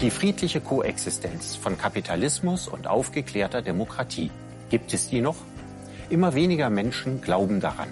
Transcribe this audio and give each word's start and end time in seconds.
Die 0.00 0.10
friedliche 0.10 0.60
Koexistenz 0.60 1.56
von 1.56 1.76
Kapitalismus 1.76 2.68
und 2.68 2.86
aufgeklärter 2.86 3.62
Demokratie. 3.62 4.30
Gibt 4.70 4.94
es 4.94 5.08
die 5.08 5.20
noch? 5.20 5.34
Immer 6.08 6.34
weniger 6.34 6.70
Menschen 6.70 7.20
glauben 7.20 7.58
daran. 7.58 7.88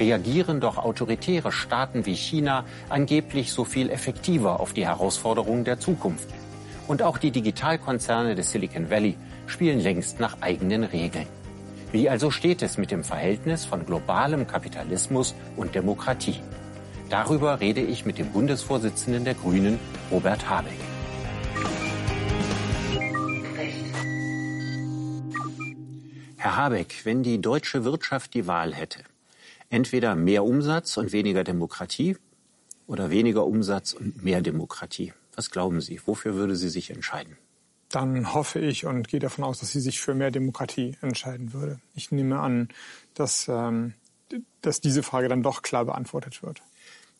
Reagieren 0.00 0.58
doch 0.58 0.76
autoritäre 0.76 1.52
Staaten 1.52 2.04
wie 2.04 2.16
China 2.16 2.64
angeblich 2.88 3.52
so 3.52 3.64
viel 3.64 3.90
effektiver 3.90 4.58
auf 4.58 4.72
die 4.72 4.86
Herausforderungen 4.86 5.62
der 5.62 5.78
Zukunft. 5.78 6.28
Und 6.88 7.00
auch 7.00 7.16
die 7.16 7.30
Digitalkonzerne 7.30 8.34
des 8.34 8.50
Silicon 8.50 8.90
Valley 8.90 9.16
spielen 9.46 9.78
längst 9.78 10.18
nach 10.18 10.38
eigenen 10.40 10.82
Regeln. 10.82 11.28
Wie 11.92 12.10
also 12.10 12.32
steht 12.32 12.60
es 12.60 12.76
mit 12.76 12.90
dem 12.90 13.04
Verhältnis 13.04 13.64
von 13.64 13.86
globalem 13.86 14.48
Kapitalismus 14.48 15.36
und 15.56 15.76
Demokratie? 15.76 16.40
Darüber 17.08 17.60
rede 17.60 17.82
ich 17.82 18.04
mit 18.04 18.18
dem 18.18 18.32
Bundesvorsitzenden 18.32 19.24
der 19.24 19.34
Grünen, 19.34 19.78
Robert 20.10 20.50
Habeck. 20.50 20.89
Herr 26.42 26.56
Habeck, 26.56 27.04
wenn 27.04 27.22
die 27.22 27.38
deutsche 27.38 27.84
Wirtschaft 27.84 28.32
die 28.32 28.46
Wahl 28.46 28.72
hätte, 28.72 29.04
entweder 29.68 30.16
mehr 30.16 30.42
Umsatz 30.42 30.96
und 30.96 31.12
weniger 31.12 31.44
Demokratie 31.44 32.16
oder 32.86 33.10
weniger 33.10 33.44
Umsatz 33.44 33.92
und 33.92 34.24
mehr 34.24 34.40
Demokratie, 34.40 35.12
was 35.36 35.50
glauben 35.50 35.82
Sie, 35.82 36.00
wofür 36.06 36.36
würde 36.36 36.56
sie 36.56 36.70
sich 36.70 36.88
entscheiden? 36.88 37.36
Dann 37.90 38.32
hoffe 38.32 38.58
ich 38.58 38.86
und 38.86 39.08
gehe 39.08 39.20
davon 39.20 39.44
aus, 39.44 39.58
dass 39.58 39.72
sie 39.72 39.80
sich 39.80 40.00
für 40.00 40.14
mehr 40.14 40.30
Demokratie 40.30 40.96
entscheiden 41.02 41.52
würde. 41.52 41.78
Ich 41.94 42.10
nehme 42.10 42.40
an, 42.40 42.70
dass, 43.12 43.46
ähm, 43.48 43.92
dass 44.62 44.80
diese 44.80 45.02
Frage 45.02 45.28
dann 45.28 45.42
doch 45.42 45.60
klar 45.60 45.84
beantwortet 45.84 46.42
wird. 46.42 46.62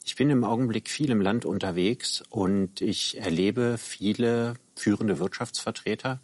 Ich 0.02 0.16
bin 0.16 0.30
im 0.30 0.44
Augenblick 0.44 0.88
viel 0.88 1.10
im 1.10 1.20
Land 1.20 1.44
unterwegs 1.44 2.22
und 2.30 2.80
ich 2.80 3.18
erlebe 3.18 3.77
viele 3.77 4.55
führende 4.77 5.18
Wirtschaftsvertreter, 5.18 6.20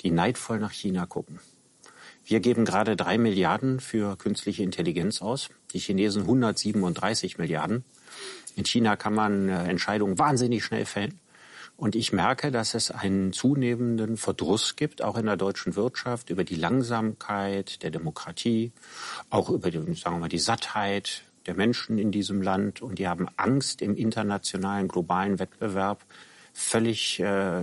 die 0.00 0.10
neidvoll 0.10 0.60
nach 0.60 0.72
China 0.72 1.04
gucken. 1.04 1.40
Wir 2.28 2.40
geben 2.40 2.66
gerade 2.66 2.94
drei 2.94 3.16
Milliarden 3.16 3.80
für 3.80 4.14
künstliche 4.18 4.62
Intelligenz 4.62 5.22
aus, 5.22 5.48
die 5.72 5.78
Chinesen 5.78 6.22
137 6.22 7.38
Milliarden. 7.38 7.84
In 8.54 8.66
China 8.66 8.96
kann 8.96 9.14
man 9.14 9.48
äh, 9.48 9.64
Entscheidungen 9.64 10.18
wahnsinnig 10.18 10.62
schnell 10.62 10.84
fällen. 10.84 11.18
Und 11.78 11.96
ich 11.96 12.12
merke, 12.12 12.50
dass 12.50 12.74
es 12.74 12.90
einen 12.90 13.32
zunehmenden 13.32 14.18
Verdruss 14.18 14.76
gibt, 14.76 15.00
auch 15.00 15.16
in 15.16 15.24
der 15.24 15.38
deutschen 15.38 15.74
Wirtschaft, 15.74 16.28
über 16.28 16.44
die 16.44 16.56
Langsamkeit 16.56 17.82
der 17.82 17.90
Demokratie, 17.90 18.72
auch 19.30 19.48
über 19.48 19.70
die, 19.70 19.78
sagen 19.94 20.16
wir 20.16 20.20
mal, 20.20 20.28
die 20.28 20.38
Sattheit 20.38 21.22
der 21.46 21.54
Menschen 21.54 21.96
in 21.96 22.10
diesem 22.10 22.42
Land. 22.42 22.82
Und 22.82 22.98
die 22.98 23.08
haben 23.08 23.28
Angst 23.38 23.80
im 23.80 23.96
internationalen, 23.96 24.86
globalen 24.86 25.38
Wettbewerb 25.38 26.04
völlig 26.52 27.20
äh, 27.20 27.62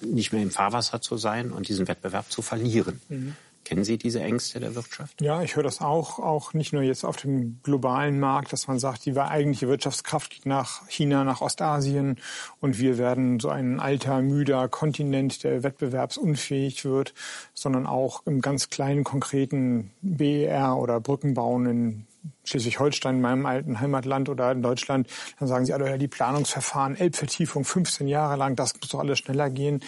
nicht 0.00 0.32
mehr 0.32 0.42
im 0.42 0.52
Fahrwasser 0.52 1.00
zu 1.00 1.16
sein 1.16 1.50
und 1.50 1.66
diesen 1.66 1.88
Wettbewerb 1.88 2.30
zu 2.30 2.40
verlieren. 2.40 3.00
Mhm. 3.08 3.34
Kennen 3.70 3.84
Sie 3.84 3.98
diese 3.98 4.20
Ängste 4.20 4.58
der 4.58 4.74
Wirtschaft? 4.74 5.22
Ja, 5.22 5.42
ich 5.42 5.54
höre 5.54 5.62
das 5.62 5.80
auch, 5.80 6.18
auch 6.18 6.54
nicht 6.54 6.72
nur 6.72 6.82
jetzt 6.82 7.04
auf 7.04 7.16
dem 7.16 7.60
globalen 7.62 8.18
Markt, 8.18 8.52
dass 8.52 8.66
man 8.66 8.80
sagt, 8.80 9.06
die 9.06 9.16
eigentliche 9.16 9.68
Wirtschaftskraft 9.68 10.32
geht 10.32 10.44
nach 10.44 10.88
China, 10.88 11.22
nach 11.22 11.40
Ostasien 11.40 12.16
und 12.58 12.80
wir 12.80 12.98
werden 12.98 13.38
so 13.38 13.48
ein 13.48 13.78
alter, 13.78 14.22
müder 14.22 14.68
Kontinent, 14.68 15.44
der 15.44 15.62
wettbewerbsunfähig 15.62 16.84
wird, 16.84 17.14
sondern 17.54 17.86
auch 17.86 18.26
im 18.26 18.40
ganz 18.40 18.70
kleinen, 18.70 19.04
konkreten 19.04 19.92
BER 20.02 20.76
oder 20.76 20.98
Brückenbauen 20.98 21.66
in 21.66 22.06
Schleswig-Holstein, 22.42 23.16
in 23.16 23.20
meinem 23.20 23.46
alten 23.46 23.80
Heimatland 23.80 24.28
oder 24.28 24.50
in 24.50 24.62
Deutschland, 24.62 25.08
dann 25.38 25.46
sagen 25.46 25.64
sie 25.64 25.72
alle, 25.72 25.88
ja, 25.88 25.96
die 25.96 26.08
Planungsverfahren, 26.08 26.96
Elbvertiefung 26.96 27.64
15 27.64 28.08
Jahre 28.08 28.36
lang, 28.36 28.56
das 28.56 28.74
muss 28.80 28.90
doch 28.90 28.98
alles 28.98 29.20
schneller 29.20 29.48
gehen. 29.48 29.80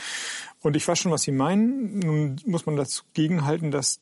Und 0.63 0.77
ich 0.77 0.87
weiß 0.87 0.99
schon, 0.99 1.13
was 1.13 1.23
Sie 1.23 1.33
meinen. 1.33 1.99
Nun 1.99 2.41
muss 2.47 2.67
man 2.67 2.77
dazu 2.77 3.03
gegenhalten, 3.15 3.71
dass 3.71 4.01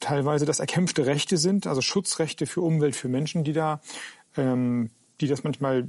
teilweise 0.00 0.46
das 0.46 0.60
erkämpfte 0.60 1.06
Rechte 1.06 1.36
sind, 1.36 1.66
also 1.66 1.80
Schutzrechte 1.80 2.46
für 2.46 2.60
Umwelt, 2.60 2.96
für 2.96 3.08
Menschen, 3.08 3.44
die 3.44 3.52
da, 3.52 3.80
ähm, 4.36 4.90
die 5.20 5.26
das 5.26 5.44
manchmal 5.44 5.86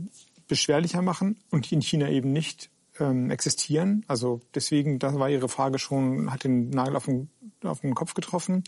beschwerlicher 0.48 1.02
machen 1.02 1.38
und 1.50 1.70
die 1.70 1.76
in 1.76 1.82
China 1.82 2.10
eben 2.10 2.32
nicht 2.32 2.70
ähm, 3.00 3.30
existieren. 3.30 4.04
Also 4.08 4.42
deswegen, 4.54 5.00
da 5.00 5.18
war 5.20 5.30
Ihre 5.30 5.50
Frage 5.50 5.80
schon, 5.80 6.32
hat 6.32 6.44
den 6.44 6.70
Nagel 6.70 6.96
auf 6.96 7.06
den, 7.06 7.30
auf 7.64 7.82
den 7.82 7.96
Kopf 7.96 8.14
getroffen. 8.14 8.64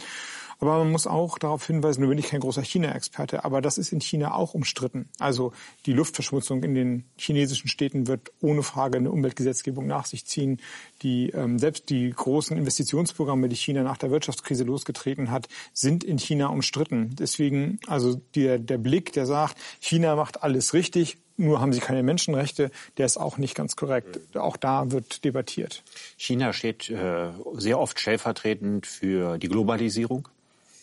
Aber 0.60 0.80
man 0.80 0.92
muss 0.92 1.06
auch 1.06 1.38
darauf 1.38 1.68
hinweisen, 1.68 2.02
nur 2.02 2.10
bin 2.10 2.18
ich 2.18 2.30
kein 2.30 2.40
großer 2.40 2.64
China-Experte, 2.64 3.46
aber 3.46 3.62
das 3.62 3.78
ist 3.78 3.92
in 3.92 4.02
China 4.02 4.34
auch 4.34 4.56
umstritten. 4.56 5.10
Also 5.20 5.54
die 5.86 5.94
Luftverschmutzung 5.94 6.64
in 6.64 6.74
den 6.74 7.06
chinesischen 7.16 7.68
Städten 7.68 8.08
wird 8.08 8.32
ohne 8.42 8.64
Frage 8.64 8.98
eine 8.98 9.12
Umweltgesetzgebung 9.12 9.86
nach 9.86 10.06
sich 10.06 10.26
ziehen. 10.26 10.60
Die, 11.04 11.30
ähm, 11.30 11.60
selbst 11.60 11.90
die 11.90 12.10
großen 12.10 12.58
Investitionsprogramme, 12.58 13.50
die 13.50 13.56
China 13.56 13.84
nach 13.84 13.98
der 13.98 14.10
Wirtschaftskrise 14.10 14.64
losgetreten 14.64 15.30
hat, 15.30 15.48
sind 15.74 16.04
in 16.04 16.18
China 16.18 16.48
umstritten. 16.48 17.16
Deswegen, 17.16 17.80
also 17.86 18.16
der, 18.34 18.58
der 18.58 18.80
Blick, 18.80 19.14
der 19.14 19.28
sagt, 19.28 19.58
China 19.80 20.16
macht 20.16 20.42
alles 20.42 20.74
richtig, 20.74 21.18
nur 21.38 21.62
haben 21.62 21.72
sie 21.72 21.80
keine 21.80 22.04
Menschenrechte, 22.04 22.72
der 22.98 23.06
ist 23.06 23.18
auch 23.18 23.38
nicht 23.38 23.56
ganz 23.56 23.76
korrekt. 23.76 24.36
Auch 24.36 24.58
da 24.58 24.92
wird 24.92 25.24
debattiert. 25.24 25.84
China 26.18 26.52
steht 26.52 26.90
äh, 26.90 27.30
sehr 27.54 27.80
oft 27.80 28.00
stellvertretend 28.00 28.86
für 28.86 29.38
die 29.38 29.48
Globalisierung 29.48 30.28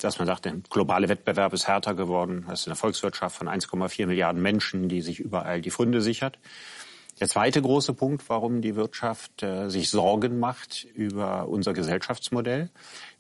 dass 0.01 0.19
man 0.19 0.27
sagt, 0.27 0.45
der 0.45 0.53
globale 0.69 1.09
Wettbewerb 1.09 1.55
ist 1.55 1.67
härter 1.67 1.95
geworden. 1.95 2.45
Das 2.49 2.61
ist 2.61 2.67
eine 2.67 2.77
Volkswirtschaft 2.77 3.37
von 3.37 3.49
1,4 3.49 4.07
Milliarden 4.07 4.43
Menschen, 4.43 4.89
die 4.89 5.01
sich 5.01 5.19
überall 5.19 5.63
die 5.63 5.71
Funde 5.71 6.03
sichert. 6.03 6.39
Der 7.21 7.29
zweite 7.29 7.63
große 7.63 7.95
Punkt, 7.95 8.29
warum 8.29 8.61
die 8.61 8.77
Wirtschaft 8.77 9.43
äh, 9.43 9.71
sich 9.71 9.89
Sorgen 9.91 10.39
macht 10.39 10.87
über 10.95 11.49
unser 11.49 11.73
Gesellschaftsmodell, 11.73 12.71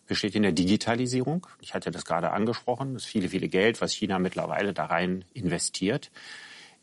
besteht 0.06 0.34
in 0.34 0.42
der 0.42 0.52
Digitalisierung. 0.52 1.46
Ich 1.60 1.74
hatte 1.74 1.90
das 1.90 2.04
gerade 2.04 2.32
angesprochen. 2.32 2.94
Das 2.94 3.04
viele, 3.04 3.28
viele 3.28 3.48
Geld, 3.48 3.80
was 3.80 3.92
China 3.92 4.18
mittlerweile 4.18 4.74
da 4.74 4.86
rein 4.86 5.24
investiert. 5.32 6.10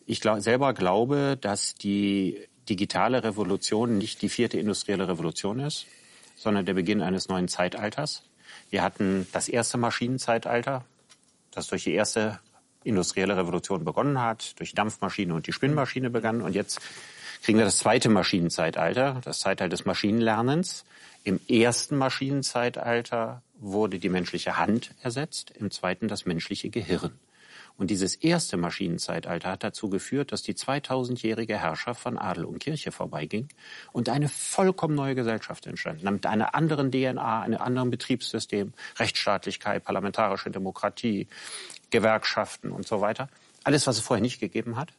Ich 0.06 0.22
glaub, 0.22 0.40
selber 0.42 0.74
glaube, 0.74 1.38
dass 1.40 1.76
die 1.76 2.48
digitale 2.70 3.24
Revolution 3.24 3.98
nicht 3.98 4.22
die 4.22 4.30
vierte 4.30 4.58
industrielle 4.58 5.08
Revolution 5.08 5.60
ist, 5.60 5.86
sondern 6.36 6.66
der 6.66 6.74
Beginn 6.74 7.02
eines 7.02 7.28
neuen 7.28 7.48
Zeitalters. 7.48 8.24
Wir 8.70 8.84
hatten 8.84 9.28
das 9.32 9.50
erste 9.50 9.78
Maschinenzeitalter, 9.78 10.86
das 11.52 11.68
durch 11.68 11.84
die 11.84 11.94
erste 11.94 12.40
industrielle 12.84 13.38
Revolution 13.38 13.84
begonnen 13.84 14.20
hat, 14.20 14.58
durch 14.60 14.72
die 14.72 14.76
Dampfmaschine 14.76 15.34
und 15.34 15.48
die 15.48 15.54
Spinnmaschine 15.54 16.10
begann. 16.10 16.42
Und 16.42 16.56
jetzt 16.56 16.80
kriegen 17.44 17.58
wir 17.58 17.66
das 17.66 17.78
zweite 17.78 18.10
Maschinenzeitalter, 18.10 19.22
das 19.24 19.40
Zeitalter 19.40 19.70
des 19.70 19.86
Maschinenlernens. 19.86 20.84
Im 21.24 21.40
ersten 21.48 21.98
Maschinenzeitalter 21.98 23.44
wurde 23.60 24.00
die 24.00 24.10
menschliche 24.10 24.58
Hand 24.58 24.92
ersetzt, 25.04 25.52
im 25.52 25.70
zweiten 25.70 26.08
das 26.08 26.26
menschliche 26.26 26.70
Gehirn. 26.70 27.12
Und 27.78 27.90
dieses 27.90 28.16
erste 28.16 28.58
Maschinenzeitalter 28.58 29.50
hat 29.50 29.64
dazu 29.64 29.90
geführt, 29.90 30.32
dass 30.32 30.44
die 30.44 30.54
2000-jährige 30.54 31.58
Herrschaft 31.58 32.02
von 32.02 32.18
Adel 32.18 32.46
und 32.46 32.60
Kirche 32.60 32.92
vorbeiging 32.92 33.48
und 33.92 34.10
eine 34.10 34.30
vollkommen 34.30 34.96
neue 34.96 35.16
Gesellschaft 35.16 35.66
entstand. 35.66 36.04
Mit 36.04 36.26
einer 36.26 36.54
anderen 36.56 36.92
DNA, 36.92 37.42
einem 37.42 37.62
anderen 37.62 37.90
Betriebssystem, 37.90 38.74
Rechtsstaatlichkeit, 38.98 39.84
parlamentarische 39.84 40.52
Demokratie, 40.52 41.28
Gewerkschaften 41.90 42.72
und 42.72 42.88
so 42.88 43.02
weiter. 43.02 43.30
Alles, 43.64 43.88
was 43.88 43.98
es 43.98 44.04
vorher 44.04 44.22
nicht 44.22 44.40
gegeben 44.40 44.76
hat. 44.76 44.94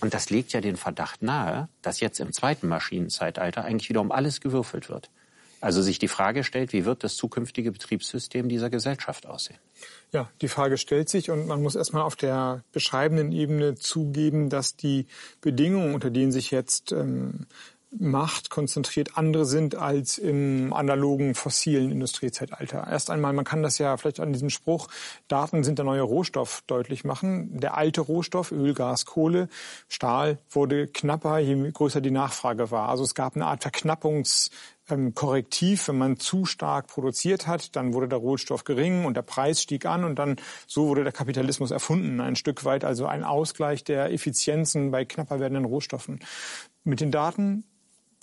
Und 0.00 0.14
das 0.14 0.30
legt 0.30 0.52
ja 0.52 0.60
den 0.60 0.76
Verdacht 0.76 1.22
nahe, 1.22 1.68
dass 1.82 2.00
jetzt 2.00 2.20
im 2.20 2.32
zweiten 2.32 2.68
Maschinenzeitalter 2.68 3.64
eigentlich 3.64 3.90
wieder 3.90 4.00
um 4.00 4.12
alles 4.12 4.40
gewürfelt 4.40 4.88
wird. 4.88 5.10
Also 5.60 5.82
sich 5.82 5.98
die 5.98 6.08
Frage 6.08 6.42
stellt, 6.42 6.72
wie 6.72 6.84
wird 6.84 7.04
das 7.04 7.16
zukünftige 7.16 7.72
Betriebssystem 7.72 8.48
dieser 8.48 8.70
Gesellschaft 8.70 9.26
aussehen? 9.26 9.58
Ja, 10.12 10.30
die 10.40 10.48
Frage 10.48 10.78
stellt 10.78 11.08
sich 11.08 11.30
und 11.30 11.46
man 11.46 11.62
muss 11.62 11.74
erstmal 11.74 12.02
auf 12.02 12.16
der 12.16 12.64
beschreibenden 12.72 13.32
Ebene 13.32 13.74
zugeben, 13.74 14.48
dass 14.48 14.76
die 14.76 15.06
Bedingungen, 15.40 15.94
unter 15.94 16.10
denen 16.10 16.32
sich 16.32 16.50
jetzt 16.50 16.92
ähm, 16.92 17.46
Macht 17.98 18.50
konzentriert 18.50 19.18
andere 19.18 19.44
sind 19.44 19.74
als 19.74 20.16
im 20.16 20.72
analogen 20.72 21.34
fossilen 21.34 21.90
Industriezeitalter. 21.90 22.86
Erst 22.88 23.10
einmal, 23.10 23.32
man 23.32 23.44
kann 23.44 23.64
das 23.64 23.78
ja 23.78 23.96
vielleicht 23.96 24.20
an 24.20 24.32
diesem 24.32 24.48
Spruch, 24.48 24.86
Daten 25.26 25.64
sind 25.64 25.78
der 25.78 25.84
neue 25.84 26.02
Rohstoff 26.02 26.62
deutlich 26.68 27.02
machen. 27.02 27.58
Der 27.58 27.76
alte 27.76 28.00
Rohstoff, 28.00 28.52
Öl, 28.52 28.74
Gas, 28.74 29.06
Kohle, 29.06 29.48
Stahl 29.88 30.38
wurde 30.50 30.86
knapper, 30.86 31.40
je 31.40 31.70
größer 31.72 32.00
die 32.00 32.12
Nachfrage 32.12 32.70
war. 32.70 32.88
Also 32.88 33.02
es 33.02 33.16
gab 33.16 33.34
eine 33.34 33.46
Art 33.46 33.62
Verknappungs 33.62 34.52
ähm, 34.90 35.14
Korrektiv, 35.14 35.88
wenn 35.88 35.98
man 35.98 36.18
zu 36.18 36.44
stark 36.44 36.88
produziert 36.88 37.46
hat, 37.46 37.76
dann 37.76 37.94
wurde 37.94 38.08
der 38.08 38.18
Rohstoff 38.18 38.64
gering 38.64 39.04
und 39.04 39.16
der 39.16 39.22
Preis 39.22 39.62
stieg 39.62 39.86
an 39.86 40.04
und 40.04 40.18
dann 40.18 40.36
so 40.66 40.88
wurde 40.88 41.04
der 41.04 41.12
Kapitalismus 41.12 41.70
erfunden, 41.70 42.20
ein 42.20 42.36
Stück 42.36 42.64
weit 42.64 42.84
also 42.84 43.06
ein 43.06 43.24
Ausgleich 43.24 43.84
der 43.84 44.12
Effizienzen 44.12 44.90
bei 44.90 45.04
knapper 45.04 45.40
werdenden 45.40 45.64
Rohstoffen. 45.64 46.20
Mit 46.84 47.00
den 47.00 47.10
Daten 47.10 47.64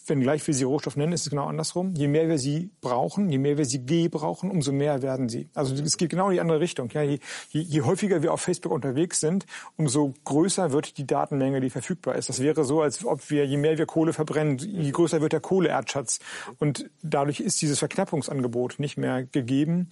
wenngleich 0.09 0.45
wir 0.47 0.53
sie 0.53 0.63
Rohstoff 0.63 0.95
nennen, 0.95 1.13
ist 1.13 1.21
es 1.21 1.29
genau 1.29 1.45
andersrum. 1.45 1.93
Je 1.95 2.07
mehr 2.07 2.27
wir 2.29 2.37
sie 2.37 2.69
brauchen, 2.81 3.29
je 3.29 3.37
mehr 3.37 3.57
wir 3.57 3.65
sie 3.65 3.85
gebrauchen, 3.85 4.51
umso 4.51 4.71
mehr 4.71 5.01
werden 5.01 5.29
sie. 5.29 5.49
Also 5.53 5.75
es 5.75 5.97
geht 5.97 6.09
genau 6.09 6.27
in 6.29 6.33
die 6.33 6.41
andere 6.41 6.59
Richtung. 6.59 6.89
Ja, 6.91 7.01
je, 7.01 7.19
je, 7.49 7.61
je 7.61 7.81
häufiger 7.81 8.21
wir 8.21 8.33
auf 8.33 8.41
Facebook 8.41 8.71
unterwegs 8.71 9.19
sind, 9.19 9.45
umso 9.75 10.13
größer 10.23 10.71
wird 10.71 10.97
die 10.97 11.07
Datenmenge, 11.07 11.61
die 11.61 11.69
verfügbar 11.69 12.15
ist. 12.15 12.29
Das 12.29 12.41
wäre 12.41 12.63
so, 12.63 12.81
als 12.81 13.05
ob 13.05 13.29
wir, 13.29 13.45
je 13.45 13.57
mehr 13.57 13.77
wir 13.77 13.85
Kohle 13.85 14.13
verbrennen, 14.13 14.57
je 14.57 14.91
größer 14.91 15.21
wird 15.21 15.33
der 15.33 15.41
Kohleerdschatz. 15.41 16.19
Und 16.59 16.89
dadurch 17.01 17.39
ist 17.39 17.61
dieses 17.61 17.79
Verknappungsangebot 17.79 18.79
nicht 18.79 18.97
mehr 18.97 19.23
gegeben. 19.23 19.89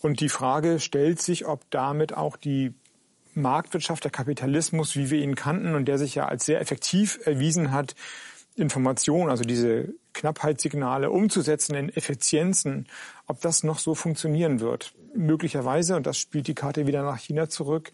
Und 0.00 0.20
die 0.20 0.28
Frage 0.28 0.80
stellt 0.80 1.20
sich, 1.20 1.46
ob 1.46 1.70
damit 1.70 2.16
auch 2.16 2.36
die 2.36 2.74
Marktwirtschaft, 3.36 4.02
der 4.02 4.10
Kapitalismus, 4.10 4.96
wie 4.96 5.10
wir 5.10 5.20
ihn 5.20 5.34
kannten 5.34 5.74
und 5.74 5.86
der 5.86 5.98
sich 5.98 6.14
ja 6.14 6.26
als 6.26 6.46
sehr 6.46 6.60
effektiv 6.60 7.20
erwiesen 7.24 7.70
hat, 7.70 7.94
Informationen, 8.56 9.30
also 9.30 9.44
diese 9.44 9.94
Knappheitssignale 10.14 11.10
umzusetzen 11.10 11.74
in 11.74 11.88
Effizienzen, 11.90 12.86
ob 13.26 13.40
das 13.40 13.62
noch 13.62 13.78
so 13.78 13.94
funktionieren 13.94 14.60
wird. 14.60 14.94
Möglicherweise, 15.14 15.96
und 15.96 16.06
das 16.06 16.18
spielt 16.18 16.48
die 16.48 16.54
Karte 16.54 16.86
wieder 16.86 17.02
nach 17.02 17.18
China 17.18 17.48
zurück, 17.48 17.92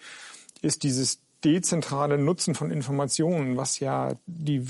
ist 0.62 0.84
dieses 0.84 1.20
dezentrale 1.44 2.18
Nutzen 2.18 2.54
von 2.54 2.70
Informationen, 2.70 3.56
was 3.56 3.80
ja 3.80 4.14
die 4.26 4.64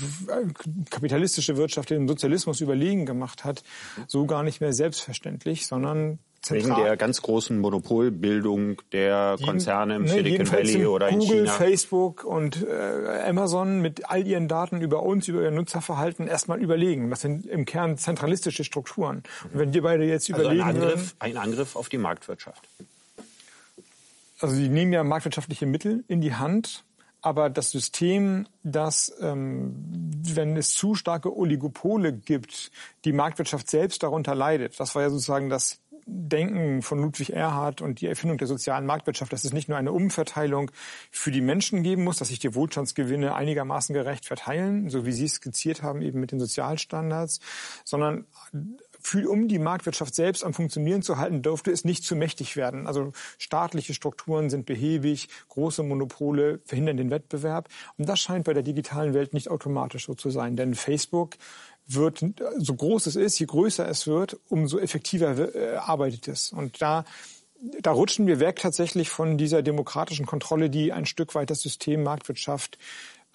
kapitalistische 0.89 1.55
Wirtschaft 1.55 1.91
den 1.91 2.07
Sozialismus 2.07 2.61
überlegen 2.61 3.05
gemacht 3.05 3.43
hat, 3.45 3.63
so 4.07 4.25
gar 4.25 4.41
nicht 4.41 4.59
mehr 4.59 4.73
selbstverständlich, 4.73 5.67
sondern 5.67 6.19
Zentral. 6.43 6.71
Wegen 6.71 6.83
der 6.83 6.97
ganz 6.97 7.21
großen 7.21 7.57
Monopolbildung 7.57 8.81
der 8.91 9.37
Konzerne 9.41 9.95
im 9.95 10.01
ne, 10.03 10.09
Silicon 10.09 10.51
Valley 10.51 10.85
oder 10.85 11.09
Google, 11.09 11.23
in 11.23 11.45
China. 11.45 11.51
Facebook 11.53 12.25
und 12.25 12.61
äh, 12.67 13.23
Amazon 13.29 13.79
mit 13.79 14.09
all 14.09 14.27
ihren 14.27 14.49
Daten 14.49 14.81
über 14.81 15.03
uns, 15.03 15.29
über 15.29 15.41
ihr 15.41 15.51
Nutzerverhalten 15.51 16.27
erstmal 16.27 16.61
überlegen. 16.61 17.09
Das 17.09 17.21
sind 17.21 17.45
im 17.45 17.63
Kern 17.63 17.97
zentralistische 17.97 18.65
Strukturen. 18.65 19.23
Und 19.53 19.59
wenn 19.59 19.73
wir 19.73 19.83
beide 19.83 20.03
jetzt 20.03 20.29
also 20.29 20.41
überlegen 20.41 20.67
ein 20.67 20.75
Angriff, 20.75 21.15
ein 21.19 21.37
Angriff 21.37 21.77
auf 21.77 21.87
die 21.87 21.97
Marktwirtschaft. 21.97 22.67
Also 24.41 24.55
sie 24.55 24.67
nehmen 24.67 24.91
ja 24.91 25.05
marktwirtschaftliche 25.05 25.65
Mittel 25.65 26.03
in 26.09 26.19
die 26.19 26.35
Hand, 26.35 26.83
aber 27.21 27.49
das 27.49 27.71
System, 27.71 28.47
das, 28.63 29.15
ähm, 29.21 29.73
wenn 30.25 30.57
es 30.57 30.75
zu 30.75 30.93
starke 30.95 31.33
Oligopole 31.33 32.11
gibt, 32.11 32.69
die 33.05 33.13
Marktwirtschaft 33.13 33.69
selbst 33.69 34.03
darunter 34.03 34.35
leidet. 34.35 34.77
Das 34.77 34.93
war 34.93 35.03
ja 35.03 35.09
sozusagen 35.09 35.49
das 35.49 35.79
Denken 36.05 36.81
von 36.81 36.99
Ludwig 36.99 37.31
Erhard 37.31 37.81
und 37.81 38.01
die 38.01 38.07
Erfindung 38.07 38.37
der 38.37 38.47
sozialen 38.47 38.85
Marktwirtschaft, 38.85 39.31
dass 39.31 39.43
es 39.43 39.53
nicht 39.53 39.69
nur 39.69 39.77
eine 39.77 39.91
Umverteilung 39.91 40.71
für 41.11 41.31
die 41.31 41.41
Menschen 41.41 41.83
geben 41.83 42.03
muss, 42.03 42.17
dass 42.17 42.29
sich 42.29 42.39
die 42.39 42.55
Wohlstandsgewinne 42.55 43.35
einigermaßen 43.35 43.93
gerecht 43.93 44.25
verteilen, 44.25 44.89
so 44.89 45.05
wie 45.05 45.11
Sie 45.11 45.25
es 45.25 45.35
skizziert 45.35 45.83
haben, 45.83 46.01
eben 46.01 46.19
mit 46.19 46.31
den 46.31 46.39
Sozialstandards, 46.39 47.39
sondern 47.83 48.25
für, 49.03 49.29
um 49.29 49.47
die 49.47 49.59
Marktwirtschaft 49.59 50.15
selbst 50.15 50.43
am 50.43 50.53
Funktionieren 50.53 51.01
zu 51.01 51.17
halten, 51.17 51.41
dürfte 51.41 51.71
es 51.71 51.83
nicht 51.83 52.03
zu 52.05 52.15
mächtig 52.15 52.55
werden. 52.55 52.87
Also 52.87 53.11
staatliche 53.37 53.93
Strukturen 53.93 54.49
sind 54.49 54.65
behäbig, 54.65 55.27
große 55.49 55.83
Monopole 55.83 56.61
verhindern 56.63 56.97
den 56.97 57.11
Wettbewerb. 57.11 57.67
Und 57.97 58.07
das 58.07 58.21
scheint 58.21 58.45
bei 58.45 58.53
der 58.53 58.63
digitalen 58.63 59.13
Welt 59.13 59.33
nicht 59.33 59.49
automatisch 59.49 60.05
so 60.05 60.13
zu 60.13 60.29
sein. 60.29 60.55
Denn 60.55 60.73
Facebook 60.73 61.35
wird, 61.85 62.25
so 62.57 62.75
groß 62.75 63.07
es 63.07 63.15
ist, 63.15 63.39
je 63.39 63.45
größer 63.45 63.87
es 63.87 64.07
wird, 64.07 64.37
umso 64.49 64.77
effektiver 64.79 65.55
äh, 65.55 65.75
arbeitet 65.75 66.27
es. 66.27 66.51
Und 66.51 66.81
da, 66.81 67.05
da 67.81 67.91
rutschen 67.91 68.27
wir 68.27 68.39
weg 68.39 68.59
tatsächlich 68.59 69.09
von 69.09 69.37
dieser 69.37 69.61
demokratischen 69.61 70.25
Kontrolle, 70.25 70.69
die 70.69 70.93
ein 70.93 71.05
Stück 71.05 71.35
weit 71.35 71.49
das 71.49 71.61
System 71.61 72.03
Marktwirtschaft 72.03 72.77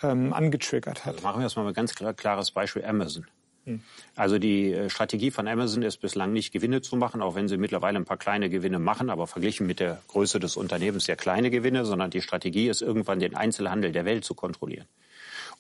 ähm, 0.03 0.33
angetriggert 0.33 1.05
hat. 1.05 1.15
Also 1.15 1.27
machen 1.27 1.41
wir 1.41 1.47
jetzt 1.47 1.56
mal 1.56 1.67
ein 1.67 1.75
ganz 1.75 1.95
klar, 1.95 2.15
klares 2.15 2.50
Beispiel 2.50 2.85
Amazon. 2.85 3.27
Hm. 3.65 3.83
Also 4.17 4.39
die 4.39 4.73
äh, 4.73 4.89
Strategie 4.89 5.31
von 5.31 5.47
Amazon 5.47 5.83
ist 5.83 5.99
bislang 5.99 6.33
nicht 6.33 6.53
Gewinne 6.53 6.81
zu 6.81 6.97
machen, 6.97 7.21
auch 7.21 7.35
wenn 7.35 7.49
sie 7.49 7.59
mittlerweile 7.59 7.99
ein 7.99 8.05
paar 8.05 8.17
kleine 8.17 8.49
Gewinne 8.49 8.79
machen, 8.79 9.11
aber 9.11 9.27
verglichen 9.27 9.67
mit 9.67 9.81
der 9.81 10.01
Größe 10.09 10.41
des 10.41 10.56
Unternehmens 10.56 11.05
sehr 11.05 11.17
kleine 11.17 11.51
Gewinne, 11.51 11.85
sondern 11.85 12.11
die 12.11 12.23
Strategie 12.23 12.69
ist 12.69 12.81
irgendwann 12.81 13.21
den 13.21 13.37
Einzelhandel 13.37 13.93
der 13.93 14.05
Welt 14.05 14.25
zu 14.25 14.35
kontrollieren. 14.35 14.87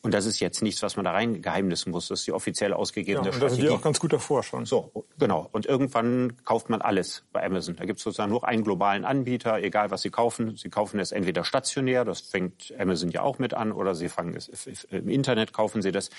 Und 0.00 0.14
das 0.14 0.26
ist 0.26 0.38
jetzt 0.38 0.62
nichts, 0.62 0.80
was 0.82 0.94
man 0.94 1.04
da 1.04 1.10
rein 1.10 1.42
geheimnissen 1.42 1.90
muss. 1.90 2.06
Das 2.06 2.20
ist 2.20 2.26
die 2.28 2.32
offiziell 2.32 2.72
ausgegebene 2.72 3.26
ja, 3.26 3.32
und 3.32 3.36
Strategie. 3.36 3.62
Das 3.62 3.70
ist 3.72 3.78
auch 3.78 3.82
ganz 3.82 3.98
gut 3.98 4.12
davor 4.12 4.44
schon. 4.44 4.64
So, 4.64 4.92
genau. 5.18 5.48
Und 5.50 5.66
irgendwann 5.66 6.36
kauft 6.44 6.70
man 6.70 6.80
alles 6.80 7.24
bei 7.32 7.44
Amazon. 7.44 7.74
Da 7.74 7.84
gibt 7.84 7.98
es 7.98 8.04
sozusagen 8.04 8.30
nur 8.30 8.46
einen 8.46 8.62
globalen 8.62 9.04
Anbieter, 9.04 9.58
egal 9.58 9.90
was 9.90 10.02
Sie 10.02 10.10
kaufen. 10.10 10.56
Sie 10.56 10.70
kaufen 10.70 11.00
es 11.00 11.10
entweder 11.10 11.42
stationär, 11.42 12.04
das 12.04 12.20
fängt 12.20 12.72
Amazon 12.78 13.10
ja 13.10 13.22
auch 13.22 13.40
mit 13.40 13.54
an, 13.54 13.72
oder 13.72 13.96
Sie 13.96 14.08
fangen 14.08 14.36
es 14.36 14.48
im 14.90 15.08
Internet, 15.08 15.52
kaufen 15.52 15.82
Sie 15.82 15.90
das. 15.90 16.10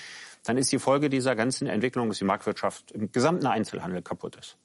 Dann 0.44 0.58
ist 0.58 0.70
die 0.72 0.78
Folge 0.78 1.08
dieser 1.08 1.34
ganzen 1.34 1.66
Entwicklung, 1.66 2.08
dass 2.08 2.18
die 2.18 2.24
Marktwirtschaft 2.24 2.92
im 2.92 3.10
gesamten 3.12 3.46
Einzelhandel 3.46 4.02
kaputt 4.02 4.36
ist. 4.36 4.58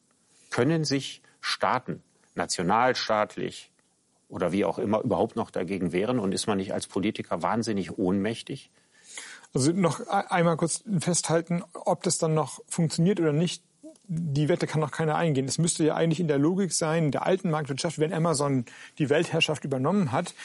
Können 0.50 0.83
sich 0.83 1.21
Staaten 1.39 2.03
nationalstaatlich 2.33 3.71
oder 4.27 4.51
wie 4.51 4.65
auch 4.65 4.77
immer 4.77 5.01
überhaupt 5.01 5.38
noch 5.38 5.51
dagegen 5.51 5.94
wehren 5.94 6.19
und 6.19 6.33
ist 6.33 6.47
man 6.47 6.57
nicht 6.57 6.73
als 6.73 6.88
Politiker 6.88 7.41
wahnsinnig 7.41 7.97
ohnmächtig? 7.97 8.71
Also 9.56 9.72
noch 9.72 10.02
e-, 10.02 10.04
einmal 10.30 10.57
kurz 10.57 10.84
festhalten, 11.00 11.63
ob 11.74 12.04
das 12.04 12.19
dann 12.19 12.36
noch 12.36 12.62
funktioniert 12.68 13.19
oder 13.19 13.34
nicht. 13.34 13.63
Die 14.07 14.50
Wette 14.50 14.68
kann 14.68 14.81
noch 14.81 14.92
keiner 14.92 15.16
eingehen. 15.16 15.48
Es 15.48 15.57
müsste 15.57 15.84
ja 15.84 15.96
eigentlich 15.96 16.19
in 16.19 16.28
der 16.28 16.38
Logik 16.38 16.72
sein, 16.74 17.10
der 17.10 17.25
alten 17.25 17.50
Marktwirtschaft, 17.50 17.98
wenn 17.98 18.13
Amazon 18.13 18.66
die 19.00 19.10
Weltherrschaft 19.10 19.66
übernommen 19.66 20.12
hat, 20.12 20.36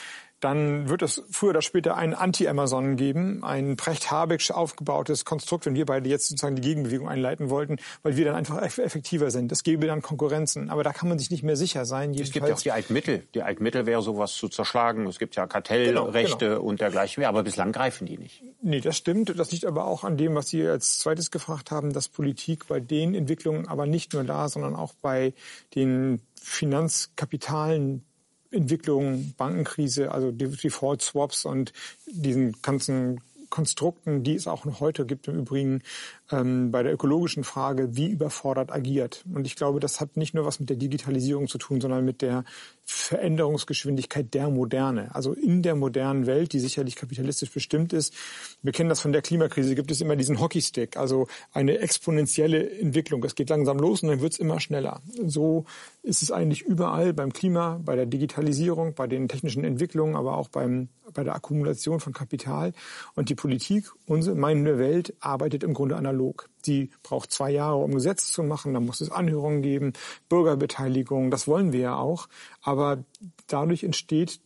dann 0.40 0.88
wird 0.88 1.02
es 1.02 1.22
früher 1.30 1.50
oder 1.50 1.62
später 1.62 1.96
einen 1.96 2.14
Anti-Amazon 2.14 2.96
geben, 2.96 3.44
ein 3.44 3.76
Precht 3.76 4.10
Habeck 4.10 4.40
aufgebautes 4.50 5.24
Konstrukt, 5.24 5.66
wenn 5.66 5.74
wir 5.74 5.84
beide 5.84 6.08
jetzt 6.08 6.28
sozusagen 6.28 6.56
die 6.56 6.62
Gegenbewegung 6.62 7.08
einleiten 7.08 7.50
wollten, 7.50 7.76
weil 8.02 8.16
wir 8.16 8.24
dann 8.24 8.34
einfach 8.34 8.60
effektiver 8.62 9.30
sind. 9.30 9.52
Das 9.52 9.62
gäbe 9.62 9.86
dann 9.86 10.00
Konkurrenzen. 10.00 10.70
Aber 10.70 10.82
da 10.82 10.92
kann 10.92 11.08
man 11.08 11.18
sich 11.18 11.30
nicht 11.30 11.42
mehr 11.42 11.56
sicher 11.56 11.84
sein. 11.84 12.14
Es 12.14 12.32
gibt 12.32 12.48
ja 12.48 12.54
auch 12.54 12.60
die 12.60 12.72
Altmittel. 12.72 13.24
Die 13.34 13.42
Altmittel 13.42 13.86
wäre 13.86 14.02
sowas 14.02 14.32
zu 14.32 14.48
zerschlagen. 14.48 15.06
Es 15.06 15.18
gibt 15.18 15.36
ja 15.36 15.46
Kartellrechte 15.46 16.38
genau, 16.38 16.56
genau. 16.56 16.62
und 16.62 16.80
dergleichen 16.80 17.20
mehr. 17.20 17.28
Aber 17.28 17.42
bislang 17.42 17.72
greifen 17.72 18.06
die 18.06 18.16
nicht. 18.16 18.42
Nee, 18.62 18.80
das 18.80 18.96
stimmt. 18.96 19.38
Das 19.38 19.52
liegt 19.52 19.66
aber 19.66 19.84
auch 19.84 20.04
an 20.04 20.16
dem, 20.16 20.34
was 20.34 20.48
Sie 20.48 20.66
als 20.66 20.98
zweites 20.98 21.30
gefragt 21.30 21.70
haben, 21.70 21.92
dass 21.92 22.08
Politik 22.08 22.66
bei 22.66 22.80
den 22.80 23.14
Entwicklungen 23.14 23.68
aber 23.68 23.86
nicht 23.86 24.14
nur 24.14 24.24
da, 24.24 24.48
sondern 24.48 24.74
auch 24.74 24.94
bei 25.02 25.34
den 25.74 26.22
Finanzkapitalen 26.40 28.04
Entwicklung, 28.50 29.34
Bankenkrise, 29.36 30.12
also 30.12 30.30
Default 30.32 31.02
Swaps 31.02 31.44
und 31.44 31.72
diesen 32.06 32.60
ganzen 32.62 33.20
Konstrukten, 33.50 34.22
die 34.22 34.34
es 34.34 34.46
auch 34.46 34.64
noch 34.64 34.80
heute 34.80 35.04
gibt 35.04 35.28
im 35.28 35.40
Übrigen, 35.40 35.82
ähm, 36.30 36.70
bei 36.70 36.82
der 36.82 36.92
ökologischen 36.92 37.44
Frage, 37.44 37.96
wie 37.96 38.08
überfordert 38.08 38.72
agiert. 38.72 39.24
Und 39.32 39.46
ich 39.46 39.56
glaube, 39.56 39.80
das 39.80 40.00
hat 40.00 40.16
nicht 40.16 40.34
nur 40.34 40.44
was 40.44 40.60
mit 40.60 40.70
der 40.70 40.76
Digitalisierung 40.76 41.48
zu 41.48 41.58
tun, 41.58 41.80
sondern 41.80 42.04
mit 42.04 42.22
der 42.22 42.44
Veränderungsgeschwindigkeit 42.84 44.32
der 44.34 44.50
Moderne. 44.50 45.14
Also 45.14 45.32
in 45.32 45.62
der 45.62 45.74
modernen 45.74 46.26
Welt, 46.26 46.52
die 46.52 46.60
sicherlich 46.60 46.96
kapitalistisch 46.96 47.50
bestimmt 47.50 47.92
ist. 47.92 48.14
Wir 48.62 48.72
kennen 48.72 48.88
das 48.88 49.00
von 49.00 49.12
der 49.12 49.22
Klimakrise, 49.22 49.74
gibt 49.74 49.90
es 49.90 50.00
immer 50.00 50.16
diesen 50.16 50.40
Hockeystick, 50.40 50.96
also 50.96 51.26
eine 51.52 51.78
exponentielle 51.78 52.78
Entwicklung. 52.78 53.22
Es 53.24 53.34
geht 53.34 53.50
langsam 53.50 53.78
los 53.78 54.02
und 54.02 54.08
dann 54.08 54.20
wird 54.20 54.32
es 54.32 54.38
immer 54.38 54.60
schneller. 54.60 55.00
So 55.24 55.64
ist 56.02 56.22
es 56.22 56.30
eigentlich 56.30 56.62
überall 56.62 57.12
beim 57.12 57.32
Klima, 57.32 57.80
bei 57.84 57.96
der 57.96 58.06
Digitalisierung, 58.06 58.94
bei 58.94 59.06
den 59.06 59.28
technischen 59.28 59.64
Entwicklungen, 59.64 60.16
aber 60.16 60.36
auch 60.36 60.48
beim, 60.48 60.88
bei 61.12 61.24
der 61.24 61.34
Akkumulation 61.34 62.00
von 62.00 62.12
Kapital. 62.12 62.72
Und 63.14 63.28
die 63.28 63.34
Politik, 63.34 63.90
unsere, 64.06 64.36
meine 64.36 64.78
Welt, 64.78 65.14
arbeitet 65.20 65.62
im 65.62 65.74
Grunde 65.74 65.96
analog 65.96 66.19
analog. 66.20 66.48
Die 66.66 66.90
braucht 67.02 67.32
zwei 67.32 67.50
Jahre, 67.50 67.76
um 67.76 67.94
Gesetze 67.94 68.30
zu 68.30 68.42
machen. 68.42 68.74
Da 68.74 68.80
muss 68.80 69.00
es 69.00 69.10
Anhörungen 69.10 69.62
geben, 69.62 69.92
Bürgerbeteiligung. 70.28 71.30
Das 71.30 71.48
wollen 71.48 71.72
wir 71.72 71.80
ja 71.80 71.96
auch. 71.96 72.28
Aber 72.62 73.04
dadurch 73.46 73.82
entsteht 73.82 74.40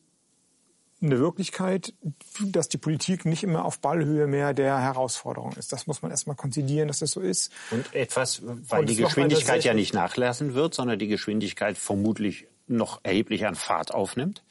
eine 1.02 1.18
Wirklichkeit, 1.18 1.92
dass 2.40 2.68
die 2.68 2.78
Politik 2.78 3.26
nicht 3.26 3.42
immer 3.42 3.64
auf 3.66 3.80
Ballhöhe 3.80 4.26
mehr 4.26 4.54
der 4.54 4.80
Herausforderung 4.80 5.52
ist. 5.52 5.72
Das 5.72 5.86
muss 5.86 6.00
man 6.00 6.10
erstmal 6.10 6.36
konzidieren, 6.36 6.88
dass 6.88 7.00
das 7.00 7.10
so 7.10 7.20
ist. 7.20 7.52
Und 7.70 7.92
etwas, 7.94 8.40
weil 8.42 8.80
Und 8.80 8.88
die 8.88 8.96
Geschwindigkeit 8.96 9.64
ja 9.64 9.74
nicht 9.74 9.92
nachlassen 9.92 10.54
wird, 10.54 10.72
sondern 10.72 10.98
die 10.98 11.08
Geschwindigkeit 11.08 11.76
vermutlich 11.76 12.46
noch 12.68 13.00
erheblich 13.02 13.44
an 13.44 13.54
Fahrt 13.54 13.92
aufnimmt, 13.92 14.44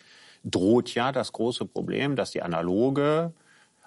droht 0.43 0.93
ja 0.93 1.11
das 1.11 1.31
große 1.31 1.65
Problem, 1.65 2.15
dass 2.15 2.29
die 2.29 2.43
analoge 2.43 3.33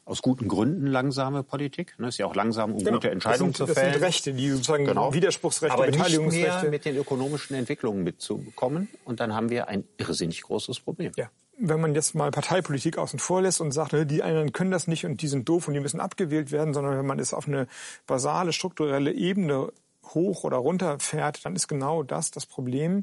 aus 0.07 0.23
guten 0.23 0.47
Gründen 0.47 0.87
langsame 0.87 1.43
Politik. 1.43 1.95
Ne, 1.99 2.09
ist 2.09 2.19
ja 2.19 2.27
auch 2.27 2.35
langsam, 2.37 2.73
um 2.73 2.79
genau. 2.79 2.93
gute 2.93 3.11
Entscheidungen 3.11 3.53
sind, 3.53 3.67
zu 3.67 3.75
fällen. 3.75 3.89
Das 3.89 3.95
sind 3.95 4.05
Rechte, 4.05 4.33
die 4.33 4.51
sozusagen 4.51 4.85
genau. 4.85 5.13
Widerspruchsrechte, 5.13 5.75
Aber 5.75 5.87
Beteiligungsrechte. 5.87 6.49
Nicht 6.49 6.63
mehr 6.63 6.71
mit 6.71 6.85
den 6.85 6.97
ökonomischen 6.97 7.57
Entwicklungen 7.57 8.05
mitzukommen. 8.05 8.89
Und 9.05 9.19
dann 9.19 9.35
haben 9.35 9.51
wir 9.51 9.69
ein 9.69 9.85
irrsinnig 9.99 10.43
großes 10.43 10.79
Problem. 10.79 11.11
Ja. 11.17 11.29
Wenn 11.59 11.81
man 11.81 11.95
jetzt 11.95 12.15
mal 12.15 12.31
Parteipolitik 12.31 12.99
außen 12.99 13.19
vor 13.19 13.43
lässt 13.43 13.61
und 13.61 13.73
sagt, 13.73 13.95
ne, 13.95 14.07
die 14.07 14.23
einen 14.23 14.53
können 14.53 14.71
das 14.71 14.87
nicht 14.87 15.05
und 15.05 15.23
die 15.23 15.29
sind 15.29 15.49
doof 15.49 15.67
und 15.67 15.75
die 15.75 15.81
müssen 15.81 15.99
abgewählt 15.99 16.53
werden, 16.53 16.73
sondern 16.73 16.97
wenn 16.97 17.07
man 17.07 17.19
es 17.19 17.35
auf 17.35 17.49
eine 17.49 17.67
basale 18.07 18.53
strukturelle 18.53 19.13
Ebene 19.13 19.73
hoch 20.15 20.45
oder 20.45 20.59
runter 20.59 21.01
fährt, 21.01 21.45
dann 21.45 21.57
ist 21.57 21.67
genau 21.67 22.05
das 22.05 22.31
das 22.31 22.47
Problem. 22.47 23.03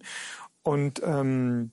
Und 0.61 1.01
ähm, 1.03 1.71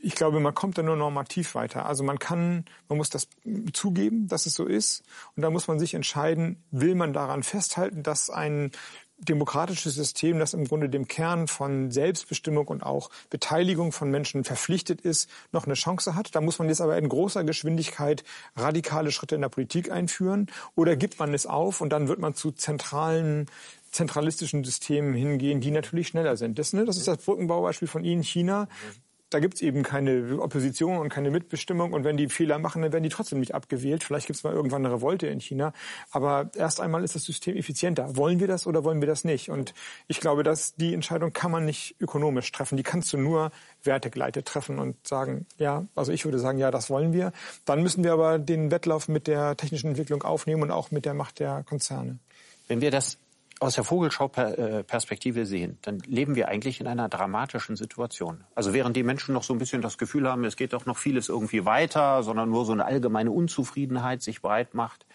ich 0.00 0.14
glaube, 0.14 0.40
man 0.40 0.54
kommt 0.54 0.78
da 0.78 0.82
nur 0.82 0.96
normativ 0.96 1.54
weiter. 1.54 1.86
Also 1.86 2.04
man 2.04 2.18
kann, 2.18 2.64
man 2.88 2.98
muss 2.98 3.10
das 3.10 3.28
zugeben, 3.72 4.26
dass 4.28 4.46
es 4.46 4.54
so 4.54 4.66
ist. 4.66 5.02
Und 5.36 5.42
da 5.42 5.50
muss 5.50 5.68
man 5.68 5.78
sich 5.78 5.94
entscheiden, 5.94 6.62
will 6.70 6.94
man 6.94 7.12
daran 7.12 7.42
festhalten, 7.42 8.02
dass 8.02 8.30
ein 8.30 8.72
demokratisches 9.18 9.94
System, 9.94 10.38
das 10.38 10.52
im 10.52 10.64
Grunde 10.64 10.88
dem 10.88 11.06
Kern 11.06 11.46
von 11.46 11.90
Selbstbestimmung 11.90 12.66
und 12.66 12.82
auch 12.82 13.10
Beteiligung 13.30 13.92
von 13.92 14.10
Menschen 14.10 14.42
verpflichtet 14.42 15.00
ist, 15.00 15.30
noch 15.52 15.64
eine 15.64 15.74
Chance 15.74 16.16
hat. 16.16 16.34
Da 16.34 16.40
muss 16.40 16.58
man 16.58 16.68
jetzt 16.68 16.80
aber 16.80 16.98
in 16.98 17.08
großer 17.08 17.44
Geschwindigkeit 17.44 18.24
radikale 18.56 19.12
Schritte 19.12 19.36
in 19.36 19.42
der 19.42 19.48
Politik 19.48 19.92
einführen. 19.92 20.48
Oder 20.74 20.96
gibt 20.96 21.20
man 21.20 21.34
es 21.34 21.46
auf 21.46 21.80
und 21.80 21.90
dann 21.90 22.08
wird 22.08 22.18
man 22.18 22.34
zu 22.34 22.50
zentralen 22.50 23.46
zentralistischen 23.92 24.64
Systemen 24.64 25.12
hingehen, 25.12 25.60
die 25.60 25.70
natürlich 25.70 26.08
schneller 26.08 26.38
sind. 26.38 26.58
Das, 26.58 26.72
ne, 26.72 26.86
das 26.86 26.96
ist 26.96 27.08
das 27.08 27.18
Brückenbaubeispiel 27.18 27.88
von 27.88 28.04
Ihnen, 28.04 28.22
China 28.22 28.66
da 29.32 29.40
gibt's 29.40 29.60
eben 29.60 29.82
keine 29.82 30.38
Opposition 30.40 30.98
und 30.98 31.08
keine 31.08 31.30
Mitbestimmung. 31.30 31.92
Und 31.92 32.04
wenn 32.04 32.16
die 32.16 32.28
Fehler 32.28 32.58
machen, 32.58 32.82
dann 32.82 32.92
werden 32.92 33.04
die 33.04 33.08
trotzdem 33.10 33.40
nicht 33.40 33.54
abgewählt. 33.54 34.04
Vielleicht 34.04 34.26
gibt's 34.26 34.44
mal 34.44 34.52
irgendwann 34.52 34.84
eine 34.84 34.94
Revolte 34.94 35.26
in 35.26 35.40
China. 35.40 35.72
Aber 36.10 36.50
erst 36.56 36.80
einmal 36.80 37.04
ist 37.04 37.14
das 37.14 37.24
System 37.24 37.56
effizienter. 37.56 38.16
Wollen 38.16 38.40
wir 38.40 38.46
das 38.46 38.66
oder 38.66 38.84
wollen 38.84 39.00
wir 39.00 39.08
das 39.08 39.24
nicht? 39.24 39.50
Und 39.50 39.74
ich 40.08 40.20
glaube, 40.20 40.42
dass 40.42 40.74
die 40.74 40.94
Entscheidung 40.94 41.32
kann 41.32 41.50
man 41.50 41.64
nicht 41.64 41.96
ökonomisch 42.00 42.50
treffen. 42.52 42.76
Die 42.76 42.82
kannst 42.82 43.12
du 43.12 43.18
nur 43.18 43.50
wertegleitet 43.82 44.46
treffen 44.46 44.78
und 44.78 45.06
sagen, 45.06 45.46
ja, 45.58 45.86
also 45.94 46.12
ich 46.12 46.24
würde 46.24 46.38
sagen, 46.38 46.58
ja, 46.58 46.70
das 46.70 46.90
wollen 46.90 47.12
wir. 47.12 47.32
Dann 47.64 47.82
müssen 47.82 48.04
wir 48.04 48.12
aber 48.12 48.38
den 48.38 48.70
Wettlauf 48.70 49.08
mit 49.08 49.26
der 49.26 49.56
technischen 49.56 49.88
Entwicklung 49.88 50.22
aufnehmen 50.22 50.62
und 50.62 50.70
auch 50.70 50.90
mit 50.90 51.04
der 51.04 51.14
Macht 51.14 51.40
der 51.40 51.64
Konzerne. 51.68 52.18
Wenn 52.68 52.80
wir 52.80 52.90
das 52.90 53.18
aus 53.62 53.76
der 53.76 53.84
Vogelschau-Perspektive 53.84 55.46
sehen, 55.46 55.78
dann 55.82 55.98
leben 56.00 56.34
wir 56.34 56.48
eigentlich 56.48 56.80
in 56.80 56.88
einer 56.88 57.08
dramatischen 57.08 57.76
Situation. 57.76 58.44
Also 58.54 58.74
während 58.74 58.96
die 58.96 59.04
Menschen 59.04 59.32
noch 59.34 59.44
so 59.44 59.52
ein 59.52 59.58
bisschen 59.58 59.82
das 59.82 59.98
Gefühl 59.98 60.28
haben, 60.28 60.44
es 60.44 60.56
geht 60.56 60.72
doch 60.72 60.84
noch 60.84 60.98
vieles 60.98 61.28
irgendwie 61.28 61.64
weiter, 61.64 62.22
sondern 62.24 62.50
nur 62.50 62.64
so 62.64 62.72
eine 62.72 62.84
allgemeine 62.84 63.30
Unzufriedenheit 63.30 64.20
sich 64.20 64.42
breit 64.42 64.74
macht, 64.74 65.06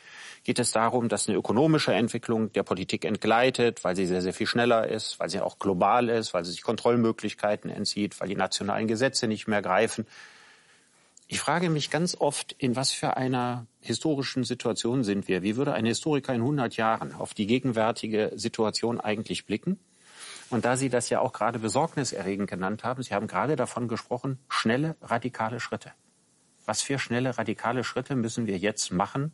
geht 0.44 0.60
es 0.60 0.72
darum, 0.72 1.10
dass 1.10 1.27
eine 1.27 1.38
ökonomische 1.38 1.94
Entwicklung 1.94 2.51
der 2.54 2.63
Politik 2.63 3.04
entgleitet, 3.04 3.84
weil 3.84 3.96
sie 3.96 4.06
sehr, 4.06 4.22
sehr 4.22 4.34
viel 4.34 4.48
schneller 4.48 4.88
ist, 4.88 5.20
weil 5.20 5.30
sie 5.30 5.42
auch 5.42 5.60
global 5.60 6.08
ist, 6.08 6.34
weil 6.34 6.46
sie 6.46 6.51
sich 6.51 6.62
Kontrollmöglichkeiten 6.62 7.70
entzieht, 7.70 8.20
weil 8.22 8.30
die 8.30 8.36
nationalen 8.36 8.88
Gesetze 8.88 9.27
nicht 9.27 9.48
mehr 9.48 9.62
greifen. 9.62 10.06
Ich 11.29 11.41
frage 11.41 11.69
mich 11.69 11.89
ganz 11.89 12.15
oft, 12.15 12.53
in 12.57 12.77
was 12.77 12.91
für 12.91 13.17
einer 13.17 13.67
historischen 13.81 14.46
Situation 14.46 15.03
sind 15.03 15.27
wir? 15.27 15.43
Wie 15.43 15.57
würde 15.57 15.74
ein 15.74 15.86
Historiker 15.86 16.34
in 16.34 16.39
100 16.39 16.77
Jahren 16.77 17.13
auf 17.13 17.34
die 17.34 17.48
gegenwärtige 17.48 18.31
Situation 18.36 19.01
eigentlich 19.01 19.46
blicken? 19.46 19.77
Und 20.50 20.63
da 20.63 20.77
Sie 20.77 20.88
das 20.88 21.10
ja 21.10 21.19
auch 21.19 21.34
gerade 21.34 21.60
besorgniserregend 21.60 22.50
genannt 22.50 22.86
haben, 22.86 23.03
Sie 23.03 23.13
haben 23.13 23.27
gerade 23.27 23.57
davon 23.57 23.89
gesprochen, 23.89 24.39
schnelle, 24.48 24.96
radikale 25.01 25.60
Schritte. 25.60 25.91
Was 26.65 26.81
für 26.81 26.98
schnelle, 26.98 27.38
radikale 27.38 27.84
Schritte 27.84 28.15
müssen 28.15 28.48
wir 28.48 28.57
jetzt 28.57 28.91
machen, 28.93 29.34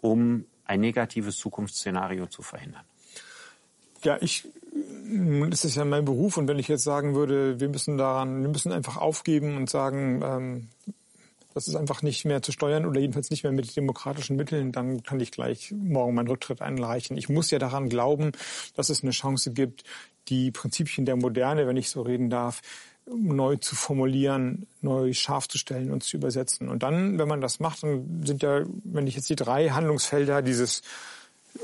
um 0.00 0.46
ein 0.64 0.80
negatives 0.80 1.36
Zukunftsszenario 1.36 2.26
zu 2.26 2.42
verhindern? 2.42 2.84
Ja, 4.02 4.18
ich, 4.20 4.48
das 5.50 5.64
ist 5.64 5.76
ja 5.76 5.84
mein 5.84 6.04
Beruf 6.04 6.36
und 6.36 6.48
wenn 6.48 6.58
ich 6.58 6.68
jetzt 6.68 6.84
sagen 6.84 7.14
würde, 7.14 7.60
wir 7.60 7.68
müssen 7.68 7.98
daran, 7.98 8.42
wir 8.42 8.48
müssen 8.48 8.72
einfach 8.72 8.96
aufgeben 8.96 9.56
und 9.56 9.70
sagen, 9.70 10.22
ähm, 10.24 10.68
das 11.54 11.68
ist 11.68 11.74
einfach 11.74 12.02
nicht 12.02 12.24
mehr 12.24 12.42
zu 12.42 12.52
steuern 12.52 12.86
oder 12.86 13.00
jedenfalls 13.00 13.30
nicht 13.30 13.42
mehr 13.42 13.52
mit 13.52 13.74
demokratischen 13.76 14.36
Mitteln, 14.36 14.72
dann 14.72 15.02
kann 15.02 15.20
ich 15.20 15.32
gleich 15.32 15.72
morgen 15.72 16.14
meinen 16.14 16.28
Rücktritt 16.28 16.62
einreichen. 16.62 17.16
Ich 17.16 17.28
muss 17.28 17.50
ja 17.50 17.58
daran 17.58 17.88
glauben, 17.88 18.32
dass 18.74 18.88
es 18.88 19.02
eine 19.02 19.12
Chance 19.12 19.52
gibt, 19.52 19.84
die 20.28 20.50
Prinzipien 20.50 21.06
der 21.06 21.16
Moderne, 21.16 21.66
wenn 21.66 21.76
ich 21.76 21.90
so 21.90 22.02
reden 22.02 22.30
darf, 22.30 22.62
neu 23.06 23.56
zu 23.56 23.74
formulieren, 23.74 24.66
neu 24.80 25.12
scharf 25.12 25.48
zu 25.48 25.58
stellen 25.58 25.90
und 25.90 26.02
zu 26.04 26.16
übersetzen. 26.16 26.68
Und 26.68 26.82
dann, 26.82 27.18
wenn 27.18 27.28
man 27.28 27.40
das 27.40 27.58
macht, 27.58 27.82
dann 27.82 28.22
sind 28.24 28.42
ja, 28.42 28.62
wenn 28.84 29.06
ich 29.06 29.16
jetzt 29.16 29.28
die 29.30 29.36
drei 29.36 29.70
Handlungsfelder 29.70 30.42
dieses 30.42 30.82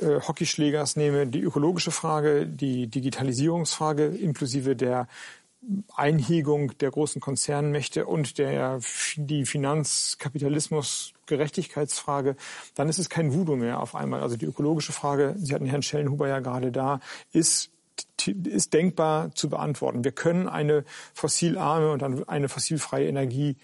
äh, 0.00 0.20
Hockeyschlägers 0.26 0.96
nehme, 0.96 1.26
die 1.26 1.40
ökologische 1.40 1.92
Frage, 1.92 2.46
die 2.46 2.88
Digitalisierungsfrage 2.88 4.06
inklusive 4.06 4.74
der 4.74 5.06
Einhegung 5.94 6.76
der 6.78 6.90
großen 6.90 7.20
Konzernmächte 7.20 8.06
und 8.06 8.38
der, 8.38 8.80
die 9.16 9.44
Finanzkapitalismus-Gerechtigkeitsfrage, 9.44 12.36
dann 12.74 12.88
ist 12.88 12.98
es 12.98 13.08
kein 13.08 13.32
Voodoo 13.34 13.54
mehr 13.56 13.80
auf 13.80 13.94
einmal. 13.94 14.20
Also 14.20 14.36
die 14.36 14.46
ökologische 14.46 14.92
Frage, 14.92 15.36
Sie 15.38 15.54
hatten 15.54 15.66
Herrn 15.66 15.82
Schellenhuber 15.82 16.26
ja 16.28 16.40
gerade 16.40 16.72
da, 16.72 17.00
ist 17.32 17.70
ist 18.26 18.74
denkbar 18.74 19.34
zu 19.34 19.48
beantworten. 19.48 20.04
Wir 20.04 20.12
können 20.12 20.48
eine 20.48 20.84
fossilarme 21.14 21.92
und 21.92 22.28
eine 22.28 22.48
fossilfreie 22.48 23.08
Energie 23.08 23.56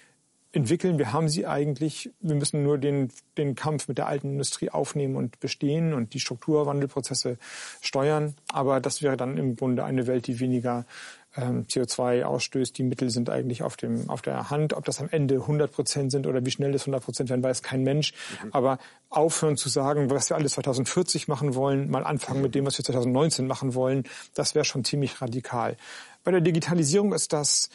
entwickeln. 0.52 0.98
Wir 0.98 1.12
haben 1.12 1.28
sie 1.28 1.46
eigentlich. 1.46 2.10
Wir 2.20 2.36
müssen 2.36 2.62
nur 2.62 2.78
den, 2.78 3.10
den 3.36 3.54
Kampf 3.54 3.88
mit 3.88 3.98
der 3.98 4.06
alten 4.06 4.30
Industrie 4.30 4.70
aufnehmen 4.70 5.16
und 5.16 5.40
bestehen 5.40 5.94
und 5.94 6.14
die 6.14 6.20
Strukturwandelprozesse 6.20 7.38
steuern. 7.80 8.34
Aber 8.52 8.80
das 8.80 9.02
wäre 9.02 9.16
dann 9.16 9.38
im 9.38 9.56
Grunde 9.56 9.84
eine 9.84 10.06
Welt, 10.06 10.26
die 10.26 10.40
weniger 10.40 10.84
ähm, 11.36 11.66
CO2 11.66 12.24
ausstößt. 12.24 12.76
Die 12.76 12.82
Mittel 12.82 13.10
sind 13.10 13.30
eigentlich 13.30 13.62
auf, 13.62 13.76
dem, 13.76 14.08
auf 14.10 14.22
der 14.22 14.50
Hand. 14.50 14.74
Ob 14.74 14.84
das 14.84 15.00
am 15.00 15.08
Ende 15.10 15.36
100 15.36 15.72
Prozent 15.72 16.12
sind 16.12 16.26
oder 16.26 16.44
wie 16.44 16.50
schnell 16.50 16.72
das 16.72 16.82
100 16.82 17.04
Prozent 17.04 17.30
werden, 17.30 17.42
weiß 17.42 17.62
kein 17.62 17.82
Mensch. 17.82 18.12
Mhm. 18.42 18.48
Aber 18.52 18.78
aufhören 19.08 19.56
zu 19.56 19.68
sagen, 19.68 20.10
was 20.10 20.30
wir 20.30 20.36
alles 20.36 20.52
2040 20.52 21.28
machen 21.28 21.54
wollen, 21.54 21.90
mal 21.90 22.04
anfangen 22.04 22.42
mit 22.42 22.54
dem, 22.54 22.66
was 22.66 22.78
wir 22.78 22.84
2019 22.84 23.46
machen 23.46 23.74
wollen, 23.74 24.04
das 24.34 24.54
wäre 24.54 24.64
schon 24.64 24.84
ziemlich 24.84 25.20
radikal. 25.20 25.76
Bei 26.24 26.30
der 26.30 26.40
Digitalisierung 26.40 27.12
ist 27.12 27.32
das 27.32 27.70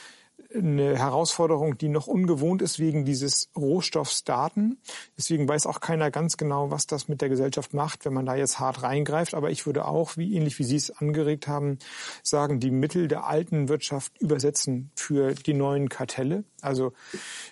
eine 0.58 0.98
Herausforderung, 0.98 1.78
die 1.78 1.90
noch 1.90 2.08
ungewohnt 2.08 2.62
ist 2.62 2.80
wegen 2.80 3.06
dieses 3.06 3.50
Rohstoffs 3.56 4.24
Daten. 4.24 4.78
Deswegen 5.18 5.48
weiß 5.48 5.66
auch 5.66 5.80
keiner 5.80 6.12
ganz 6.12 6.38
genau, 6.38 6.72
was 6.72 6.88
das 6.88 7.08
mit 7.08 7.22
der 7.22 7.30
Gesellschaft 7.30 7.74
macht, 7.74 8.06
wenn 8.06 8.14
man 8.14 8.26
da 8.26 8.36
jetzt 8.36 8.60
hart 8.60 8.84
reingreift. 8.84 9.34
Aber 9.34 9.52
ich 9.52 9.66
würde 9.66 9.86
auch, 9.86 10.18
wie 10.18 10.36
ähnlich 10.36 10.60
wie 10.60 10.64
Sie 10.64 10.76
es 10.76 10.92
angeregt 10.92 11.48
haben, 11.48 11.80
sagen, 12.24 12.60
die 12.60 12.72
Mittel 12.72 13.08
der 13.08 13.28
alten 13.28 13.70
Wirtschaft 13.70 14.18
übersetzen 14.20 14.92
für 14.96 15.34
die 15.34 15.54
neuen 15.54 15.90
Kartelle. 15.90 16.44
Also 16.62 16.94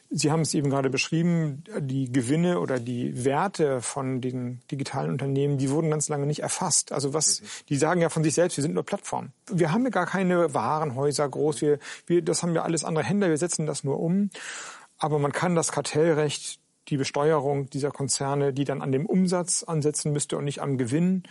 Sie 0.10 0.32
haben 0.32 0.42
es 0.42 0.54
eben 0.54 0.70
gerade 0.70 0.90
beschrieben, 0.90 1.64
die 1.80 2.12
Gewinne 2.12 2.60
oder 2.60 2.80
die 2.80 3.26
Werte 3.26 3.82
von 3.82 4.22
den 4.22 4.62
digitalen 4.72 5.12
Unternehmen, 5.12 5.58
die 5.58 5.70
wurden 5.70 5.90
ganz 5.90 6.10
lange 6.10 6.26
nicht 6.26 6.42
erfasst. 6.42 6.92
Also 6.92 7.14
was, 7.14 7.42
mhm. 7.42 7.46
die 7.70 7.76
sagen 7.76 8.02
ja 8.02 8.10
von 8.10 8.24
sich 8.24 8.34
selbst, 8.34 8.58
wir 8.58 8.62
sind 8.62 8.74
nur 8.74 8.84
Plattformen. 8.84 9.34
Wir 9.52 9.72
haben 9.72 9.84
ja 9.84 9.90
gar 9.90 10.06
keine 10.06 10.54
Warenhäuser 10.54 11.28
groß, 11.28 11.62
wir, 11.62 11.80
wir, 12.08 12.22
das 12.22 12.44
haben 12.44 12.56
ja 12.56 12.64
alles 12.64 12.84
andere 12.84 12.95
Händler, 13.04 13.30
wir 13.30 13.38
setzen 13.38 13.66
das 13.66 13.84
nur 13.84 14.00
um. 14.00 14.30
Aber 14.98 15.20
man 15.20 15.32
kann 15.32 15.56
das 15.56 15.72
Kartellrecht, 15.72 16.60
die 16.88 16.98
Besteuerung 16.98 17.70
dieser 17.70 17.92
Konzerne, 17.92 18.54
die 18.54 18.64
dann 18.64 18.82
an 18.82 18.92
dem 18.92 19.06
Umsatz 19.06 19.64
ansetzen 19.64 20.14
müsste 20.14 20.38
und 20.38 20.46
nicht 20.46 20.62
am 20.62 20.78
Gewinn, 20.78 21.24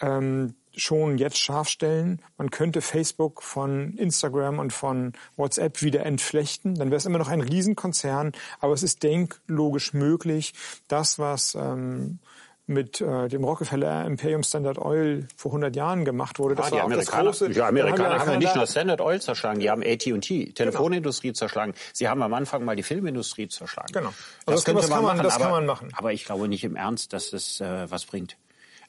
ähm, 0.00 0.54
schon 0.76 1.18
jetzt 1.18 1.38
scharf 1.38 1.68
stellen. 1.68 2.20
Man 2.36 2.50
könnte 2.50 2.80
Facebook 2.80 3.42
von 3.42 3.96
Instagram 3.96 4.58
und 4.58 4.72
von 4.72 5.12
WhatsApp 5.36 5.82
wieder 5.82 6.04
entflechten. 6.04 6.74
Dann 6.74 6.90
wäre 6.90 6.96
es 6.96 7.06
immer 7.06 7.18
noch 7.18 7.28
ein 7.28 7.40
Riesenkonzern. 7.40 8.32
Aber 8.58 8.72
es 8.72 8.82
ist 8.82 9.02
denklogisch 9.02 9.92
möglich, 9.92 10.54
das, 10.88 11.18
was 11.18 11.54
ähm, 11.54 12.18
mit 12.66 13.00
äh, 13.00 13.28
dem 13.28 13.44
Rockefeller 13.44 14.06
Imperium 14.06 14.42
Standard 14.42 14.78
Oil 14.78 15.26
vor 15.36 15.50
100 15.50 15.76
Jahren 15.76 16.04
gemacht 16.04 16.38
wurde. 16.38 16.54
Das 16.54 16.66
ah, 16.66 16.70
die 16.70 16.76
war 16.76 16.84
Amerikaner, 16.84 17.24
das 17.24 17.38
große. 17.38 17.50
Die 17.50 17.60
Amerikaner 17.60 18.18
haben 18.18 18.30
ja 18.30 18.38
nicht 18.38 18.56
nur 18.56 18.66
Standard 18.66 19.00
Oil 19.02 19.20
zerschlagen, 19.20 19.60
die 19.60 19.70
haben 19.70 19.82
AT&T, 19.82 20.52
Telefonindustrie 20.52 21.28
genau. 21.28 21.38
zerschlagen. 21.38 21.74
Sie 21.92 22.08
haben 22.08 22.22
am 22.22 22.32
Anfang 22.32 22.64
mal 22.64 22.74
die 22.74 22.82
Filmindustrie 22.82 23.48
zerschlagen. 23.48 23.92
Genau. 23.92 24.08
Also 24.08 24.22
das, 24.46 24.54
das, 24.54 24.64
könnte 24.64 24.88
man, 24.88 25.02
man 25.02 25.16
machen, 25.16 25.24
das 25.24 25.34
aber, 25.34 25.44
kann 25.44 25.52
man 25.52 25.66
machen. 25.66 25.88
Aber 25.94 26.12
ich 26.12 26.24
glaube 26.24 26.48
nicht 26.48 26.64
im 26.64 26.76
Ernst, 26.76 27.12
dass 27.12 27.34
es 27.34 27.60
äh, 27.60 27.90
was 27.90 28.06
bringt. 28.06 28.36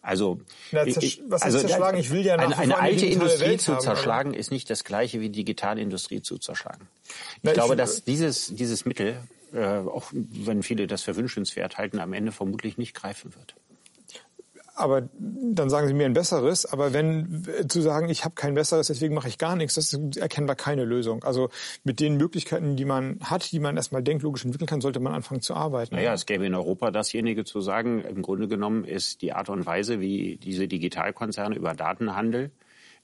Also, 0.02 0.40
Na, 0.72 0.86
ich, 0.86 1.22
was 1.28 1.42
also 1.42 1.60
zerschlagen? 1.60 1.98
Ich 1.98 2.12
will 2.12 2.24
ja 2.24 2.36
eine, 2.36 2.56
eine 2.56 2.78
alte 2.78 3.08
Industrie 3.08 3.46
Welt 3.46 3.62
zu 3.62 3.74
haben, 3.74 3.82
zerschlagen 3.82 4.34
ist 4.36 4.52
nicht 4.52 4.70
das 4.70 4.84
gleiche 4.84 5.20
wie 5.20 5.30
Digitalindustrie 5.30 6.22
zu 6.22 6.38
zerschlagen. 6.38 6.88
Ich 7.08 7.40
Na, 7.42 7.54
glaube, 7.54 7.74
ich, 7.74 7.80
dass 7.80 8.04
dieses, 8.04 8.56
dieses 8.56 8.86
Mittel, 8.86 9.18
äh, 9.52 9.66
auch 9.66 10.06
wenn 10.14 10.62
viele 10.62 10.86
das 10.86 11.02
für 11.02 11.16
wünschenswert 11.16 11.80
halten, 11.80 12.00
am 12.00 12.14
Ende 12.14 12.32
vermutlich 12.32 12.78
nicht 12.78 12.94
greifen 12.94 13.34
wird 13.36 13.56
aber 14.76 15.10
dann 15.18 15.70
sagen 15.70 15.88
sie 15.88 15.94
mir 15.94 16.06
ein 16.06 16.14
besseres. 16.14 16.66
Aber 16.66 16.94
wenn 16.94 17.44
zu 17.68 17.82
sagen, 17.82 18.10
ich 18.10 18.26
habe 18.26 18.36
kein 18.36 18.54
besseres, 18.54 18.88
deswegen 18.88 19.16
mache 19.16 19.30
ich 19.30 19.38
gar 19.38 19.56
nichts, 19.56 19.76
das 19.76 19.94
ist 19.94 20.18
erkennbar 20.18 20.56
keine 20.56 20.84
Lösung. 20.84 21.24
Also 21.24 21.50
mit 21.84 22.00
den 22.00 22.18
Möglichkeiten, 22.18 22.76
die 22.76 22.86
man 22.86 23.20
hat, 23.22 23.52
die 23.52 23.60
man 23.60 23.78
erstmal 23.78 24.04
denklogisch 24.04 24.44
entwickeln 24.44 24.68
kann, 24.68 24.82
sollte 24.82 25.00
man 25.00 25.14
anfangen 25.14 25.42
zu 25.42 25.54
arbeiten. 25.54 25.96
Naja, 25.96 26.14
es 26.14 26.26
gäbe 26.26 26.46
in 26.46 26.54
Europa 26.54 26.92
dasjenige 26.92 27.46
zu 27.46 27.62
sagen, 27.62 28.04
im 28.04 28.22
Grunde 28.22 28.48
genommen 28.48 28.84
ist 28.84 29.22
die 29.22 29.34
Art 29.34 29.50
und 29.50 29.66
Weise, 29.66 30.00
wie 30.02 30.38
diese 30.38 30.68
Digitalkonzerne 30.68 31.56
über 31.56 31.74
Datenhandel 31.74 32.52